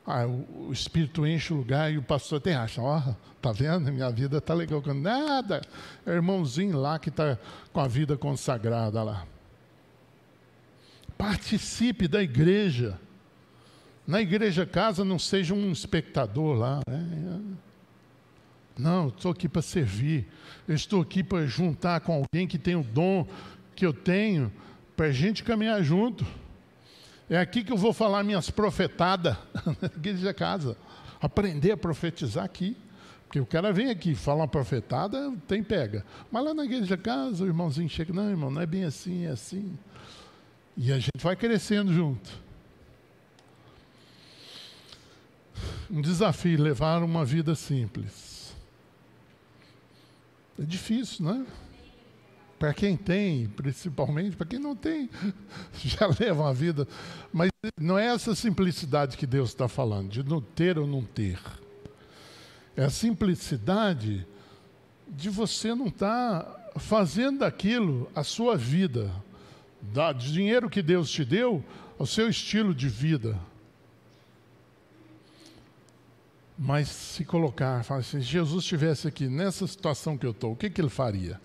Ah, 0.05 0.25
o, 0.25 0.67
o, 0.67 0.73
Espírito 0.73 1.25
enche 1.27 1.53
o 1.53 1.57
lugar 1.57 1.91
e 1.91 1.97
o 1.97 2.01
pastor 2.01 2.41
tem 2.41 2.55
acha, 2.55 2.81
ó, 2.81 2.97
oh, 2.97 3.15
tá 3.41 3.51
vendo? 3.51 3.91
Minha 3.91 4.09
vida 4.09 4.37
está 4.37 4.53
legal. 4.53 4.81
Nada, 4.95 5.61
é 6.05 6.11
irmãozinho 6.11 6.77
lá 6.77 6.97
que 6.97 7.09
está 7.09 7.37
com 7.71 7.79
a 7.79 7.87
vida 7.87 8.17
consagrada 8.17 9.03
lá. 9.03 9.25
Participe 11.17 12.07
da 12.07 12.21
igreja. 12.21 12.99
Na 14.07 14.19
igreja 14.19 14.65
casa 14.65 15.05
não 15.05 15.19
seja 15.19 15.53
um 15.53 15.71
espectador 15.71 16.57
lá. 16.57 16.81
Né? 16.87 17.39
Não, 18.77 19.09
estou 19.09 19.31
aqui 19.31 19.47
para 19.47 19.61
servir. 19.61 20.27
Eu 20.67 20.73
estou 20.73 21.01
aqui 21.01 21.23
para 21.23 21.45
juntar 21.45 22.01
com 22.01 22.13
alguém 22.13 22.47
que 22.47 22.57
tem 22.57 22.75
o 22.75 22.83
dom 22.83 23.27
que 23.75 23.85
eu 23.85 23.93
tenho, 23.93 24.51
para 24.95 25.07
a 25.07 25.11
gente 25.11 25.43
caminhar 25.43 25.83
junto. 25.83 26.25
É 27.31 27.37
aqui 27.37 27.63
que 27.63 27.71
eu 27.71 27.77
vou 27.77 27.93
falar 27.93 28.25
minhas 28.25 28.49
profetadas, 28.49 29.37
na 29.81 29.87
igreja 29.87 30.33
casa. 30.33 30.75
Aprender 31.21 31.71
a 31.71 31.77
profetizar 31.77 32.43
aqui. 32.43 32.75
Porque 33.23 33.39
o 33.39 33.45
cara 33.45 33.71
vem 33.71 33.89
aqui, 33.89 34.13
fala 34.13 34.41
uma 34.41 34.47
profetada, 34.49 35.33
tem 35.47 35.63
pega. 35.63 36.05
Mas 36.29 36.43
lá 36.43 36.53
na 36.53 36.65
igreja 36.65 36.97
casa, 36.97 37.45
o 37.45 37.47
irmãozinho 37.47 37.87
chega, 37.87 38.11
não, 38.11 38.29
irmão, 38.29 38.51
não 38.51 38.61
é 38.61 38.65
bem 38.65 38.83
assim, 38.83 39.23
é 39.25 39.29
assim. 39.29 39.79
E 40.75 40.91
a 40.91 40.99
gente 40.99 41.21
vai 41.21 41.37
crescendo 41.37 41.93
junto. 41.93 42.29
Um 45.89 46.01
desafio, 46.01 46.61
levar 46.61 47.01
uma 47.01 47.23
vida 47.23 47.55
simples. 47.55 48.53
É 50.59 50.63
difícil, 50.63 51.23
né? 51.23 51.45
Para 52.61 52.75
quem 52.75 52.95
tem, 52.95 53.47
principalmente, 53.47 54.35
para 54.35 54.45
quem 54.45 54.59
não 54.59 54.75
tem, 54.75 55.09
já 55.83 56.05
leva 56.19 56.43
uma 56.43 56.53
vida. 56.53 56.87
Mas 57.33 57.49
não 57.75 57.97
é 57.97 58.05
essa 58.05 58.35
simplicidade 58.35 59.17
que 59.17 59.25
Deus 59.25 59.49
está 59.49 59.67
falando, 59.67 60.09
de 60.09 60.21
não 60.21 60.39
ter 60.39 60.77
ou 60.77 60.85
não 60.85 61.03
ter. 61.03 61.39
É 62.77 62.83
a 62.83 62.89
simplicidade 62.91 64.27
de 65.07 65.27
você 65.27 65.73
não 65.73 65.87
estar 65.87 66.43
tá 66.43 66.79
fazendo 66.79 67.39
daquilo 67.39 68.07
a 68.13 68.23
sua 68.23 68.55
vida, 68.55 69.11
do 69.81 70.13
dinheiro 70.13 70.69
que 70.69 70.83
Deus 70.83 71.09
te 71.09 71.25
deu, 71.25 71.65
o 71.97 72.05
seu 72.05 72.29
estilo 72.29 72.75
de 72.75 72.87
vida. 72.87 73.39
Mas 76.55 76.89
se 76.89 77.25
colocar, 77.25 77.83
assim, 77.89 78.21
se 78.21 78.27
Jesus 78.27 78.63
estivesse 78.65 79.07
aqui 79.07 79.27
nessa 79.27 79.65
situação 79.65 80.15
que 80.15 80.27
eu 80.27 80.31
estou, 80.31 80.51
o 80.51 80.55
que, 80.55 80.69
que 80.69 80.79
ele 80.79 80.89
faria? 80.89 81.41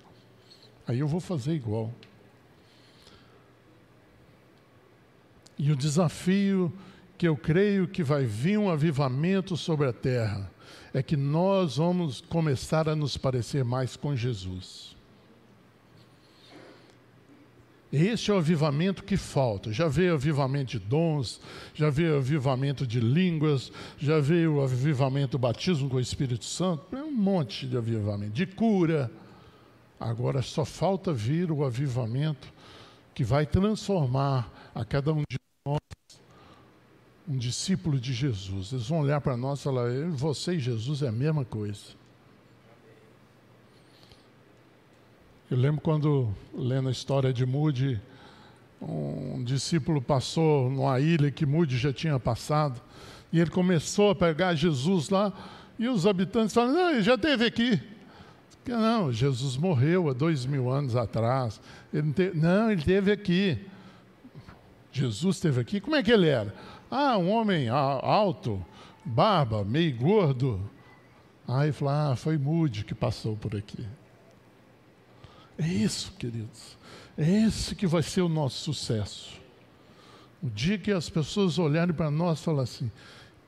Aí 0.87 1.01
eu 1.01 1.09
vou 1.09 1.20
fazer 1.20 1.53
igual. 1.53 1.93
E 5.59 5.72
o 5.72 5.76
desafio 5.76 6.72
que 7.16 7.26
eu 7.26 7.37
creio 7.37 7.89
que 7.89 8.03
vai 8.03 8.24
vir 8.24 8.59
um 8.59 8.70
avivamento 8.70 9.57
sobre 9.57 9.87
a 9.87 9.93
terra 9.93 10.51
é 10.93 11.03
que 11.03 11.16
nós 11.16 11.76
vamos 11.76 12.20
começar 12.20 12.89
a 12.89 12.97
nos 12.97 13.16
parecer 13.16 13.64
mais 13.64 13.97
com 13.97 14.14
Jesus. 14.14 14.95
Esse 17.93 18.30
é 18.30 18.34
o 18.34 18.39
avivamento 18.39 19.05
que 19.05 19.16
falta. 19.16 19.72
Já 19.72 19.89
veio 19.89 20.14
avivamento 20.14 20.72
de 20.72 20.78
dons, 20.78 21.41
já 21.72 21.89
veio 21.89 22.16
avivamento 22.16 22.87
de 22.87 23.01
línguas, 23.01 23.72
já 23.97 24.20
veio 24.20 24.57
o 24.57 24.62
avivamento 24.62 25.32
do 25.32 25.39
batismo 25.39 25.89
com 25.89 25.97
o 25.97 26.01
Espírito 26.01 26.45
Santo, 26.45 26.95
é 26.95 27.03
um 27.03 27.12
monte 27.12 27.66
de 27.66 27.76
avivamento, 27.76 28.32
de 28.32 28.47
cura. 28.47 29.11
Agora 29.99 30.42
só 30.42 30.64
falta 30.64 31.12
vir 31.12 31.51
o 31.51 31.64
avivamento 31.64 32.53
que 33.14 33.24
vai 33.24 33.47
transformar 33.47 34.70
a 34.74 34.84
cada 34.84 35.12
um 35.12 35.22
de 35.28 35.38
nós 35.66 35.78
um 37.28 37.36
discípulo 37.36 37.99
de 37.99 38.12
Jesus. 38.12 38.72
Eles 38.72 38.88
vão 38.88 39.01
olhar 39.01 39.20
para 39.20 39.36
nós 39.36 39.61
e 39.61 39.62
falar: 39.64 39.88
você 40.11 40.55
e 40.55 40.61
Jesus 40.61 41.03
é 41.03 41.09
a 41.09 41.12
mesma 41.12 41.44
coisa. 41.44 41.97
Eu 45.51 45.57
lembro 45.57 45.80
quando, 45.80 46.34
lendo 46.53 46.88
a 46.88 46.92
história 46.92 47.32
de 47.32 47.47
Moody, 47.47 48.01
um 48.80 49.42
discípulo 49.44 50.03
passou 50.03 50.68
numa 50.68 51.01
ilha 51.01 51.30
que 51.30 51.47
Moody 51.47 51.78
já 51.78 51.92
tinha 51.92 52.18
passado, 52.18 52.80
e 53.32 53.40
ele 53.40 53.51
começou 53.51 54.11
a 54.11 54.14
pegar 54.14 54.55
Jesus 54.55 55.09
lá, 55.09 55.32
e 55.78 55.88
os 55.88 56.07
habitantes 56.07 56.53
falaram: 56.53 56.74
Não, 56.74 56.90
ele 56.90 57.03
já 57.03 57.14
esteve 57.14 57.47
aqui. 57.47 57.95
Não, 58.67 59.12
Jesus 59.12 59.57
morreu 59.57 60.09
há 60.09 60.12
dois 60.12 60.45
mil 60.45 60.71
anos 60.71 60.97
atrás. 60.97 61.61
Ele 61.93 62.03
não, 62.03 62.12
teve, 62.12 62.39
não, 62.39 62.71
ele 62.71 62.81
esteve 62.81 63.12
aqui. 63.12 63.67
Jesus 64.93 65.37
esteve 65.37 65.61
aqui. 65.61 65.81
Como 65.81 65.97
é 65.97 66.03
que 66.03 66.11
ele 66.11 66.29
era? 66.29 66.55
Ah, 66.91 67.17
um 67.19 67.31
homem 67.31 67.69
alto, 67.69 68.64
barba, 69.05 69.64
meio 69.64 69.97
gordo. 69.97 70.61
Aí 71.47 71.73
falou: 71.73 71.95
Ah, 71.95 72.17
foi 72.17 72.37
Moody 72.37 72.85
que 72.85 72.95
passou 72.95 73.37
por 73.37 73.55
aqui. 73.55 73.87
É 75.59 75.67
isso, 75.67 76.12
queridos. 76.19 76.77
É 77.17 77.29
esse 77.47 77.75
que 77.75 77.87
vai 77.87 78.03
ser 78.03 78.23
o 78.23 78.29
nosso 78.29 78.59
sucesso. 78.59 79.41
O 80.43 80.51
dia 80.51 80.79
que 80.79 80.93
as 80.93 81.09
pessoas 81.09 81.59
olharem 81.59 81.95
para 81.95 82.11
nós 82.11 82.41
e 82.41 82.43
falar 82.43 82.62
assim: 82.64 82.91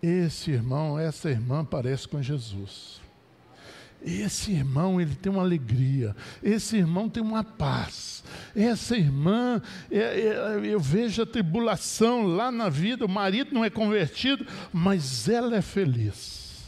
esse 0.02 0.50
irmão, 0.50 0.98
essa 0.98 1.30
irmã 1.30 1.64
parece 1.64 2.06
com 2.08 2.22
Jesus. 2.22 3.00
Esse 4.00 4.52
irmão, 4.52 5.00
ele 5.00 5.14
tem 5.14 5.30
uma 5.30 5.42
alegria. 5.42 6.14
Esse 6.42 6.76
irmão 6.76 7.08
tem 7.08 7.22
uma 7.22 7.42
paz. 7.42 8.22
Essa 8.54 8.96
irmã, 8.96 9.60
é, 9.90 9.98
é, 9.98 10.60
eu 10.62 10.78
vejo 10.78 11.22
a 11.22 11.26
tribulação 11.26 12.22
lá 12.22 12.50
na 12.50 12.68
vida. 12.68 13.04
O 13.04 13.08
marido 13.08 13.52
não 13.52 13.64
é 13.64 13.70
convertido, 13.70 14.46
mas 14.72 15.28
ela 15.28 15.56
é 15.56 15.62
feliz. 15.62 16.66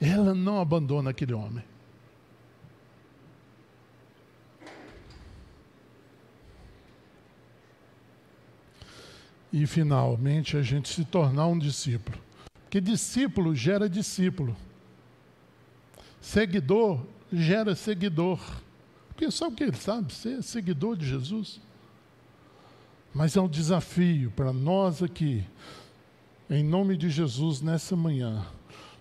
Ela 0.00 0.34
não 0.34 0.60
abandona 0.60 1.10
aquele 1.10 1.34
homem. 1.34 1.64
e 9.52 9.66
finalmente 9.66 10.56
a 10.56 10.62
gente 10.62 10.88
se 10.88 11.04
tornar 11.04 11.46
um 11.46 11.58
discípulo. 11.58 12.16
Porque 12.62 12.80
discípulo 12.80 13.54
gera 13.54 13.88
discípulo. 13.88 14.56
Seguidor 16.20 17.06
gera 17.32 17.74
seguidor. 17.74 18.38
Porque 19.08 19.30
sabe 19.30 19.52
o 19.52 19.56
que 19.56 19.64
ele 19.64 19.76
sabe? 19.76 20.12
Ser 20.12 20.42
seguidor 20.42 20.96
de 20.96 21.06
Jesus. 21.06 21.60
Mas 23.12 23.36
é 23.36 23.40
um 23.40 23.48
desafio 23.48 24.30
para 24.30 24.52
nós 24.52 25.02
aqui, 25.02 25.44
em 26.48 26.62
nome 26.62 26.96
de 26.96 27.10
Jesus, 27.10 27.60
nessa 27.60 27.96
manhã, 27.96 28.46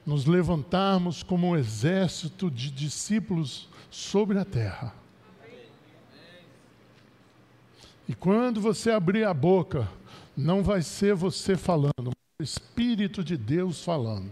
nos 0.05 0.25
levantarmos 0.25 1.21
como 1.21 1.47
um 1.47 1.55
exército 1.55 2.49
de 2.49 2.71
discípulos 2.71 3.69
sobre 3.91 4.39
a 4.39 4.45
terra. 4.45 4.93
E 8.07 8.15
quando 8.15 8.59
você 8.59 8.89
abrir 8.89 9.23
a 9.23 9.33
boca, 9.33 9.87
não 10.35 10.63
vai 10.63 10.81
ser 10.81 11.13
você 11.13 11.55
falando, 11.55 11.93
mas 11.99 12.13
o 12.39 12.43
Espírito 12.43 13.23
de 13.23 13.37
Deus 13.37 13.83
falando. 13.83 14.31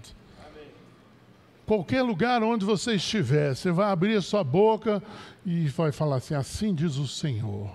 Qualquer 1.68 2.02
lugar 2.02 2.42
onde 2.44 2.64
você 2.64 2.94
estiver, 2.94 3.54
você 3.54 3.72
vai 3.72 3.92
abrir 3.92 4.16
a 4.16 4.22
sua 4.22 4.42
boca 4.42 5.04
e 5.46 5.68
vai 5.68 5.92
falar 5.92 6.16
assim: 6.16 6.34
assim 6.34 6.74
diz 6.74 6.96
o 6.96 7.06
Senhor. 7.06 7.70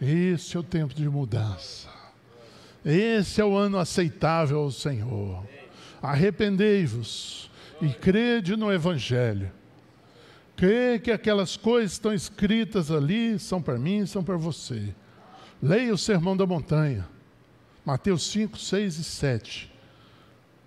Esse 0.00 0.56
é 0.56 0.60
o 0.60 0.62
tempo 0.62 0.94
de 0.94 1.06
mudança. 1.06 1.86
Esse 2.82 3.42
é 3.42 3.44
o 3.44 3.54
ano 3.54 3.76
aceitável 3.76 4.60
ao 4.60 4.70
Senhor. 4.70 5.44
Arrependei-vos 6.00 7.50
e 7.82 7.90
crede 7.90 8.56
no 8.56 8.72
Evangelho. 8.72 9.52
Crê 10.56 10.98
que 10.98 11.10
aquelas 11.10 11.58
coisas 11.58 11.90
que 11.90 11.96
estão 11.96 12.14
escritas 12.14 12.90
ali 12.90 13.38
são 13.38 13.60
para 13.60 13.78
mim, 13.78 14.06
são 14.06 14.24
para 14.24 14.38
você. 14.38 14.94
Leia 15.62 15.92
o 15.92 15.98
Sermão 15.98 16.34
da 16.34 16.46
Montanha. 16.46 17.06
Mateus 17.84 18.30
5, 18.30 18.56
6 18.58 18.96
e 18.96 19.04
7. 19.04 19.73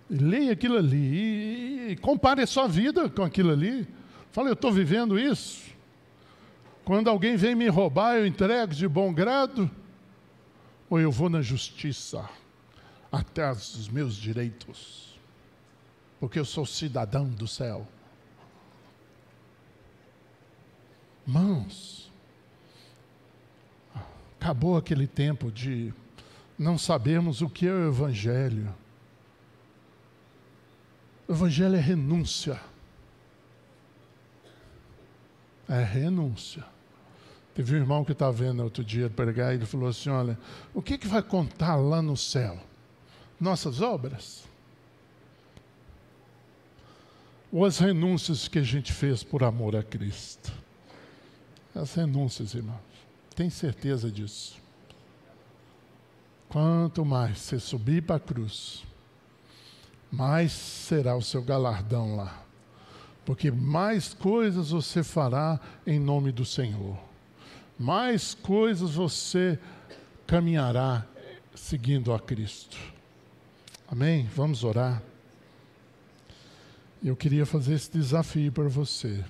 Leia 0.10 0.54
aquilo 0.54 0.78
ali 0.78 0.98
e, 0.98 1.92
e 1.92 1.96
compare 1.98 2.42
a 2.42 2.48
sua 2.48 2.68
vida 2.68 3.10
com 3.10 3.24
aquilo 3.24 3.52
ali. 3.52 3.88
Fala, 4.32 4.50
eu 4.50 4.54
estou 4.54 4.72
vivendo 4.72 5.20
isso. 5.20 5.68
Quando 6.86 7.10
alguém 7.10 7.36
vem 7.36 7.54
me 7.54 7.68
roubar, 7.68 8.16
eu 8.16 8.26
entrego 8.26 8.74
de 8.74 8.88
bom 8.88 9.14
grado, 9.14 9.70
ou 10.90 11.00
eu 11.00 11.12
vou 11.12 11.30
na 11.30 11.42
justiça 11.42 12.30
até 13.12 13.52
os 13.52 13.90
meus 13.90 14.16
direitos, 14.16 15.20
porque 16.20 16.40
eu 16.40 16.46
sou 16.46 16.66
cidadão 16.66 17.28
do 17.28 17.48
céu. 17.48 17.86
Mãos, 21.26 22.10
acabou 24.40 24.78
aquele 24.78 25.08
tempo 25.08 25.52
de 25.52 25.94
não 26.58 26.78
sabemos 26.78 27.42
o 27.42 27.50
que 27.50 27.68
é 27.68 27.72
o 27.72 27.90
Evangelho. 27.90 28.74
O 31.28 31.34
Evangelho 31.34 31.76
é 31.76 31.80
renúncia. 31.80 32.60
É 35.68 35.84
renúncia. 35.84 36.64
Teve 37.54 37.74
um 37.74 37.78
irmão 37.78 38.06
que 38.06 38.12
estava 38.12 38.32
vendo 38.32 38.64
outro 38.64 38.84
dia 38.84 39.10
pregar 39.10 39.52
e 39.52 39.56
ele 39.56 39.66
falou 39.66 39.90
assim: 39.90 40.10
Olha, 40.10 40.38
o 40.74 40.82
que, 40.82 40.98
que 40.98 41.08
vai 41.08 41.22
contar 41.22 41.76
lá 41.76 42.02
no 42.02 42.16
céu? 42.16 42.58
Nossas 43.40 43.82
obras? 43.82 44.46
Ou 47.52 47.66
as 47.66 47.80
renúncias 47.80 48.48
que 48.48 48.60
a 48.60 48.64
gente 48.64 48.94
fez 48.94 49.24
por 49.24 49.44
amor 49.44 49.76
a 49.76 49.84
Cristo? 49.84 50.52
As 51.74 51.94
renúncias, 51.94 52.54
irmãos. 52.54 52.80
Tem 53.36 53.50
certeza 53.50 54.12
disso. 54.12 54.58
Quanto 56.50 57.04
mais 57.04 57.40
você 57.40 57.60
subir 57.60 58.04
para 58.04 58.16
a 58.16 58.20
cruz, 58.20 58.84
mais 60.12 60.52
será 60.52 61.16
o 61.16 61.22
seu 61.22 61.42
galardão 61.42 62.16
lá. 62.16 62.44
Porque 63.26 63.52
mais 63.52 64.14
coisas 64.14 64.72
você 64.72 65.04
fará 65.04 65.60
em 65.86 66.00
nome 66.00 66.32
do 66.32 66.46
Senhor. 66.46 66.98
Mais 67.78 68.34
coisas 68.34 68.92
você 68.92 69.60
caminhará 70.26 71.06
seguindo 71.54 72.14
a 72.14 72.20
Cristo. 72.20 72.78
Amém? 73.88 74.30
Vamos 74.36 74.64
orar. 74.64 75.02
Eu 77.04 77.16
queria 77.16 77.46
fazer 77.46 77.74
esse 77.74 77.92
desafio 77.92 78.52
para 78.52 78.68
você. 78.68 79.24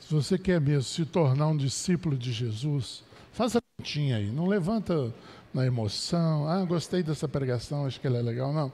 Se 0.00 0.12
você 0.12 0.38
quer 0.38 0.60
mesmo 0.60 0.82
se 0.82 1.04
tornar 1.04 1.48
um 1.48 1.56
discípulo 1.56 2.16
de 2.16 2.32
Jesus, 2.32 3.04
faça 3.32 3.58
a 3.58 3.62
continha 3.78 4.16
aí. 4.16 4.30
Não 4.30 4.46
levanta 4.46 5.12
na 5.54 5.64
emoção. 5.64 6.48
Ah, 6.48 6.64
gostei 6.64 7.02
dessa 7.02 7.28
pregação, 7.28 7.86
acho 7.86 8.00
que 8.00 8.06
ela 8.06 8.18
é 8.18 8.22
legal. 8.22 8.52
Não. 8.52 8.72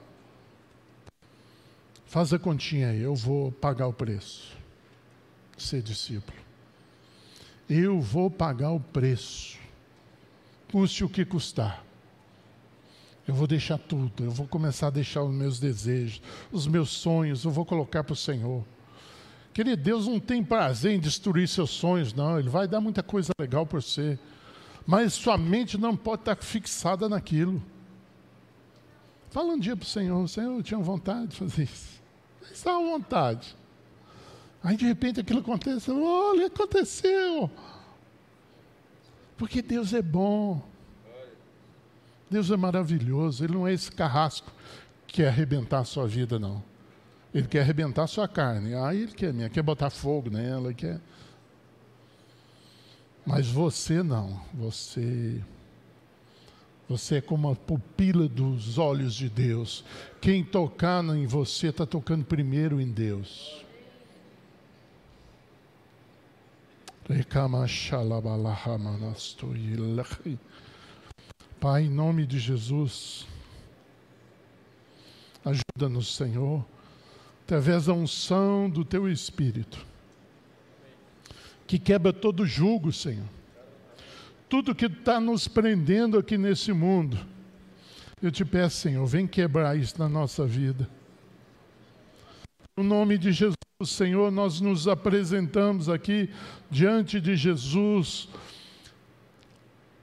Faz 2.07 2.31
a 2.31 2.39
continha 2.39 2.89
aí, 2.89 3.01
eu 3.01 3.13
vou 3.13 3.51
pagar 3.51 3.87
o 3.87 3.93
preço. 3.93 4.57
Ser 5.57 5.81
discípulo. 5.81 6.37
Eu 7.69 7.99
vou 7.99 8.31
pagar 8.31 8.71
o 8.71 8.79
preço, 8.79 9.57
custe 10.71 11.03
o 11.03 11.09
que 11.09 11.25
custar. 11.25 11.83
Eu 13.27 13.33
vou 13.33 13.45
deixar 13.45 13.77
tudo, 13.77 14.23
eu 14.23 14.31
vou 14.31 14.47
começar 14.47 14.87
a 14.87 14.89
deixar 14.91 15.21
os 15.21 15.33
meus 15.33 15.59
desejos, 15.59 16.21
os 16.49 16.65
meus 16.65 16.89
sonhos, 16.91 17.43
eu 17.43 17.51
vou 17.51 17.65
colocar 17.65 18.05
para 18.05 18.13
o 18.13 18.15
Senhor. 18.15 18.63
Querido, 19.53 19.81
Deus 19.81 20.07
não 20.07 20.17
tem 20.17 20.41
prazer 20.41 20.93
em 20.93 20.99
destruir 20.99 21.47
seus 21.47 21.71
sonhos, 21.71 22.13
não. 22.13 22.39
Ele 22.39 22.47
vai 22.47 22.67
dar 22.67 22.79
muita 22.79 23.03
coisa 23.03 23.31
legal 23.37 23.65
por 23.65 23.81
você. 23.81 24.17
Mas 24.85 25.13
sua 25.13 25.37
mente 25.37 25.77
não 25.77 25.97
pode 25.97 26.21
estar 26.21 26.37
fixada 26.37 27.09
naquilo. 27.09 27.61
Fala 29.29 29.53
um 29.53 29.59
dia 29.59 29.75
para 29.75 29.83
o 29.83 29.87
Senhor, 29.87 30.27
Senhor, 30.27 30.57
eu 30.57 30.63
tinha 30.63 30.79
vontade 30.79 31.27
de 31.27 31.37
fazer 31.37 31.63
isso. 31.63 32.01
Está 32.51 32.75
à 32.75 32.79
vontade. 32.79 33.55
Aí 34.63 34.75
de 34.75 34.85
repente 34.85 35.19
aquilo 35.19 35.39
acontece, 35.39 35.91
olha, 35.91 36.47
aconteceu. 36.47 37.49
Porque 39.37 39.61
Deus 39.61 39.93
é 39.93 40.01
bom. 40.01 40.61
Deus 42.29 42.51
é 42.51 42.57
maravilhoso, 42.57 43.43
Ele 43.43 43.53
não 43.53 43.67
é 43.67 43.73
esse 43.73 43.91
carrasco 43.91 44.51
que 45.05 45.15
quer 45.17 45.29
arrebentar 45.29 45.79
a 45.79 45.85
sua 45.85 46.07
vida, 46.07 46.37
não. 46.37 46.61
Ele 47.33 47.47
quer 47.47 47.61
arrebentar 47.61 48.03
a 48.03 48.07
sua 48.07 48.27
carne. 48.27 48.73
Aí 48.73 49.03
ele 49.03 49.11
quer, 49.11 49.49
quer 49.49 49.61
botar 49.61 49.89
fogo 49.89 50.29
nela, 50.29 50.73
quer. 50.73 50.99
Mas 53.25 53.47
você 53.47 54.01
não. 54.01 54.41
Você. 54.53 55.41
Você 56.89 57.15
é 57.15 57.21
como 57.21 57.49
a 57.49 57.55
pupila 57.55 58.29
dos 58.29 58.77
olhos 58.77 59.13
de 59.13 59.29
Deus. 59.29 59.83
Quem 60.21 60.43
tocar 60.43 61.03
em 61.03 61.25
você 61.25 61.67
está 61.67 61.85
tocando 61.85 62.23
primeiro 62.23 62.79
em 62.79 62.89
Deus. 62.89 63.65
Pai, 71.59 71.83
em 71.83 71.89
nome 71.89 72.25
de 72.25 72.39
Jesus, 72.39 73.25
ajuda-nos, 75.43 76.15
Senhor, 76.15 76.65
através 77.43 77.85
da 77.85 77.93
unção 77.93 78.69
do 78.69 78.85
Teu 78.85 79.09
Espírito, 79.09 79.85
que 81.65 81.79
quebra 81.79 82.13
todo 82.13 82.45
jugo, 82.45 82.91
Senhor. 82.91 83.36
Tudo 84.49 84.75
que 84.75 84.85
está 84.85 85.19
nos 85.19 85.47
prendendo 85.47 86.17
aqui 86.17 86.37
nesse 86.37 86.71
mundo, 86.71 87.17
eu 88.21 88.31
te 88.31 88.45
peço, 88.45 88.77
Senhor, 88.77 89.05
vem 89.05 89.27
quebrar 89.27 89.77
isso 89.77 89.99
na 89.99 90.07
nossa 90.07 90.45
vida. 90.45 90.89
No 92.77 92.83
nome 92.83 93.17
de 93.17 93.31
Jesus, 93.31 93.55
Senhor, 93.83 94.31
nós 94.31 94.61
nos 94.61 94.87
apresentamos 94.87 95.89
aqui 95.89 96.29
diante 96.71 97.19
de 97.19 97.35
Jesus 97.35 98.29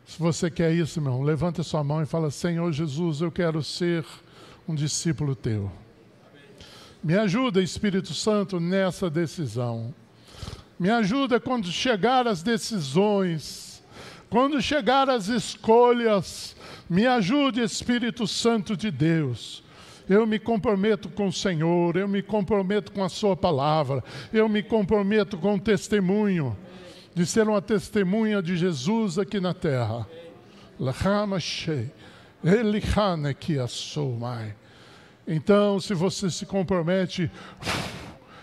se 0.06 0.18
você 0.18 0.50
quer 0.50 0.72
isso, 0.72 0.98
irmão, 0.98 1.22
levanta 1.22 1.62
sua 1.62 1.82
mão 1.82 2.02
e 2.02 2.06
fala: 2.06 2.30
Senhor 2.30 2.70
Jesus, 2.72 3.20
eu 3.20 3.32
quero 3.32 3.62
ser 3.62 4.04
um 4.68 4.74
discípulo 4.74 5.34
teu. 5.34 5.72
Me 7.02 7.16
ajuda, 7.16 7.62
Espírito 7.62 8.14
Santo, 8.14 8.60
nessa 8.60 9.10
decisão. 9.10 9.94
Me 10.78 10.90
ajuda 10.90 11.40
quando 11.40 11.70
chegar 11.70 12.26
as 12.26 12.42
decisões, 12.42 13.73
quando 14.34 14.60
chegar 14.60 15.08
as 15.08 15.28
escolhas. 15.28 16.56
Me 16.90 17.06
ajude, 17.06 17.62
Espírito 17.62 18.26
Santo 18.26 18.76
de 18.76 18.90
Deus. 18.90 19.62
Eu 20.08 20.26
me 20.26 20.40
comprometo 20.40 21.08
com 21.08 21.28
o 21.28 21.32
Senhor, 21.32 21.96
eu 21.96 22.08
me 22.08 22.20
comprometo 22.20 22.90
com 22.90 23.04
a 23.04 23.08
Sua 23.08 23.36
palavra, 23.36 24.02
eu 24.32 24.48
me 24.48 24.60
comprometo 24.60 25.38
com 25.38 25.54
o 25.54 25.60
testemunho 25.60 26.58
de 27.14 27.24
ser 27.24 27.48
uma 27.48 27.62
testemunha 27.62 28.42
de 28.42 28.56
Jesus 28.56 29.20
aqui 29.20 29.38
na 29.38 29.54
terra. 29.54 30.04
Então, 35.28 35.78
se 35.78 35.94
você 35.94 36.28
se 36.28 36.44
compromete, 36.44 37.30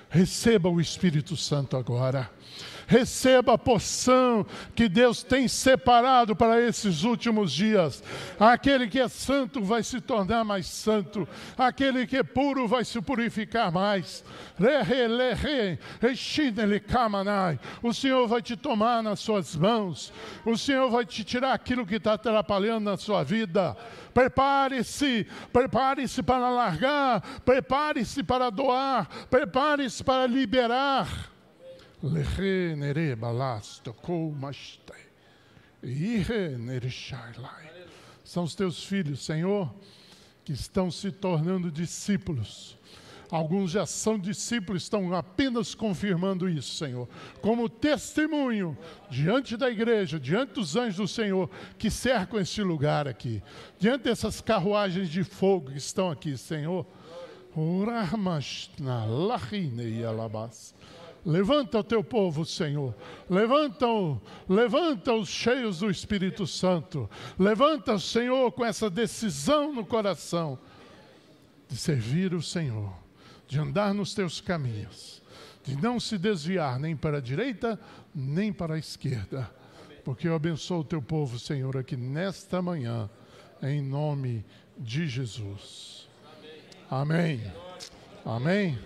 receba 0.09 0.69
o 0.69 0.79
Espírito 0.79 1.35
Santo 1.35 1.75
agora 1.75 2.29
receba 2.91 3.53
a 3.53 3.57
porção 3.57 4.45
que 4.75 4.89
Deus 4.89 5.23
tem 5.23 5.47
separado 5.47 6.35
para 6.35 6.59
esses 6.59 7.03
últimos 7.03 7.53
dias. 7.53 8.03
Aquele 8.37 8.89
que 8.89 8.99
é 8.99 9.07
santo 9.07 9.63
vai 9.63 9.81
se 9.81 10.01
tornar 10.01 10.43
mais 10.43 10.67
santo, 10.67 11.25
aquele 11.57 12.05
que 12.05 12.17
é 12.17 12.23
puro 12.23 12.67
vai 12.67 12.83
se 12.83 13.01
purificar 13.01 13.71
mais. 13.71 14.25
O 17.81 17.93
Senhor 17.93 18.27
vai 18.27 18.41
te 18.41 18.57
tomar 18.57 19.01
nas 19.01 19.21
suas 19.21 19.55
mãos, 19.55 20.11
o 20.45 20.57
Senhor 20.57 20.89
vai 20.91 21.05
te 21.05 21.23
tirar 21.23 21.53
aquilo 21.53 21.85
que 21.85 21.95
está 21.95 22.13
atrapalhando 22.15 22.91
na 22.91 22.97
sua 22.97 23.23
vida. 23.23 23.73
Prepare-se, 24.13 25.25
prepare-se 25.53 26.21
para 26.21 26.49
largar, 26.49 27.21
prepare-se 27.45 28.21
para 28.21 28.49
doar, 28.49 29.07
prepare-se 29.29 30.03
para 30.03 30.27
liberar. 30.27 31.31
São 38.23 38.43
os 38.43 38.55
teus 38.55 38.83
filhos, 38.83 39.23
Senhor, 39.23 39.71
que 40.43 40.51
estão 40.51 40.89
se 40.89 41.11
tornando 41.11 41.71
discípulos. 41.71 42.75
Alguns 43.29 43.71
já 43.71 43.85
são 43.85 44.17
discípulos, 44.17 44.83
estão 44.83 45.13
apenas 45.13 45.75
confirmando 45.75 46.49
isso, 46.49 46.75
Senhor, 46.75 47.07
como 47.39 47.69
testemunho 47.69 48.77
diante 49.09 49.55
da 49.55 49.69
igreja, 49.69 50.19
diante 50.19 50.53
dos 50.53 50.75
anjos 50.75 50.97
do 50.97 51.07
Senhor 51.07 51.49
que 51.77 51.89
cercam 51.89 52.39
este 52.39 52.61
lugar 52.61 53.07
aqui, 53.07 53.41
diante 53.79 54.03
dessas 54.03 54.41
carruagens 54.41 55.07
de 55.07 55.23
fogo 55.23 55.71
que 55.71 55.77
estão 55.77 56.09
aqui, 56.09 56.35
Senhor. 56.35 56.85
na 58.79 59.05
e 59.83 60.03
alabas. 60.03 60.73
Levanta 61.25 61.79
o 61.79 61.83
teu 61.83 62.03
povo, 62.03 62.45
Senhor. 62.45 62.95
Levanta, 63.29 63.85
levanta 64.49 65.13
os 65.13 65.29
cheios 65.29 65.79
do 65.79 65.89
Espírito 65.89 66.47
Santo. 66.47 67.09
Levanta, 67.37 67.99
Senhor, 67.99 68.51
com 68.51 68.65
essa 68.65 68.89
decisão 68.89 69.71
no 69.71 69.85
coração 69.85 70.57
de 71.69 71.77
servir 71.77 72.33
o 72.33 72.41
Senhor, 72.41 72.91
de 73.47 73.59
andar 73.59 73.93
nos 73.93 74.13
teus 74.13 74.41
caminhos, 74.41 75.21
de 75.63 75.75
não 75.75 75.99
se 75.99 76.17
desviar 76.17 76.79
nem 76.79 76.95
para 76.95 77.17
a 77.17 77.21
direita, 77.21 77.79
nem 78.13 78.51
para 78.51 78.73
a 78.73 78.79
esquerda. 78.79 79.49
Porque 80.03 80.27
eu 80.27 80.33
abençoo 80.33 80.79
o 80.79 80.83
teu 80.83 81.01
povo, 81.01 81.37
Senhor, 81.37 81.77
aqui 81.77 81.95
nesta 81.95 82.61
manhã, 82.61 83.07
em 83.61 83.79
nome 83.79 84.43
de 84.75 85.07
Jesus. 85.07 86.09
Amém. 86.89 87.41
Amém. 88.25 88.77